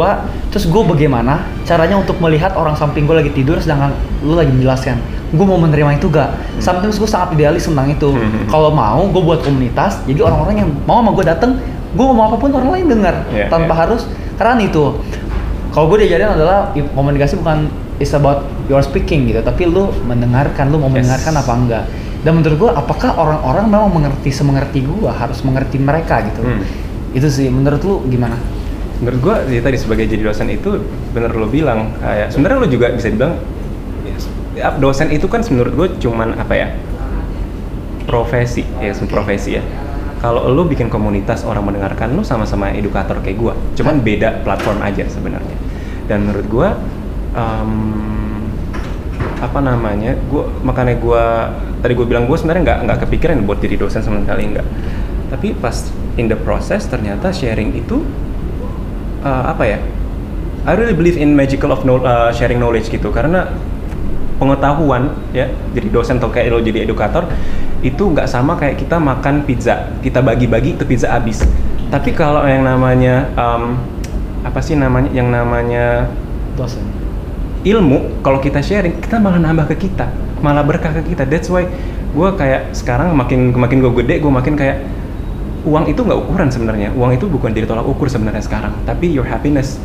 Terus 0.53 0.65
gue 0.69 0.83
bagaimana 0.85 1.49
caranya 1.65 1.97
untuk 1.97 2.21
melihat 2.21 2.53
orang 2.53 2.77
samping 2.77 3.09
gue 3.09 3.17
lagi 3.17 3.33
tidur 3.33 3.57
sedangkan 3.57 3.89
lu 4.21 4.37
lagi 4.37 4.53
menjelaskan. 4.53 5.01
Gue 5.33 5.45
mau 5.49 5.57
menerima 5.57 5.97
itu 5.97 6.13
gak? 6.13 6.29
Sometimes 6.61 7.01
gue 7.01 7.09
sangat 7.09 7.33
idealis 7.33 7.65
tentang 7.65 7.89
itu. 7.89 8.13
Hmm. 8.13 8.45
Kalau 8.45 8.69
mau, 8.69 9.01
gue 9.09 9.21
buat 9.25 9.41
komunitas. 9.41 9.97
Jadi 10.05 10.21
orang-orang 10.21 10.61
yang 10.61 10.69
mau 10.85 11.01
sama 11.01 11.17
gue 11.17 11.25
dateng, 11.25 11.57
gue 11.97 12.05
ngomong 12.05 12.25
apa 12.29 12.37
pun 12.37 12.53
orang 12.53 12.69
lain 12.77 12.85
dengar 12.85 13.25
Iya, 13.33 13.49
tanpa 13.49 13.73
iya. 13.73 13.79
harus. 13.81 14.01
Karena 14.37 14.61
itu, 14.61 15.01
kalau 15.73 15.89
gue 15.89 16.05
diajarin 16.05 16.37
adalah 16.37 16.69
komunikasi 16.93 17.33
bukan 17.41 17.65
is 17.97 18.13
about 18.13 18.45
your 18.69 18.85
speaking 18.85 19.25
gitu, 19.25 19.41
tapi 19.41 19.65
lu 19.65 19.89
mendengarkan, 20.05 20.69
lu 20.69 20.77
mau 20.77 20.89
Yes. 20.93 21.01
mendengarkan 21.01 21.33
apa 21.33 21.53
enggak. 21.57 21.83
Dan 22.21 22.37
menurut 22.37 22.57
gue, 22.57 22.71
apakah 22.71 23.17
orang-orang 23.17 23.65
memang 23.65 23.89
mengerti 23.89 24.29
semengerti 24.29 24.85
gue, 24.85 25.09
harus 25.09 25.41
mengerti 25.41 25.81
mereka 25.81 26.21
gitu. 26.21 26.45
Hmm. 26.45 26.61
Itu 27.17 27.27
sih, 27.27 27.49
menurut 27.49 27.81
lu 27.81 28.05
gimana? 28.07 28.37
menurut 29.01 29.19
gue 29.19 29.35
ya 29.57 29.61
tadi 29.65 29.77
sebagai 29.81 30.05
jadi 30.05 30.21
dosen 30.29 30.47
itu 30.53 30.77
bener 31.11 31.33
lo 31.33 31.49
bilang 31.49 31.89
kayak 31.97 32.29
sebenarnya 32.29 32.57
lo 32.61 32.67
juga 32.69 32.93
bisa 32.93 33.09
dibilang 33.09 33.33
ya, 34.53 34.69
dosen 34.77 35.09
itu 35.09 35.25
kan 35.25 35.41
menurut 35.49 35.73
gue 35.73 35.87
cuman 36.05 36.37
apa 36.37 36.53
ya 36.53 36.67
profesi 38.05 38.61
ya 38.77 38.93
profesi 39.09 39.57
ya 39.57 39.63
kalau 40.21 40.45
lo 40.53 40.69
bikin 40.69 40.93
komunitas 40.93 41.41
orang 41.49 41.65
mendengarkan 41.65 42.13
lo 42.13 42.21
sama-sama 42.21 42.69
edukator 42.77 43.17
kayak 43.25 43.41
gue 43.41 43.53
cuman 43.81 44.05
beda 44.05 44.45
platform 44.45 44.85
aja 44.85 45.09
sebenarnya 45.09 45.57
dan 46.05 46.29
menurut 46.29 46.45
gue 46.45 46.69
em, 47.33 47.73
apa 49.41 49.57
namanya 49.57 50.13
gue 50.29 50.43
makanya 50.61 50.95
gue 51.01 51.23
tadi 51.81 51.93
gue 51.97 52.05
bilang 52.05 52.29
gue 52.29 52.37
sebenarnya 52.37 52.61
nggak 52.61 52.79
nggak 52.85 52.99
kepikiran 53.09 53.41
buat 53.41 53.57
jadi 53.57 53.75
dosen 53.81 54.05
sama 54.05 54.21
sekali 54.21 54.53
nggak. 54.53 54.67
Tapi 55.33 55.57
pas 55.57 55.73
in 56.21 56.29
the 56.29 56.37
process 56.37 56.85
ternyata 56.85 57.33
sharing 57.33 57.73
itu 57.73 58.05
uh, 59.25 59.49
apa 59.49 59.63
ya 59.65 59.79
I 60.61 60.77
really 60.77 60.93
believe 60.93 61.17
in 61.17 61.33
magical 61.33 61.73
of 61.73 61.81
know- 61.81 62.05
uh, 62.05 62.29
sharing 62.29 62.61
knowledge 62.61 62.93
gitu. 62.93 63.09
Karena 63.09 63.49
pengetahuan 64.37 65.17
ya 65.33 65.49
jadi 65.73 65.89
dosen 65.89 66.21
atau 66.21 66.29
kayak 66.29 66.53
lo 66.53 66.61
jadi 66.61 66.85
edukator 66.85 67.25
itu 67.81 68.01
nggak 68.13 68.29
sama 68.29 68.53
kayak 68.61 68.77
kita 68.77 69.01
makan 69.01 69.41
pizza. 69.41 69.89
Kita 70.05 70.21
bagi-bagi 70.21 70.77
itu 70.77 70.85
pizza 70.85 71.09
habis. 71.09 71.41
Tapi 71.89 72.13
kalau 72.13 72.45
yang 72.45 72.61
namanya 72.61 73.25
um, 73.33 73.81
apa 74.45 74.61
sih 74.61 74.77
namanya 74.77 75.09
yang 75.13 75.33
namanya 75.33 76.05
Dosen. 76.57 76.83
Ilmu 77.61 78.25
kalau 78.25 78.41
kita 78.41 78.59
sharing 78.61 78.97
kita 78.97 79.21
malah 79.21 79.37
nambah 79.37 79.69
ke 79.73 79.87
kita 79.89 80.09
malah 80.41 80.65
berkah 80.65 80.91
ke 80.91 81.13
kita. 81.13 81.23
That's 81.29 81.47
why 81.47 81.69
gue 82.11 82.29
kayak 82.35 82.75
sekarang 82.75 83.13
makin 83.15 83.55
makin 83.55 83.79
gue 83.79 83.93
gede 84.03 84.19
gue 84.19 84.31
makin 84.33 84.57
kayak 84.57 84.83
uang 85.63 85.87
itu 85.87 86.01
nggak 86.01 86.19
ukuran 86.27 86.49
sebenarnya. 86.49 86.89
Uang 86.97 87.13
itu 87.15 87.29
bukan 87.29 87.53
jadi 87.53 87.69
tolak 87.69 87.85
ukur 87.85 88.09
sebenarnya 88.09 88.41
sekarang 88.41 88.73
tapi 88.83 89.13
your 89.13 89.29
happiness. 89.29 89.77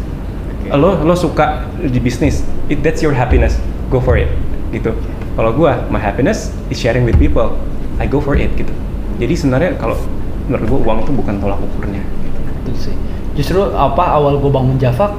Oke. 0.67 0.75
lo 0.75 0.99
lo 1.05 1.15
suka 1.15 1.69
di 1.79 2.01
bisnis 2.01 2.43
it, 2.73 2.81
that's 2.83 3.05
your 3.05 3.15
happiness. 3.15 3.61
Go 3.93 4.01
for 4.01 4.17
it 4.17 4.33
gitu. 4.73 4.97
Kalau 5.37 5.53
gue 5.53 5.71
my 5.93 6.01
happiness 6.01 6.51
is 6.73 6.81
sharing 6.81 7.05
with 7.05 7.21
people. 7.21 7.55
I 8.01 8.09
go 8.09 8.19
for 8.19 8.35
it 8.35 8.51
gitu. 8.57 8.73
Jadi 9.21 9.37
sebenarnya 9.37 9.77
kalau 9.77 10.01
menurut 10.49 10.65
gue 10.65 10.81
uang 10.89 10.99
itu 11.05 11.13
bukan 11.13 11.35
tolak 11.39 11.61
ukurnya 11.61 12.01
gitu. 12.25 12.41
Itu 12.65 12.73
sih. 12.91 12.97
Justru 13.37 13.61
apa 13.71 14.17
awal 14.17 14.41
gue 14.41 14.49
bangun 14.49 14.81
Java, 14.81 15.13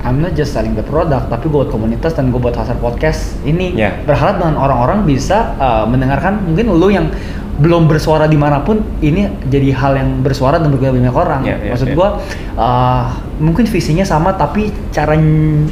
I'm 0.00 0.22
not 0.22 0.32
just 0.32 0.54
selling 0.54 0.78
the 0.78 0.86
product, 0.86 1.26
tapi 1.26 1.50
gue 1.50 1.58
buat 1.60 1.68
komunitas 1.68 2.14
dan 2.14 2.30
gue 2.30 2.38
buat 2.38 2.54
hasil 2.54 2.78
podcast 2.78 3.34
ini 3.42 3.74
Ya. 3.74 3.90
berharap 4.06 4.38
dengan 4.38 4.54
orang-orang 4.56 5.02
bisa 5.02 5.58
uh, 5.58 5.82
mendengarkan 5.82 6.46
mungkin 6.46 6.70
lu 6.70 6.88
yang 6.88 7.10
belum 7.56 7.88
bersuara 7.88 8.28
di 8.28 8.36
mana 8.36 8.60
pun 8.60 8.84
ini 9.00 9.32
jadi 9.48 9.72
hal 9.72 9.96
yang 9.96 10.20
bersuara 10.20 10.60
dan 10.60 10.68
berguna 10.70 10.92
banyak 10.92 11.16
orang. 11.16 11.40
Ya, 11.42 11.56
ya, 11.58 11.72
Maksud 11.72 11.88
ya. 11.88 11.94
gue 11.96 12.08
uh, 12.54 13.04
mungkin 13.40 13.64
visinya 13.64 14.04
sama 14.04 14.36
tapi 14.36 14.68
cara 14.92 15.16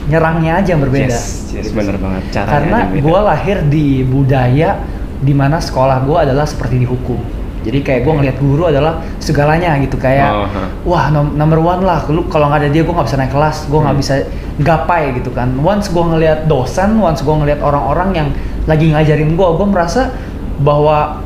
nyerangnya 0.09 0.59
aja 0.59 0.75
yang 0.75 0.83
berbeda. 0.83 1.13
yes, 1.13 1.53
yes 1.53 1.69
Gitu 1.69 1.77
bener 1.77 2.01
banget 2.01 2.25
caranya 2.33 2.53
Karena 2.59 2.79
gue 2.91 3.19
lahir 3.21 3.57
di 3.69 4.01
budaya 4.03 4.81
di 5.21 5.33
mana 5.37 5.61
sekolah 5.61 6.03
gue 6.03 6.19
adalah 6.25 6.49
seperti 6.49 6.83
dihukum. 6.83 7.21
Jadi 7.65 7.81
kayak 7.81 8.05
gue 8.05 8.13
ngelihat 8.13 8.37
guru 8.37 8.69
adalah 8.69 9.01
segalanya 9.17 9.73
gitu 9.81 9.97
kayak 9.97 10.29
Oh, 10.29 10.45
huh. 10.45 10.69
wah 10.85 11.09
nom- 11.09 11.33
number 11.33 11.57
one 11.57 11.81
lah. 11.81 12.05
Lu 12.07 12.29
kalau 12.29 12.47
nggak 12.47 12.61
ada 12.61 12.69
dia 12.69 12.85
gue 12.85 12.93
nggak 12.93 13.09
bisa 13.09 13.17
naik 13.17 13.33
kelas, 13.33 13.57
gue 13.67 13.81
nggak 13.81 13.95
Hmm. 13.97 14.03
bisa 14.05 14.15
gapai 14.61 15.03
gitu 15.17 15.33
kan. 15.33 15.49
Once 15.57 15.89
gue 15.89 16.05
ngelihat 16.05 16.45
dosen, 16.45 16.95
once 16.99 17.21
gue 17.21 17.33
ngelihat 17.33 17.59
orang-orang 17.59 18.09
yang 18.15 18.29
lagi 18.65 18.93
ngajarin 18.93 19.33
gue, 19.33 19.49
gue 19.51 19.67
merasa 19.67 20.13
bahwa 20.57 21.25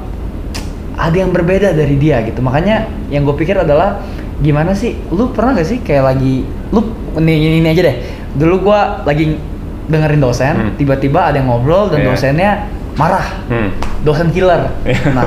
ada 0.95 1.15
yang 1.15 1.31
berbeda 1.31 1.71
dari 1.73 1.95
dia 1.95 2.23
gitu. 2.23 2.39
Makanya 2.39 2.87
yang 3.09 3.23
gue 3.23 3.35
pikir 3.35 3.55
adalah 3.55 4.03
gimana 4.39 4.73
sih? 4.73 4.95
Lu 5.11 5.31
pernah 5.31 5.55
gak 5.55 5.67
sih 5.67 5.79
kayak 5.79 6.05
lagi 6.07 6.43
lu 6.71 6.81
ini 7.17 7.33
ini, 7.35 7.57
ini 7.59 7.69
aja 7.69 7.83
deh. 7.83 7.97
Dulu 8.35 8.63
gue 8.63 8.81
lagi 9.05 9.25
dengerin 9.87 10.21
dosen, 10.21 10.55
Hmm. 10.55 10.71
tiba-tiba 10.77 11.27
ada 11.27 11.39
yang 11.39 11.49
ngobrol 11.49 11.89
dan 11.89 12.03
Iya. 12.03 12.07
dosennya 12.09 12.51
marah. 12.95 13.27
Hmm. 13.49 13.71
Dosen 14.03 14.29
killer. 14.31 14.69
Iya. 14.85 15.01
Nah, 15.11 15.27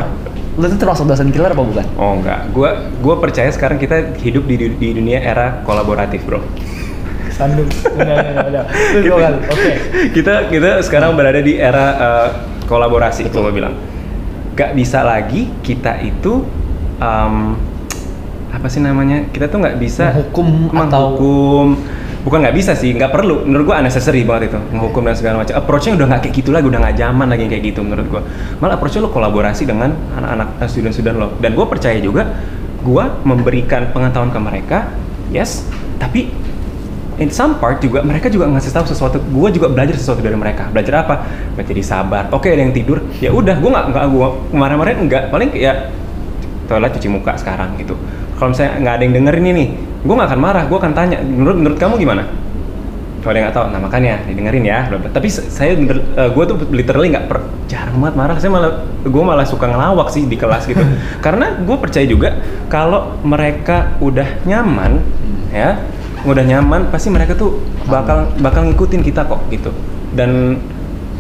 lu 0.60 0.68
tuh 0.68 0.76
termasuk 0.76 1.08
dosen 1.08 1.32
killer 1.32 1.56
apa 1.56 1.64
bukan? 1.64 1.86
Oh 1.96 2.20
enggak, 2.20 2.52
gua 2.52 2.92
gua 3.00 3.16
percaya 3.24 3.48
sekarang 3.48 3.80
kita 3.80 4.16
hidup 4.20 4.44
di, 4.44 4.56
di 4.76 4.90
dunia 4.92 5.24
era 5.24 5.64
kolaboratif 5.64 6.28
bro. 6.28 6.44
Sandung. 7.32 7.72
Udah, 7.96 8.16
udah, 8.20 8.44
udah. 8.52 8.64
Kan, 9.16 9.34
Oke. 9.48 9.72
kita 10.12 10.52
kita 10.52 10.84
sekarang 10.84 11.16
berada 11.16 11.40
di 11.40 11.56
era 11.56 11.86
uh, 11.96 12.28
kolaborasi, 12.68 13.32
kalau 13.32 13.48
gua 13.48 13.56
bilang. 13.56 13.76
Gak 14.52 14.76
bisa 14.76 15.00
lagi 15.08 15.48
kita 15.64 16.04
itu 16.04 16.44
um, 17.00 17.56
apa 18.52 18.68
sih 18.68 18.84
namanya? 18.84 19.32
Kita 19.32 19.48
tuh 19.48 19.64
nggak 19.64 19.80
bisa 19.80 20.12
Menghukum 20.12 20.48
atau- 20.76 21.16
menghukum. 21.16 21.68
Bukan 22.22 22.38
nggak 22.46 22.54
bisa 22.54 22.78
sih, 22.78 22.94
nggak 22.94 23.10
perlu. 23.10 23.42
Menurut 23.50 23.74
gua 23.74 23.82
unnecessary 23.82 24.22
banget 24.22 24.54
itu 24.54 24.60
menghukum 24.70 25.02
dan 25.10 25.18
segala 25.18 25.42
macam. 25.42 25.58
Approach-nya 25.58 25.98
udah 25.98 26.08
nggak 26.14 26.22
kayak 26.30 26.36
gitu 26.38 26.50
lagi, 26.54 26.66
udah 26.70 26.80
nggak 26.86 26.96
zaman 27.02 27.28
lagi 27.34 27.46
kayak 27.50 27.64
gitu 27.74 27.80
menurut 27.82 28.06
gua. 28.10 28.22
Malah 28.62 28.78
approach-nya 28.78 29.02
lo 29.06 29.10
kolaborasi 29.10 29.64
dengan 29.66 29.90
anak-anak 30.18 30.62
student-student 30.70 31.16
lo. 31.18 31.28
Dan 31.42 31.58
gua 31.58 31.66
percaya 31.66 31.98
juga, 31.98 32.30
gua 32.86 33.10
memberikan 33.26 33.90
pengetahuan 33.90 34.30
ke 34.30 34.40
mereka, 34.40 34.78
yes. 35.34 35.66
Tapi 35.98 36.30
in 37.22 37.30
some 37.30 37.62
part 37.62 37.78
juga 37.78 38.02
mereka 38.02 38.34
juga 38.34 38.50
ngasih 38.50 38.74
tahu 38.74 38.86
sesuatu 38.90 39.22
gue 39.22 39.50
juga 39.54 39.70
belajar 39.70 39.94
sesuatu 39.94 40.26
dari 40.26 40.34
mereka 40.34 40.74
belajar 40.74 41.06
apa 41.06 41.16
belajar 41.54 41.70
jadi 41.70 41.84
sabar 41.86 42.24
oke 42.34 42.50
ada 42.50 42.66
yang 42.66 42.74
tidur 42.74 42.98
ya 43.22 43.30
udah 43.30 43.62
gue 43.62 43.70
nggak 43.70 43.86
nggak 43.94 44.06
gue 44.10 44.28
kemarin-kemarin 44.50 44.98
nggak 45.06 45.24
paling 45.30 45.50
ya 45.54 45.94
toilet 46.66 46.92
cuci 46.98 47.08
muka 47.14 47.38
sekarang 47.38 47.78
gitu 47.78 47.94
kalau 48.42 48.58
misalnya 48.58 48.74
nggak 48.82 48.94
ada 48.98 49.04
yang 49.06 49.14
dengerin 49.22 49.46
ini 49.54 49.66
gue 50.02 50.16
nggak 50.18 50.30
akan 50.34 50.42
marah 50.42 50.64
gue 50.66 50.78
akan 50.78 50.94
tanya 50.98 51.18
menurut 51.22 51.58
menurut 51.58 51.78
kamu 51.78 51.96
gimana? 52.02 52.24
Kalau 53.22 53.38
yang 53.38 53.46
nggak 53.46 53.58
tahu 53.62 53.66
nah 53.70 53.78
makanya 53.78 54.14
didengerin 54.26 54.66
ya 54.66 54.90
bla 54.90 54.98
bla. 54.98 55.10
tapi 55.14 55.30
saya 55.30 55.78
bener, 55.78 56.02
gue 56.10 56.44
tuh 56.50 56.58
literally 56.74 57.14
nggak 57.14 57.30
per- 57.30 57.46
jarang 57.70 58.02
banget 58.02 58.16
marah. 58.18 58.36
Saya 58.42 58.52
malah 58.52 58.72
gue 59.06 59.24
malah 59.24 59.46
suka 59.46 59.70
ngelawak 59.70 60.10
sih 60.10 60.26
di 60.26 60.34
kelas 60.42 60.66
gitu. 60.66 60.82
Karena 61.26 61.54
gue 61.62 61.78
percaya 61.78 62.06
juga 62.10 62.42
kalau 62.66 63.22
mereka 63.22 63.94
udah 64.02 64.42
nyaman 64.50 64.98
ya 65.54 65.78
udah 66.26 66.44
nyaman 66.46 66.90
pasti 66.90 67.10
mereka 67.14 67.38
tuh 67.38 67.62
bakal 67.86 68.30
bakal 68.42 68.66
ngikutin 68.66 69.06
kita 69.06 69.30
kok 69.30 69.46
gitu. 69.54 69.70
Dan 70.18 70.58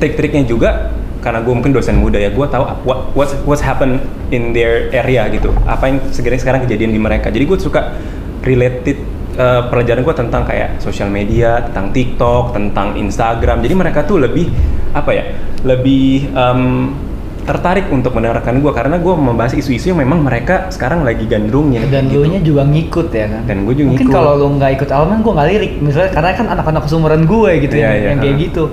trik-triknya 0.01 0.41
juga 0.49 0.89
karena 1.21 1.38
gue 1.45 1.53
mungkin 1.53 1.69
dosen 1.69 2.01
muda 2.01 2.17
ya 2.17 2.34
gue 2.34 2.47
tahu 2.49 2.65
what 2.82 3.13
what's 3.13 3.38
what's 3.45 3.61
happen 3.61 4.01
in 4.34 4.57
their 4.57 4.89
area 4.89 5.29
gitu. 5.29 5.53
Apa 5.69 5.86
yang 5.93 5.97
segera 6.09 6.34
sekarang 6.41 6.65
kejadian 6.65 6.97
di 6.97 7.01
mereka. 7.01 7.29
Jadi 7.29 7.45
gue 7.45 7.57
suka 7.61 7.93
related 8.41 8.97
uh, 9.37 9.67
pelajaran 9.69 10.01
gue 10.03 10.15
tentang 10.17 10.43
kayak 10.45 10.81
sosial 10.81 11.07
media 11.07 11.61
tentang 11.69 11.93
TikTok 11.93 12.57
tentang 12.57 12.97
Instagram 12.97 13.61
jadi 13.63 13.73
mereka 13.77 14.03
tuh 14.03 14.21
lebih 14.21 14.49
apa 14.91 15.11
ya 15.13 15.23
lebih 15.63 16.29
um, 16.33 16.91
tertarik 17.41 17.89
untuk 17.89 18.13
mendengarkan 18.13 18.61
gue 18.61 18.71
karena 18.71 19.01
gue 19.01 19.13
membahas 19.17 19.53
isu-isu 19.57 19.91
yang 19.91 19.99
memang 20.05 20.21
mereka 20.21 20.69
sekarang 20.69 21.01
lagi 21.01 21.25
gandrungnya 21.25 21.81
Dan 21.89 22.07
gitu. 22.07 22.21
nya 22.29 22.39
juga 22.39 22.61
ngikut 22.69 23.07
ya 23.09 23.25
kan? 23.27 23.41
Dan 23.49 23.65
gua 23.65 23.73
juga 23.73 23.89
Mungkin 23.97 24.07
ngikut. 24.07 24.13
kalau 24.13 24.31
lu 24.37 24.47
nggak 24.61 24.71
ikut 24.77 24.89
elemen, 24.93 25.17
gue 25.25 25.33
nggak 25.33 25.47
lirik. 25.49 25.73
Misalnya 25.81 26.11
karena 26.13 26.29
kan 26.37 26.47
anak-anak 26.53 26.83
sumuran 26.85 27.25
gue 27.25 27.51
gitu 27.65 27.75
Iya, 27.81 27.81
yang, 27.81 27.93
iya, 27.97 28.07
yang 28.13 28.19
kayak 28.21 28.35
gitu. 28.45 28.63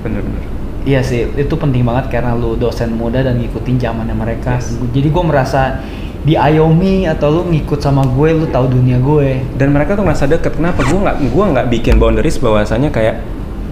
bener-bener 0.00 0.42
Iya 0.84 1.00
sih, 1.00 1.24
itu 1.24 1.54
penting 1.56 1.80
banget 1.80 2.12
karena 2.12 2.36
lu 2.36 2.60
dosen 2.60 2.92
muda 2.92 3.24
dan 3.24 3.40
ngikutin 3.40 3.80
zamannya 3.80 4.12
mereka. 4.12 4.60
Yes. 4.60 4.76
Jadi 4.92 5.08
gue 5.08 5.24
merasa 5.24 5.80
diayomi 6.24 7.04
atau 7.04 7.28
lu 7.28 7.42
ngikut 7.52 7.84
sama 7.84 8.00
gue, 8.08 8.32
lu 8.32 8.48
tahu 8.48 8.72
dunia 8.72 8.96
gue. 8.96 9.44
dan 9.60 9.68
mereka 9.76 9.92
tuh 9.92 10.08
ngerasa 10.08 10.24
deket. 10.24 10.56
Kenapa? 10.56 10.80
Gue 10.88 10.98
nggak 11.04 11.16
gue 11.20 11.44
nggak 11.52 11.66
bikin 11.68 11.94
boundaries 12.00 12.40
bahwasanya 12.40 12.88
kayak 12.88 13.20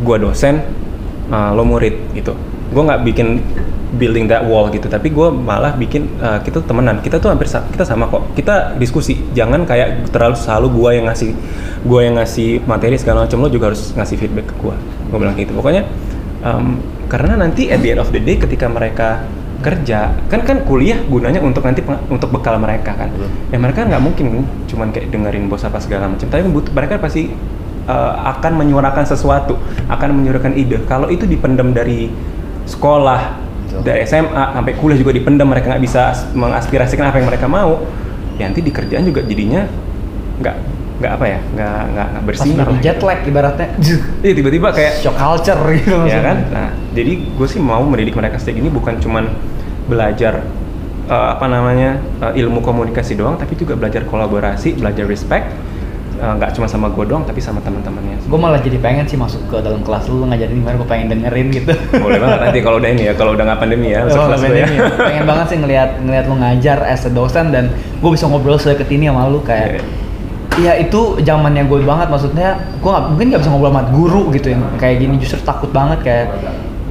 gue 0.04 0.16
dosen 0.20 0.60
uh, 1.32 1.56
lo 1.56 1.64
murid 1.64 1.96
gitu. 2.12 2.36
Gue 2.72 2.82
nggak 2.84 3.00
bikin 3.08 3.40
building 3.96 4.28
that 4.28 4.44
wall 4.44 4.68
gitu. 4.68 4.84
Tapi 4.84 5.08
gue 5.08 5.28
malah 5.32 5.72
bikin 5.76 6.08
uh, 6.20 6.44
kita 6.44 6.60
temenan. 6.64 7.00
Kita 7.00 7.16
tuh 7.16 7.32
hampir 7.32 7.48
sa- 7.48 7.64
kita 7.72 7.88
sama 7.88 8.08
kok. 8.12 8.36
Kita 8.36 8.76
diskusi. 8.76 9.16
Jangan 9.32 9.64
kayak 9.64 10.12
terlalu 10.12 10.36
selalu 10.36 10.68
gue 10.76 10.90
yang 11.00 11.06
ngasih 11.08 11.30
gue 11.88 12.00
yang 12.04 12.14
ngasih 12.20 12.64
materi 12.68 13.00
segala 13.00 13.24
macam. 13.24 13.40
Lo 13.40 13.48
juga 13.48 13.72
harus 13.72 13.96
ngasih 13.96 14.16
feedback 14.20 14.52
ke 14.52 14.54
gue 14.60 14.76
gue 15.08 15.18
bilang 15.20 15.36
gitu. 15.40 15.56
Pokoknya 15.56 15.88
um, 16.44 16.80
karena 17.08 17.36
nanti 17.36 17.72
at 17.72 17.80
the 17.80 17.96
end 17.96 18.00
of 18.00 18.12
the 18.12 18.20
day 18.20 18.36
ketika 18.36 18.68
mereka 18.68 19.24
kerja 19.62 20.12
kan 20.26 20.42
kan 20.42 20.66
kuliah 20.66 20.98
gunanya 21.06 21.38
untuk 21.38 21.62
nanti 21.62 21.80
peng- 21.80 22.02
untuk 22.10 22.28
bekal 22.28 22.58
mereka 22.58 22.92
kan 22.92 23.08
Betul. 23.14 23.30
ya 23.48 23.58
mereka 23.58 23.80
nggak 23.86 24.02
mungkin 24.02 24.26
cuman 24.66 24.90
kayak 24.90 25.08
dengerin 25.08 25.46
bos 25.46 25.62
apa 25.62 25.78
segala 25.78 26.10
macam 26.10 26.26
tapi 26.26 26.42
butuh 26.50 26.74
mereka 26.74 26.98
pasti 26.98 27.30
uh, 27.86 28.12
akan 28.28 28.52
menyuarakan 28.58 29.04
sesuatu 29.06 29.54
akan 29.86 30.08
menyuarakan 30.18 30.52
ide 30.52 30.82
kalau 30.84 31.08
itu 31.08 31.24
dipendam 31.24 31.70
dari 31.70 32.10
sekolah 32.66 33.38
Betul. 33.70 33.80
dari 33.86 34.04
SMA 34.04 34.44
sampai 34.52 34.72
kuliah 34.76 34.98
juga 34.98 35.12
dipendam 35.14 35.48
mereka 35.48 35.72
nggak 35.72 35.82
bisa 35.82 36.00
as- 36.12 36.26
mengaspirasikan 36.34 37.08
apa 37.08 37.22
yang 37.22 37.28
mereka 37.30 37.46
mau 37.46 37.82
ya 38.36 38.50
nanti 38.50 38.60
di 38.60 38.72
kerjaan 38.74 39.06
juga 39.06 39.22
jadinya 39.22 39.64
nggak 40.42 40.56
nggak 41.02 41.12
apa 41.18 41.24
ya 41.26 41.38
nggak 41.42 41.80
nggak 41.90 42.06
nggak 42.14 42.24
bersinar 42.30 42.66
lah 42.70 42.78
jet 42.78 42.94
gitu. 42.94 43.06
lag 43.10 43.20
ibaratnya. 43.26 43.68
Iya 44.22 44.32
tiba-tiba 44.38 44.68
kayak 44.70 44.92
Shock 45.02 45.16
culture 45.18 45.58
gitu 45.74 45.90
ya 45.90 45.98
maksudnya. 45.98 46.22
kan 46.22 46.38
nah 46.54 46.68
jadi 46.94 47.12
gue 47.26 47.46
sih 47.50 47.58
mau 47.58 47.82
mendidik 47.82 48.14
mereka 48.14 48.38
sejak 48.38 48.62
ini 48.62 48.70
bukan 48.70 49.02
cuman 49.02 49.26
belajar 49.88 50.42
uh, 51.08 51.34
apa 51.34 51.46
namanya 51.50 51.98
uh, 52.22 52.32
ilmu 52.32 52.62
komunikasi 52.62 53.18
doang 53.18 53.34
tapi 53.38 53.58
juga 53.58 53.74
belajar 53.74 54.06
kolaborasi 54.06 54.78
belajar 54.78 55.06
respect. 55.06 55.46
Uh, 56.22 56.38
nggak 56.38 56.54
cuma 56.54 56.70
sama 56.70 56.86
gue 56.86 57.02
doang 57.02 57.26
tapi 57.26 57.42
sama 57.42 57.58
teman-temannya. 57.66 58.14
Gue 58.30 58.38
malah 58.38 58.62
jadi 58.62 58.78
pengen 58.78 59.10
sih 59.10 59.18
masuk 59.18 59.42
ke 59.50 59.58
dalam 59.58 59.82
kelas 59.82 60.06
lu, 60.06 60.22
ngajarin 60.30 60.54
gimana 60.54 60.78
gue 60.78 60.86
pengen 60.86 61.06
dengerin 61.10 61.46
gitu. 61.50 61.74
boleh 61.98 62.20
banget 62.22 62.38
nanti 62.46 62.58
kalau 62.62 62.76
udah 62.78 62.90
ini 62.94 63.02
ya 63.10 63.14
kalau 63.18 63.34
udah 63.34 63.44
nggak 63.50 63.58
pandemi 63.58 63.90
ya 63.90 64.06
masuk 64.06 64.20
Oh, 64.22 64.26
kelas 64.30 64.40
gue 64.46 64.50
pengen, 64.54 64.70
ya. 64.70 64.86
pengen 65.02 65.24
banget 65.26 65.46
sih 65.50 65.58
ngelihat 65.58 65.90
ngelihat 65.98 66.24
lu 66.30 66.36
ngajar 66.38 66.78
as 66.86 67.02
a 67.02 67.10
dosen 67.10 67.50
dan 67.50 67.74
gue 67.74 68.10
bisa 68.14 68.30
ngobrol 68.30 68.54
sedeket 68.54 68.86
ini 68.94 69.10
sama 69.10 69.26
lu 69.26 69.42
kayak 69.42 69.82
Iya 70.52 70.84
itu 70.84 71.16
zamannya 71.24 71.64
gue 71.64 71.80
banget 71.80 72.12
maksudnya 72.12 72.60
gue 72.84 72.92
mungkin 72.92 73.32
nggak 73.32 73.40
bisa 73.40 73.50
ngobrol 73.50 73.72
sama 73.72 73.88
guru 73.88 74.22
gitu 74.36 74.52
yang 74.52 74.60
kayak 74.76 75.00
gini 75.00 75.16
justru 75.16 75.40
takut 75.48 75.72
banget 75.72 76.04
kayak 76.04 76.26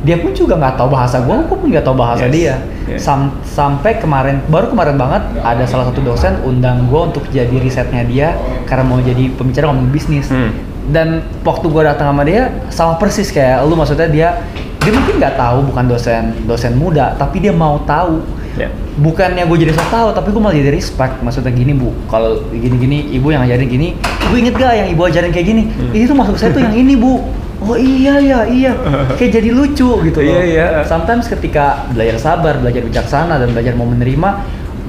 dia 0.01 0.17
pun 0.17 0.31
juga 0.31 0.55
nggak 0.55 0.75
tahu 0.75 0.89
bahasa 0.89 1.19
gue, 1.19 1.37
gue 1.39 1.55
pun 1.55 1.67
nggak 1.67 1.81
tahu 1.81 1.93
bahasa 1.93 2.25
Yes, 2.25 2.33
dia. 2.33 2.55
yes. 2.87 2.99
Sam- 2.99 3.37
sampai 3.43 3.95
kemarin 3.95 4.41
baru 4.45 4.67
kemarin 4.67 4.95
banget 4.95 5.21
ada 5.37 5.61
salah 5.63 5.85
satu 5.85 6.01
dosen 6.01 6.41
undang 6.41 6.85
gue 6.85 7.01
untuk 7.03 7.23
jadi 7.27 7.53
risetnya 7.53 8.01
dia 8.03 8.33
karena 8.65 8.81
mau 8.83 8.97
jadi 8.99 9.29
pembicara 9.31 9.69
ngomong 9.69 9.89
bisnis. 9.89 10.25
Hmm. 10.27 10.49
Dan 10.83 11.07
waktu 11.39 11.65
gue 11.65 11.83
datang 11.83 12.09
sama 12.09 12.23
dia 12.23 12.41
sama 12.67 12.93
persis 12.95 13.29
kayak 13.29 13.61
lu 13.63 13.73
maksudnya 13.73 14.05
dia 14.05 14.29
dia 14.77 14.91
mungkin 14.91 15.15
nggak 15.15 15.35
tahu 15.35 15.69
bukan 15.69 15.85
dosen 15.85 16.23
dosen 16.43 16.73
muda 16.73 17.13
tapi 17.13 17.37
dia 17.37 17.53
mau 17.53 17.77
tahu 17.81 18.17
ya 18.51 18.65
bukannya 18.97 19.45
gue 19.45 19.57
jadi 19.59 19.71
sok 19.71 19.87
tahu 19.87 20.07
tapi 20.11 20.27
gue 20.27 20.41
malah 20.41 20.51
jadi 20.51 20.73
respect 20.73 21.21
maksudnya 21.21 21.49
gini 21.49 21.71
bu 21.71 21.93
kalau 22.07 22.41
gini-gini 22.49 23.13
ibu 23.13 23.29
yang 23.29 23.45
ngajarin 23.45 23.69
gini 23.69 23.87
ibu 23.95 24.33
inget 24.35 24.57
gak 24.57 24.73
yang 24.73 24.89
ibu 24.89 25.01
ajarin 25.05 25.29
kayak 25.29 25.47
gini 25.47 25.63
Hmm. 25.69 25.93
itu 25.93 26.11
maksud 26.11 26.35
saya 26.35 26.49
tuh 26.49 26.59
yang 26.59 26.73
ini 26.75 26.97
bu 26.97 27.21
oh 27.61 27.77
iya 27.77 28.17
ya 28.19 28.39
iya. 28.49 28.73
Kayak 29.17 29.31
jadi 29.41 29.49
lucu 29.53 29.89
gitu 30.01 30.19
loh. 30.21 30.33
Iya, 30.33 30.41
iya. 30.45 30.65
sometimes 30.83 31.29
ketika 31.29 31.85
belajar 31.93 32.17
sabar 32.17 32.57
belajar 32.57 32.81
bijaksana 32.83 33.37
dan 33.37 33.53
belajar 33.53 33.73
mau 33.77 33.87
menerima 33.87 34.29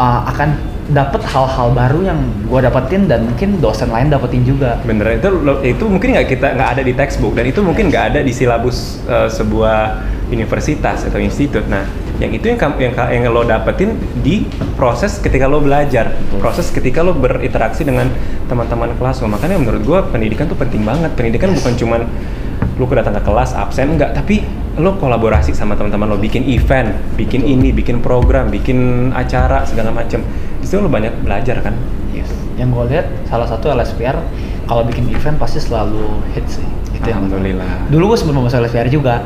uh, 0.00 0.20
akan 0.32 0.72
dapat 0.90 1.22
hal-hal 1.24 1.70
baru 1.72 2.00
yang 2.04 2.18
gue 2.50 2.60
dapetin 2.60 3.06
dan 3.06 3.24
mungkin 3.24 3.62
dosen 3.62 3.88
lain 3.88 4.10
dapetin 4.10 4.42
juga. 4.42 4.82
Bener 4.82 5.14
itu 5.14 5.28
itu 5.62 5.84
mungkin 5.86 6.18
nggak 6.18 6.26
kita 6.26 6.46
nggak 6.58 6.70
ada 6.78 6.82
di 6.82 6.92
textbook 6.92 7.38
dan 7.38 7.46
itu 7.46 7.62
mungkin 7.62 7.88
nggak 7.88 8.04
ada 8.12 8.20
di 8.20 8.34
silabus 8.34 8.98
uh, 9.06 9.30
sebuah 9.30 10.02
universitas 10.28 11.06
atau 11.06 11.22
institut. 11.22 11.64
Nah 11.70 11.86
yang 12.18 12.34
itu 12.34 12.50
yang 12.50 12.58
yang, 12.78 12.94
yang 12.94 13.22
lo 13.30 13.46
dapetin 13.46 13.94
di 14.20 14.44
proses 14.74 15.22
ketika 15.22 15.46
lo 15.46 15.62
belajar 15.62 16.12
Betul. 16.12 16.38
proses 16.42 16.66
ketika 16.74 17.00
lo 17.00 17.14
berinteraksi 17.14 17.86
dengan 17.86 18.10
teman-teman 18.50 18.92
kelas 18.98 19.22
lo. 19.22 19.30
Makanya 19.30 19.62
menurut 19.62 19.82
gua 19.86 20.00
pendidikan 20.10 20.50
tuh 20.50 20.58
penting 20.58 20.82
banget. 20.82 21.14
Pendidikan 21.14 21.54
bukan 21.54 21.72
cuman 21.78 22.00
lo 22.80 22.84
datang 22.88 23.14
ke 23.16 23.22
kelas 23.24 23.52
absen 23.52 23.96
enggak 23.96 24.16
tapi 24.16 24.40
lo 24.80 24.96
kolaborasi 24.96 25.52
sama 25.52 25.76
teman-teman 25.76 26.08
lo 26.08 26.16
bikin 26.16 26.48
event 26.48 26.96
bikin 27.20 27.44
Betul. 27.44 27.52
ini 27.52 27.68
bikin 27.76 27.96
program 28.00 28.48
bikin 28.48 29.10
acara 29.12 29.68
segala 29.68 29.92
macam 29.92 30.24
itu 30.64 30.80
lo 30.80 30.88
banyak 30.88 31.12
belajar 31.20 31.60
kan 31.60 31.76
Yes. 32.12 32.28
Yang 32.60 32.68
gue 32.76 32.84
lihat 32.92 33.06
salah 33.24 33.48
satu 33.48 33.72
LSPR 33.72 34.20
kalau 34.68 34.84
bikin 34.84 35.08
event 35.10 35.40
pasti 35.40 35.58
selalu 35.58 36.22
hit 36.36 36.44
sih. 36.46 36.64
itu 36.92 37.08
yang. 37.08 37.24
Alhamdulillah. 37.24 37.88
dulu 37.88 38.12
gue 38.12 38.18
sebelum 38.20 38.44
masuk 38.44 38.68
LSPR 38.68 38.92
juga 38.92 39.24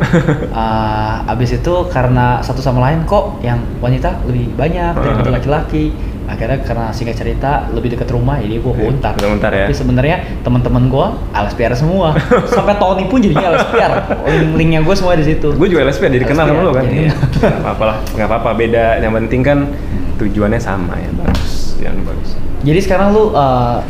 uh, 0.54 1.26
abis 1.34 1.58
itu 1.58 1.74
karena 1.90 2.38
satu 2.38 2.62
sama 2.62 2.78
lain 2.86 3.02
kok 3.10 3.42
yang 3.42 3.58
wanita 3.82 4.22
lebih 4.30 4.54
banyak 4.54 4.94
daripada 4.94 5.30
laki-laki 5.34 5.90
akhirnya 6.26 6.58
karena 6.60 6.86
singkat 6.90 7.14
cerita 7.14 7.50
lebih 7.70 7.92
dekat 7.92 8.08
rumah 8.08 8.36
jadi 8.36 8.56
gue 8.56 8.72
Iya, 8.72 8.86
untar 8.88 9.14
Untar 9.16 9.50
ya. 9.50 9.64
tapi 9.64 9.74
sebenarnya 9.74 10.16
teman-teman 10.40 10.86
gue 10.86 11.06
LSPR 11.32 11.72
semua 11.72 12.18
sampai 12.50 12.74
Tony 12.74 13.06
pun 13.06 13.18
jadinya 13.18 13.52
LSPR 13.52 13.92
link 14.28 14.50
linknya 14.56 14.80
gue 14.80 14.92
semua 14.92 15.14
di 15.14 15.24
situ 15.24 15.52
Gue 15.52 15.66
juga 15.66 15.82
LSP 15.82 16.02
jadi 16.08 16.24
kenal 16.24 16.44
sama 16.44 16.52
LSPR, 16.52 16.64
lo 16.64 16.72
kan. 16.72 16.84
jadi- 16.84 16.98
Iya. 16.98 17.12
Gak 17.38 17.60
apa-apa 17.60 17.84
lah, 17.84 17.96
nggak 18.10 18.26
apa-apa 18.26 18.50
beda. 18.52 18.84
Yang 18.98 19.12
penting 19.16 19.40
kan 19.42 19.58
tujuannya 20.16 20.58
sama 20.58 20.96
ya 20.96 21.10
bagus, 21.14 21.52
yang 21.78 21.92
bagus. 22.02 22.34
jadi 22.60 22.80
sekarang 22.80 23.12
lu 23.12 23.30
uh, 23.30 23.84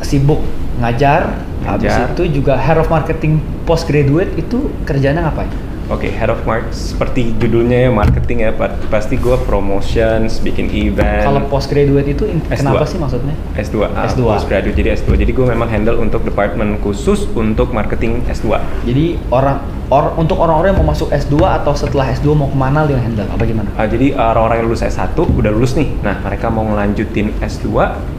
sibuk 0.00 0.38
ngajar 0.78 1.34
habis 1.62 1.90
Ngajar. 1.90 2.10
itu 2.10 2.22
juga 2.32 2.54
head 2.54 2.74
of 2.76 2.86
marketing 2.86 3.36
postgraduate 3.64 4.30
itu 4.34 4.58
kerjanya 4.82 5.22
ngapain 5.22 5.50
Oke, 5.92 6.08
head 6.08 6.32
of 6.32 6.40
market 6.48 6.72
seperti 6.72 7.36
judulnya 7.36 7.84
ya 7.84 7.90
marketing 7.92 8.48
ya, 8.48 8.50
pa- 8.50 8.72
pasti 8.88 9.20
gue 9.20 9.36
promotions, 9.44 10.40
bikin 10.40 10.72
event. 10.72 11.20
kalau 11.22 11.44
postgraduate 11.52 12.08
itu 12.08 12.24
in- 12.24 12.40
S2. 12.48 12.64
kenapa 12.64 12.84
sih 12.88 12.96
maksudnya 12.96 13.36
S2, 13.52 13.76
ah, 13.84 14.08
S2. 14.08 14.24
postgraduate 14.24 14.72
jadi 14.72 14.96
S2. 14.96 15.20
Jadi 15.20 15.32
gue 15.36 15.44
memang 15.44 15.68
handle 15.68 16.00
untuk 16.00 16.24
departemen 16.24 16.80
khusus 16.80 17.28
untuk 17.36 17.76
marketing 17.76 18.24
S2. 18.24 18.56
Jadi 18.88 19.20
orang 19.28 19.60
or, 19.92 20.16
untuk 20.16 20.40
orang-orang 20.40 20.72
yang 20.72 20.80
mau 20.80 20.96
masuk 20.96 21.12
S2 21.12 21.36
atau 21.44 21.76
setelah 21.76 22.08
S2 22.08 22.32
mau 22.32 22.48
ke 22.48 22.56
mana 22.56 22.88
lu 22.88 22.96
yang 22.96 23.04
handle? 23.04 23.28
Apa 23.28 23.44
gimana? 23.44 23.68
Ah, 23.76 23.84
jadi 23.84 24.16
orang-orang 24.16 24.64
yang 24.64 24.68
lulus 24.72 24.80
S1 24.80 25.12
udah 25.12 25.52
lulus 25.52 25.76
nih. 25.76 25.92
Nah, 26.00 26.16
mereka 26.24 26.48
mau 26.48 26.64
ngelanjutin 26.64 27.36
S2 27.36 27.68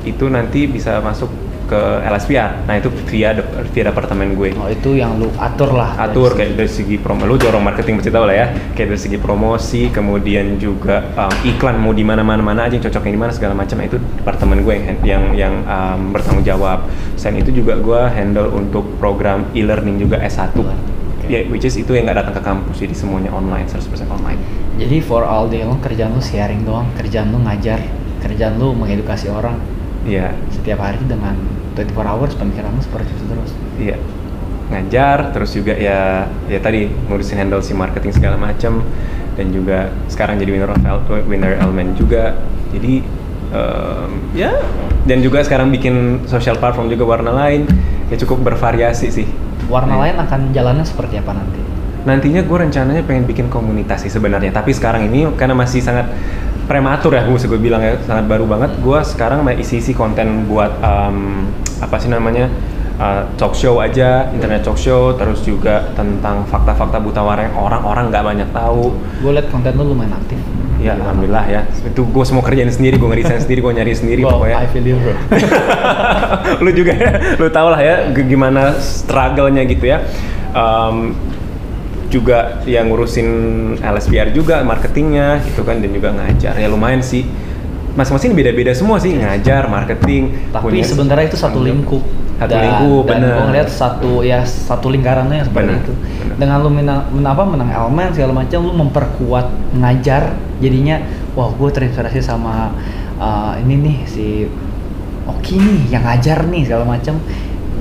itu 0.05 0.29
nanti 0.29 0.69
bisa 0.69 1.01
masuk 1.01 1.33
ke 1.73 1.81
LSPR. 2.05 2.69
Nah, 2.69 2.77
itu 2.77 2.93
via 3.09 3.33
de- 3.33 3.49
via 3.73 3.83
departemen 3.89 4.37
gue. 4.37 4.53
Oh 4.53 4.69
itu 4.69 4.93
yang 4.93 5.17
lu 5.17 5.33
atur 5.41 5.73
lah. 5.73 5.97
atur 5.97 6.37
kayak 6.37 6.53
dari 6.53 6.69
segi 6.69 7.01
promo. 7.01 7.25
Lu 7.25 7.41
jorong 7.41 7.65
marketing 7.65 7.97
pasti 7.97 8.13
tahu 8.13 8.29
lah 8.29 8.35
ya. 8.37 8.47
Kayak 8.77 8.93
dari 8.93 9.01
segi 9.01 9.17
promosi 9.17 9.89
kemudian 9.89 10.61
juga 10.61 11.01
um, 11.17 11.33
iklan 11.41 11.81
mau 11.81 11.89
di 11.97 12.05
mana 12.05 12.21
mana 12.21 12.45
mana 12.45 12.69
aja 12.69 12.77
yang 12.77 12.85
cocoknya 12.85 13.13
di 13.17 13.21
mana 13.25 13.31
segala 13.33 13.57
macam. 13.57 13.81
Nah, 13.81 13.87
itu 13.89 13.97
departemen 13.97 14.61
gue 14.61 14.73
yang 14.77 14.85
yang 15.01 15.23
yang 15.33 15.53
um, 15.65 16.13
bertanggung 16.13 16.45
jawab. 16.45 16.85
Selain 17.17 17.41
itu 17.41 17.49
juga 17.49 17.73
gue 17.81 18.01
handle 18.13 18.53
untuk 18.53 18.85
program 19.01 19.49
e-learning 19.57 19.97
juga 19.97 20.21
S1 20.21 20.53
ya 21.23 21.39
which 21.47 21.63
is 21.63 21.79
itu 21.79 21.95
yang 21.95 22.03
nggak 22.03 22.19
datang 22.19 22.35
ke 22.35 22.43
kampus. 22.43 22.83
Jadi 22.83 22.95
semuanya 22.95 23.31
online 23.31 23.63
100% 23.63 24.11
online. 24.11 24.39
Jadi 24.75 24.99
for 24.99 25.23
all 25.23 25.47
day 25.47 25.63
long 25.63 25.79
kerjaan 25.79 26.11
lu 26.11 26.19
sharing 26.19 26.67
doang, 26.67 26.89
kerjaan 26.99 27.31
lu 27.31 27.39
ngajar, 27.47 27.79
kerjaan 28.19 28.59
lu 28.59 28.75
mengedukasi 28.75 29.31
orang 29.31 29.55
iya. 30.03 30.31
Setiap 30.49 30.79
hari 30.79 30.99
dengan 31.03 31.35
24 31.73 31.95
hours 32.05 32.33
pemikiran 32.35 32.71
lu 32.71 32.81
seperti 32.81 33.09
itu 33.11 33.23
terus. 33.27 33.51
iya. 33.77 33.97
Ngajar 34.71 35.35
terus 35.35 35.51
juga 35.53 35.75
ya 35.75 36.25
ya 36.47 36.59
tadi 36.59 36.87
ngurusin 37.09 37.37
handle 37.37 37.61
si 37.61 37.75
marketing 37.75 38.15
segala 38.15 38.39
macam 38.39 38.81
dan 39.33 39.47
juga 39.49 39.89
sekarang 40.07 40.39
jadi 40.39 40.49
winner 40.55 40.71
of 40.71 40.79
winner 41.27 41.53
element 41.57 41.93
juga. 41.93 42.37
Jadi 42.71 43.03
em, 43.51 44.09
ya. 44.33 44.51
Dan 45.03 45.19
juga 45.19 45.43
sekarang 45.43 45.67
bikin 45.69 46.25
social 46.25 46.55
platform 46.57 46.87
juga 46.87 47.03
warna 47.05 47.31
lain. 47.35 47.67
Ya 48.07 48.15
cukup 48.15 48.41
bervariasi 48.45 49.11
sih. 49.11 49.27
Warna 49.67 49.95
Hmm. 49.97 50.03
lain 50.05 50.15
akan 50.19 50.39
jalannya 50.53 50.85
seperti 50.85 51.17
apa 51.19 51.33
nanti? 51.35 51.61
nantinya 52.03 52.43
gue 52.43 52.57
rencananya 52.67 52.99
pengen 53.07 53.23
bikin 53.23 53.47
komunitas 53.47 54.03
sih 54.03 54.11
sebenarnya. 54.11 54.51
Tapi 54.51 54.75
sekarang 54.75 55.07
ini 55.07 55.23
karena 55.39 55.55
masih 55.55 55.79
sangat 55.79 56.11
prematur 56.63 57.11
ya 57.11 57.23
gue 57.23 57.35
gue 57.35 57.59
bilang 57.59 57.83
ya 57.83 57.99
sangat 58.03 58.25
baru 58.25 58.47
banget 58.47 58.71
gue 58.79 58.99
sekarang 59.03 59.43
mau 59.43 59.51
isi 59.51 59.83
isi 59.83 59.91
konten 59.91 60.47
buat 60.47 60.71
em, 60.79 61.47
apa 61.83 61.99
sih 61.99 62.07
namanya 62.07 62.47
uh, 62.97 63.27
talk 63.35 63.51
show 63.53 63.83
aja 63.83 64.31
internet 64.31 64.63
talk 64.63 64.79
show 64.79 65.11
terus 65.13 65.43
juga 65.43 65.91
tentang 65.93 66.47
fakta-fakta 66.47 67.03
buta 67.03 67.19
warai 67.19 67.51
yang 67.51 67.57
orang-orang 67.59 68.07
nggak 68.07 68.23
banyak 68.23 68.49
tahu 68.51 68.95
Gue 69.19 69.31
liat 69.35 69.47
konten 69.51 69.75
lu 69.75 69.91
lumayan 69.91 70.15
aktif. 70.15 70.39
ya 70.83 70.99
alhamdulillah 70.99 71.45
ya 71.47 71.61
itu 71.87 72.03
gue 72.03 72.25
semua 72.27 72.43
kerjain 72.43 72.67
sendiri 72.67 72.99
gue 72.99 73.07
ngerisain 73.07 73.39
sendiri 73.39 73.63
gue 73.63 73.71
nyari 73.71 73.95
sendiri 73.95 74.19
Wow, 74.23 74.35
pokoknya 74.43 74.57
I 74.59 74.67
feel 74.67 74.83
you 74.83 74.99
bro. 74.99 75.15
lu 76.63 76.69
juga 76.75 76.91
ya, 76.91 77.11
lu 77.39 77.47
tau 77.47 77.71
lah 77.71 77.79
ya 77.79 77.95
gimana 78.11 78.75
struggle-nya 78.75 79.63
gitu 79.63 79.87
ya. 79.87 80.03
Um, 80.51 81.15
juga 82.07 82.61
yang 82.63 82.87
ngurusin 82.87 83.27
LSPR 83.77 84.31
juga 84.31 84.61
marketingnya 84.61 85.41
gitu 85.43 85.61
kan 85.61 85.79
dan 85.79 85.89
juga 85.89 86.09
ngajar 86.11 86.53
ya 86.53 86.67
lumayan 86.67 86.99
sih 86.99 87.25
masing-masing 87.93 88.33
beda-beda 88.33 88.73
semua 88.73 88.97
sih 88.97 89.13
ngajar 89.13 89.69
marketing 89.69 90.49
Tapi 90.49 90.63
punya- 90.65 90.81
sebenarnya 90.83 91.25
itu 91.29 91.37
satu 91.37 91.61
lingkup. 91.61 92.01
Satu 92.33 92.57
lingkup, 92.57 93.03
dan 93.05 93.21
bener. 93.21 93.33
gue 93.37 93.43
ngeliat 93.45 93.69
satu 93.69 94.11
ya 94.19 94.41
satu 94.41 94.89
lingkarannya 94.89 95.45
seperti 95.45 95.69
Bener, 95.69 95.85
itu. 95.85 95.93
bener. 95.93 96.35
Dengan 96.35 96.57
lu 96.59 96.69
menang, 96.73 96.99
men- 97.13 97.29
apa, 97.29 97.43
menang 97.45 97.69
elemen 97.69 98.09
segala 98.09 98.33
macam, 98.33 98.59
lu 98.59 98.73
memperkuat 98.73 99.45
ngajar, 99.77 100.33
jadinya 100.57 100.97
wah 101.37 101.53
gue 101.53 101.69
terinspirasi 101.69 102.19
sama 102.19 102.73
uh, 103.15 103.53
ini 103.61 103.75
nih 103.77 103.97
si 104.03 104.27
Oki 105.23 105.55
nih 105.55 105.79
yang 105.93 106.03
ngajar 106.03 106.43
nih 106.49 106.65
segala 106.65 106.83
macam. 106.83 107.15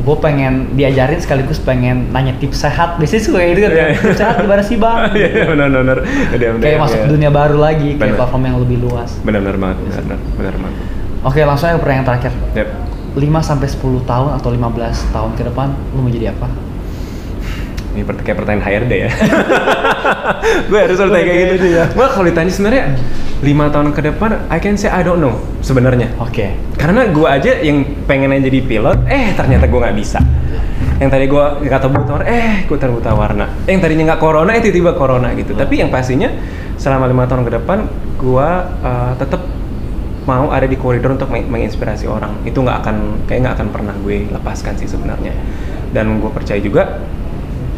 Gue 0.03 0.17
pengen 0.19 0.73
diajarin 0.73 1.21
sekaligus 1.21 1.61
pengen 1.61 2.09
nanya 2.11 2.33
tips 2.41 2.65
sehat. 2.65 2.97
Biasanya 2.97 3.23
suka 3.23 3.39
gitu 3.45 3.61
kan, 3.61 3.71
iya. 3.71 3.87
tips 3.95 4.19
sehat 4.19 4.35
gimana 4.41 4.63
sih 4.65 4.77
bang? 4.81 4.99
Iya, 5.19 5.29
iya, 5.29 5.45
benar 5.45 5.69
benar 5.69 5.99
kayak 6.59 6.79
masuk 6.81 6.99
ya. 6.99 7.07
dunia 7.07 7.31
baru 7.31 7.57
lagi, 7.61 8.01
kayak 8.01 8.15
Bener. 8.15 8.19
platform 8.19 8.43
yang 8.49 8.57
lebih 8.59 8.79
luas. 8.83 9.11
benar 9.23 9.41
benar 9.45 9.57
banget 9.61 9.77
benar 9.93 10.19
benar 10.41 10.55
banget 10.59 10.77
Oke, 11.23 11.39
langsung 11.47 11.71
aja 11.71 11.79
ke 11.79 11.83
pertanyaan 11.87 12.07
terakhir. 12.11 12.33
Yep. 12.59 12.69
5 13.15 13.23
sampai 13.47 13.69
10 13.71 14.03
tahun 14.11 14.31
atau 14.43 14.49
15 14.51 15.15
tahun 15.15 15.31
ke 15.39 15.43
depan 15.53 15.69
lu 15.95 16.01
mau 16.03 16.11
jadi 16.11 16.35
apa? 16.35 16.51
Ini 17.93 18.09
kayak 18.09 18.39
pertanyaan 18.41 18.65
HRD 18.65 18.93
ya. 19.05 19.11
gue 20.73 20.79
harus 20.81 20.97
selalu 20.97 21.13
tanya 21.13 21.25
kayak 21.29 21.49
gitu 21.61 21.67
ya. 21.69 21.85
Gue 21.93 22.07
kalau 22.09 22.25
ditanya 22.25 22.53
sebenarnya 22.53 22.85
lima 23.43 23.67
tahun 23.69 23.89
ke 23.93 24.01
depan, 24.13 24.31
I 24.49 24.59
can 24.63 24.81
say 24.81 24.89
I 24.89 25.05
don't 25.05 25.21
know 25.21 25.37
sebenarnya. 25.61 26.09
Oke. 26.17 26.57
Karena 26.81 27.05
gue 27.13 27.29
aja 27.29 27.53
yang 27.61 27.85
pengennya 28.09 28.49
jadi 28.49 28.59
pilot, 28.65 28.99
eh 29.13 29.37
ternyata 29.37 29.69
gue 29.69 29.81
nggak 29.83 29.97
bisa. 29.99 30.25
Yang 31.03 31.11
tadi 31.11 31.25
gue 31.27 31.45
kata 31.69 31.87
buta 31.91 32.11
warna, 32.17 32.27
eh 32.31 32.65
gue 32.65 32.77
buta 32.79 33.11
warna. 33.13 33.47
Yang 33.69 33.81
tadinya 33.85 34.05
nggak 34.15 34.21
corona, 34.23 34.51
eh 34.57 34.61
tiba-tiba 34.65 34.93
corona 34.97 35.29
gitu. 35.37 35.53
Tapi 35.53 35.75
yang 35.83 35.91
pastinya 35.93 36.31
selama 36.81 37.11
lima 37.11 37.29
tahun 37.29 37.45
ke 37.45 37.53
depan, 37.61 37.79
gue 38.17 38.49
uh, 38.87 39.13
tetap 39.19 39.43
mau 40.23 40.55
ada 40.55 40.71
di 40.71 40.79
koridor 40.79 41.13
untuk 41.19 41.29
meng- 41.29 41.51
menginspirasi 41.51 42.07
orang. 42.07 42.47
Itu 42.47 42.63
nggak 42.63 42.79
akan, 42.87 42.97
kayak 43.27 43.41
nggak 43.43 43.55
akan 43.59 43.69
pernah 43.75 43.95
gue 44.01 44.31
lepaskan 44.31 44.79
sih 44.79 44.87
sebenarnya. 44.87 45.35
Dan 45.91 46.23
gue 46.23 46.31
percaya 46.31 46.63
juga 46.63 47.03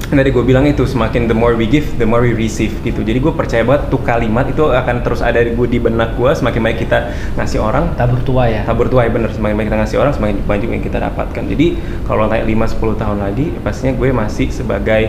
tadi 0.07 0.29
gue 0.29 0.45
bilang 0.45 0.65
itu 0.65 0.85
semakin 0.85 1.25
the 1.25 1.37
more 1.37 1.57
we 1.57 1.65
give, 1.65 1.89
the 1.97 2.05
more 2.05 2.21
we 2.21 2.37
receive 2.37 2.77
gitu. 2.81 3.01
Jadi 3.01 3.17
gue 3.17 3.33
percaya 3.33 3.65
banget 3.65 3.89
tuh 3.89 4.01
kalimat 4.01 4.45
itu 4.45 4.69
akan 4.69 5.01
terus 5.01 5.21
ada 5.21 5.41
di 5.41 5.53
gue 5.53 5.67
di 5.67 5.81
benak 5.81 6.15
gue. 6.15 6.29
Semakin 6.31 6.61
banyak 6.61 6.79
kita 6.83 6.99
ngasih 7.35 7.61
orang, 7.61 7.95
Tabur 7.95 8.21
tua 8.21 8.45
ya. 8.47 8.63
tabur 8.65 8.89
tuai 8.89 9.09
bener 9.09 9.31
semakin 9.31 9.55
banyak 9.55 9.69
kita 9.69 9.79
ngasih 9.81 9.97
orang 9.99 10.13
semakin 10.13 10.37
banyak 10.45 10.69
yang 10.71 10.83
kita 10.83 10.99
dapatkan 10.99 11.43
jadi 11.45 11.67
kalau 12.05 12.27
tanya 12.27 12.45
5-10 12.45 13.01
tahun 13.01 13.19
lagi 13.21 13.47
pastinya 13.61 13.93
gue 13.95 14.09
masih 14.11 14.49
sebagai 14.51 15.03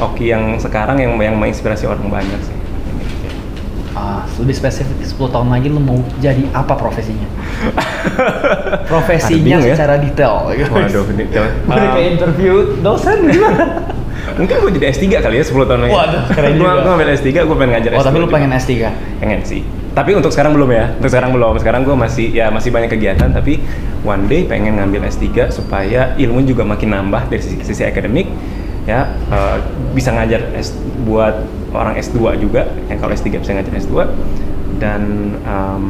Oki 0.00 0.32
yang 0.32 0.56
sekarang 0.56 0.98
yang 0.98 1.12
yang 1.20 1.36
menginspirasi 1.36 1.84
orang 1.84 2.08
banyak 2.08 2.40
sih 2.42 2.56
Ah, 3.92 4.24
lebih 4.40 4.56
spesifik 4.56 5.04
10 5.04 5.28
tahun 5.28 5.52
lagi 5.52 5.68
lu 5.68 5.76
mau 5.76 6.00
jadi 6.16 6.48
apa 6.56 6.72
profesinya? 6.80 7.28
Profesinya 8.90 9.60
ya. 9.60 9.76
secara 9.76 10.00
detail. 10.00 10.48
waduh 10.48 11.04
ini 11.12 11.28
Udah 11.28 11.88
kayak 11.92 12.08
interview 12.16 12.52
dosen 12.80 13.28
gimana? 13.28 13.92
Mungkin 14.32 14.54
gue 14.58 14.70
jadi 14.76 14.86
S3 14.90 15.04
kali 15.18 15.34
ya 15.38 15.44
10 15.44 15.68
tahun 15.68 15.80
lagi. 15.82 15.92
Waduh, 15.92 16.22
keren 16.30 16.52
gue 16.52 16.62
juga. 16.62 16.80
gue 16.80 16.92
ambil 16.94 17.08
S3 17.12 17.28
gue 17.32 17.56
pengen 17.56 17.70
ngajar 17.74 17.90
Oh, 17.92 18.00
S2 18.00 18.06
tapi 18.06 18.16
lu 18.18 18.28
pengen 18.28 18.50
S3? 18.52 18.72
pengen 19.18 19.40
sih. 19.42 19.60
Tapi 19.92 20.10
untuk 20.16 20.32
sekarang 20.32 20.52
belum 20.52 20.70
ya 20.72 20.84
untuk 20.96 21.10
sekarang 21.10 21.30
belum. 21.30 21.54
Sekarang 21.58 21.80
gue 21.84 21.92
masih 21.92 22.26
ya 22.32 22.48
masih 22.48 22.70
banyak 22.70 22.90
kegiatan 22.90 23.28
tapi 23.28 23.60
one 24.02 24.24
day 24.26 24.42
pengen 24.42 24.80
ngambil 24.80 25.04
S3 25.04 25.50
supaya 25.50 26.16
ilmu 26.16 26.42
juga 26.42 26.64
makin 26.64 26.90
nambah 26.90 27.28
dari 27.28 27.42
sisi, 27.44 27.60
sisi 27.60 27.82
akademik 27.84 28.24
ya 28.82 29.04
eh, 29.30 29.56
bisa 29.92 30.10
ngajar 30.10 30.48
S, 30.56 30.72
buat 31.04 31.44
orang 31.70 31.94
S2 31.94 32.40
juga. 32.40 32.66
Yang 32.88 32.98
kalau 32.98 33.12
S3 33.12 33.26
bisa 33.36 33.52
ngajar 33.52 33.72
S2 33.76 33.94
dan 34.80 35.02
em, 35.38 35.84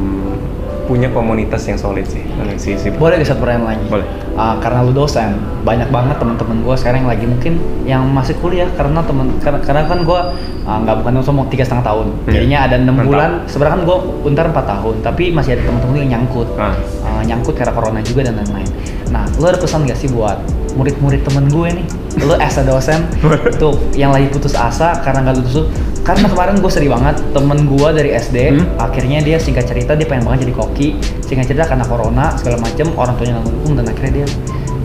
punya 0.83 1.07
komunitas 1.09 1.63
yang 1.65 1.79
solid 1.79 2.03
sih 2.05 2.23
si, 2.59 2.75
si, 2.75 2.87
Boleh 2.91 3.17
gak 3.19 3.33
satu 3.33 3.43
pertanyaan 3.43 3.75
lagi? 3.75 3.87
Boleh. 3.87 4.07
Ah, 4.33 4.57
karena 4.57 4.81
lu 4.81 4.91
dosen, 4.91 5.37
banyak 5.61 5.93
banget 5.93 6.17
teman-teman 6.17 6.65
gue 6.65 6.75
sekarang 6.75 7.05
yang 7.05 7.11
lagi 7.13 7.25
mungkin 7.29 7.53
yang 7.85 8.01
masih 8.09 8.33
kuliah 8.41 8.65
karena 8.73 9.05
temen 9.05 9.37
karena, 9.39 9.61
karena 9.61 9.81
kan 9.85 10.01
gue 10.01 10.19
nggak 10.63 10.95
bukan 11.03 11.11
langsung 11.19 11.35
mau 11.37 11.45
tiga 11.51 11.61
setengah 11.61 11.85
tahun, 11.85 12.07
Iya. 12.25 12.31
jadinya 12.33 12.59
ada 12.65 12.75
enam 12.79 12.95
bulan. 13.03 13.31
Sebenarnya 13.45 13.73
kan 13.77 13.81
gue 13.85 13.97
untar 14.25 14.45
empat 14.49 14.65
tahun, 14.65 14.95
tapi 15.03 15.23
masih 15.29 15.59
ada 15.59 15.63
teman-teman 15.69 15.95
yang 16.01 16.09
nyangkut, 16.17 16.47
Ah. 16.57 16.73
Ah, 17.05 17.21
nyangkut 17.21 17.53
karena 17.53 17.73
corona 17.75 17.99
juga 18.01 18.25
dan 18.25 18.39
lain-lain. 18.39 18.69
Nah, 19.11 19.27
lu 19.37 19.45
ada 19.45 19.59
pesan 19.59 19.85
gak 19.85 19.99
sih 19.99 20.09
buat 20.09 20.39
murid-murid 20.75 21.21
temen 21.25 21.49
gue 21.49 21.67
nih? 21.81 21.85
Lu 22.23 22.35
as 22.37 22.57
a 22.57 22.63
dosen, 22.65 23.05
tuh 23.61 23.77
yang 23.97 24.13
lagi 24.13 24.29
putus 24.29 24.53
asa 24.53 25.01
karena 25.01 25.25
nggak 25.25 25.35
lulus 25.41 25.69
karena 26.03 26.27
kemarin 26.27 26.59
gue 26.59 26.67
sedih 26.67 26.91
banget 26.91 27.15
temen 27.31 27.63
gue 27.63 27.87
dari 27.95 28.11
SD 28.11 28.37
Hmm? 28.43 28.67
akhirnya 28.75 29.23
dia 29.23 29.39
singkat 29.39 29.71
cerita 29.71 29.95
dia 29.95 30.03
pengen 30.03 30.27
banget 30.27 30.49
jadi 30.49 30.53
koki. 30.53 30.87
Singkat 31.23 31.45
cerita 31.47 31.65
karena 31.65 31.85
corona 31.87 32.35
segala 32.35 32.59
macem 32.59 32.91
orang 32.99 33.15
tuanya 33.15 33.39
nggak 33.39 33.45
mendukung 33.47 33.73
dan 33.79 33.85
akhirnya 33.87 34.13
dia 34.21 34.27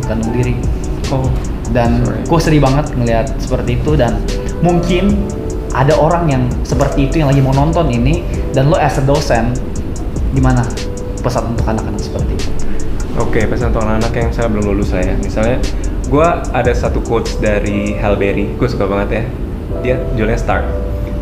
gantung 0.06 0.32
diri. 0.32 0.54
Oh 1.10 1.26
dan 1.72 2.00
gue 2.24 2.40
sedih 2.40 2.64
banget 2.64 2.92
ngelihat 2.96 3.26
seperti 3.36 3.76
itu 3.76 3.92
dan 3.96 4.16
mungkin 4.64 5.12
ada 5.76 5.92
orang 6.00 6.32
yang 6.32 6.42
seperti 6.64 7.12
itu 7.12 7.20
yang 7.20 7.28
lagi 7.28 7.44
mau 7.44 7.52
nonton 7.52 7.92
ini 7.92 8.24
dan 8.56 8.72
lo 8.72 8.76
as 8.80 8.96
a 8.96 9.04
dosen 9.04 9.52
gimana? 10.32 10.64
Pesan 11.18 11.50
untuk 11.50 11.66
anak-anak 11.66 11.98
seperti 11.98 12.32
itu 12.38 12.48
Oke, 13.16 13.40
pesan 13.48 13.72
untuk 13.72 13.88
anak-anak 13.88 14.12
yang 14.12 14.30
saya 14.36 14.52
belum 14.52 14.76
lulus 14.76 14.92
lah 14.92 15.00
ya. 15.00 15.16
Misalnya, 15.16 15.58
gue 16.12 16.28
ada 16.52 16.72
satu 16.76 17.00
quotes 17.00 17.40
dari 17.40 17.96
Halle 17.96 18.20
Berry, 18.20 18.52
gue 18.52 18.68
suka 18.68 18.84
banget 18.84 19.08
ya. 19.08 19.22
Dia 19.80 19.96
judulnya 20.12 20.36
Start. 20.36 20.68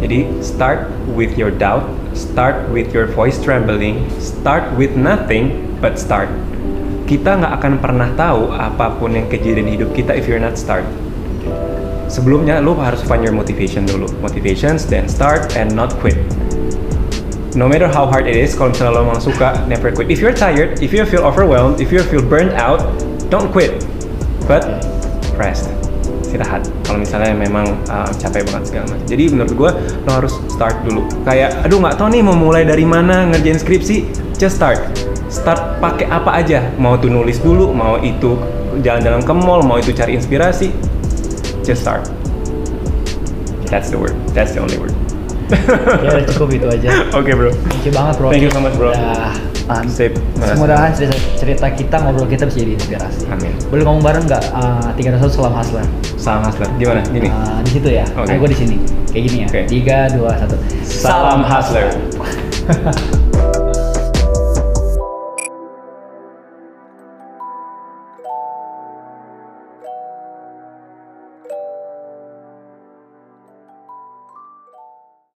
Jadi, 0.03 0.29
start 0.43 0.91
with 1.15 1.39
your 1.39 1.49
doubt, 1.55 1.87
start 2.13 2.69
with 2.75 2.91
your 2.91 3.07
voice 3.07 3.39
trembling, 3.39 4.03
start 4.19 4.67
with 4.75 4.93
nothing, 4.99 5.73
but 5.79 5.97
start. 5.97 6.29
Kita 7.07 7.39
nggak 7.39 7.53
akan 7.63 7.73
pernah 7.79 8.11
tahu 8.19 8.51
apa 8.51 8.99
pun 8.99 9.15
yang 9.15 9.31
kejadian 9.31 9.71
di 9.71 9.73
hidup 9.79 9.95
kita 9.95 10.13
if 10.13 10.27
you're 10.27 10.43
not 10.43 10.59
start. 10.59 10.85
Sebelumnya, 12.11 12.61
lo 12.61 12.77
harus 12.77 13.01
find 13.07 13.23
your 13.23 13.33
motivation 13.33 13.87
dulu. 13.87 14.11
Motivations, 14.21 14.85
then 14.85 15.07
start 15.07 15.55
and 15.55 15.73
not 15.73 15.95
quit 16.03 16.19
no 17.57 17.67
matter 17.67 17.89
how 17.89 18.05
hard 18.05 18.29
it 18.29 18.37
is, 18.37 18.53
kalau 18.53 18.71
misalnya 18.77 19.01
lo 19.01 19.09
memang 19.09 19.19
suka, 19.25 19.57
never 19.65 19.89
quit. 19.89 20.13
If 20.13 20.21
you're 20.21 20.37
tired, 20.37 20.85
if 20.85 20.93
you 20.93 21.03
feel 21.09 21.25
overwhelmed, 21.25 21.81
if 21.81 21.89
you 21.89 22.05
feel 22.05 22.21
burnt 22.21 22.53
out, 22.53 22.85
don't 23.33 23.49
quit. 23.49 23.81
But 24.45 24.85
rest, 25.41 25.73
istirahat. 26.21 26.69
Kalau 26.85 27.01
misalnya 27.01 27.33
memang 27.33 27.81
uh, 27.89 28.13
capek 28.21 28.45
banget 28.53 28.71
segala 28.71 28.85
macam. 28.93 29.09
Jadi 29.09 29.25
menurut 29.33 29.53
gue 29.57 29.71
lo 30.05 30.11
harus 30.13 30.37
start 30.53 30.85
dulu. 30.85 31.09
Kayak, 31.25 31.65
aduh 31.65 31.81
nggak 31.81 31.97
tahu 31.97 32.09
nih 32.13 32.23
mau 32.23 32.37
mulai 32.37 32.63
dari 32.69 32.85
mana 32.85 33.25
ngerjain 33.33 33.59
skripsi, 33.59 33.97
just 34.37 34.61
start. 34.61 34.79
Start 35.33 35.81
pakai 35.81 36.07
apa 36.13 36.37
aja. 36.37 36.61
Mau 36.77 36.95
itu 36.95 37.09
nulis 37.09 37.41
dulu, 37.41 37.73
mau 37.73 37.97
itu 37.99 38.37
jalan-jalan 38.85 39.25
ke 39.25 39.33
mall, 39.33 39.65
mau 39.65 39.81
itu 39.81 39.97
cari 39.97 40.15
inspirasi, 40.15 40.71
just 41.65 41.83
start. 41.83 42.05
That's 43.67 43.89
the 43.91 43.99
word. 43.99 44.15
That's 44.37 44.55
the 44.55 44.63
only 44.63 44.79
word. 44.79 45.06
Ya 46.03 46.09
udah 46.17 46.25
cukup 46.35 46.49
itu 46.59 46.67
aja 46.67 46.89
Oke 47.15 47.31
bro. 47.35 47.51
thank 47.71 47.85
you 47.87 47.93
banget 47.95 48.15
bro 48.19 48.29
Thank 48.33 48.45
you 48.45 48.53
so 48.53 48.61
much, 48.61 48.75
bro. 48.75 48.91
Um, 49.67 49.87
Sip. 49.91 50.15
Semudahan 50.39 50.95
cerita, 50.95 51.19
cerita 51.35 51.67
kita 51.75 51.97
ngobrol 51.99 52.31
kita 52.31 52.47
bisa 52.47 52.63
jadi 52.63 52.79
inspirasi. 52.79 53.27
Amin. 53.27 53.51
Boleh 53.67 53.83
ngomong 53.83 53.99
bareng 53.99 54.23
nggak? 54.23 54.55
Uh, 54.55 54.95
tiga 54.95 55.11
dan 55.11 55.19
satu 55.27 55.43
salam 55.43 55.59
hustler. 55.59 55.83
Salam 56.15 56.43
hustler. 56.47 56.71
Gimana? 56.79 57.03
Gini. 57.11 57.27
Uh, 57.27 57.59
di 57.67 57.71
situ 57.75 57.89
ya. 57.91 58.07
Oke. 58.15 58.31
Kayak 58.31 58.39
gue 58.47 58.51
di 58.55 58.59
sini. 58.63 58.77
Kayak 59.11 59.23
gini 59.27 59.39
ya. 59.43 59.49
Tiga, 59.67 59.99
dua, 60.15 60.31
satu. 60.39 60.55
Salam 60.87 61.43
hustler. 61.43 61.91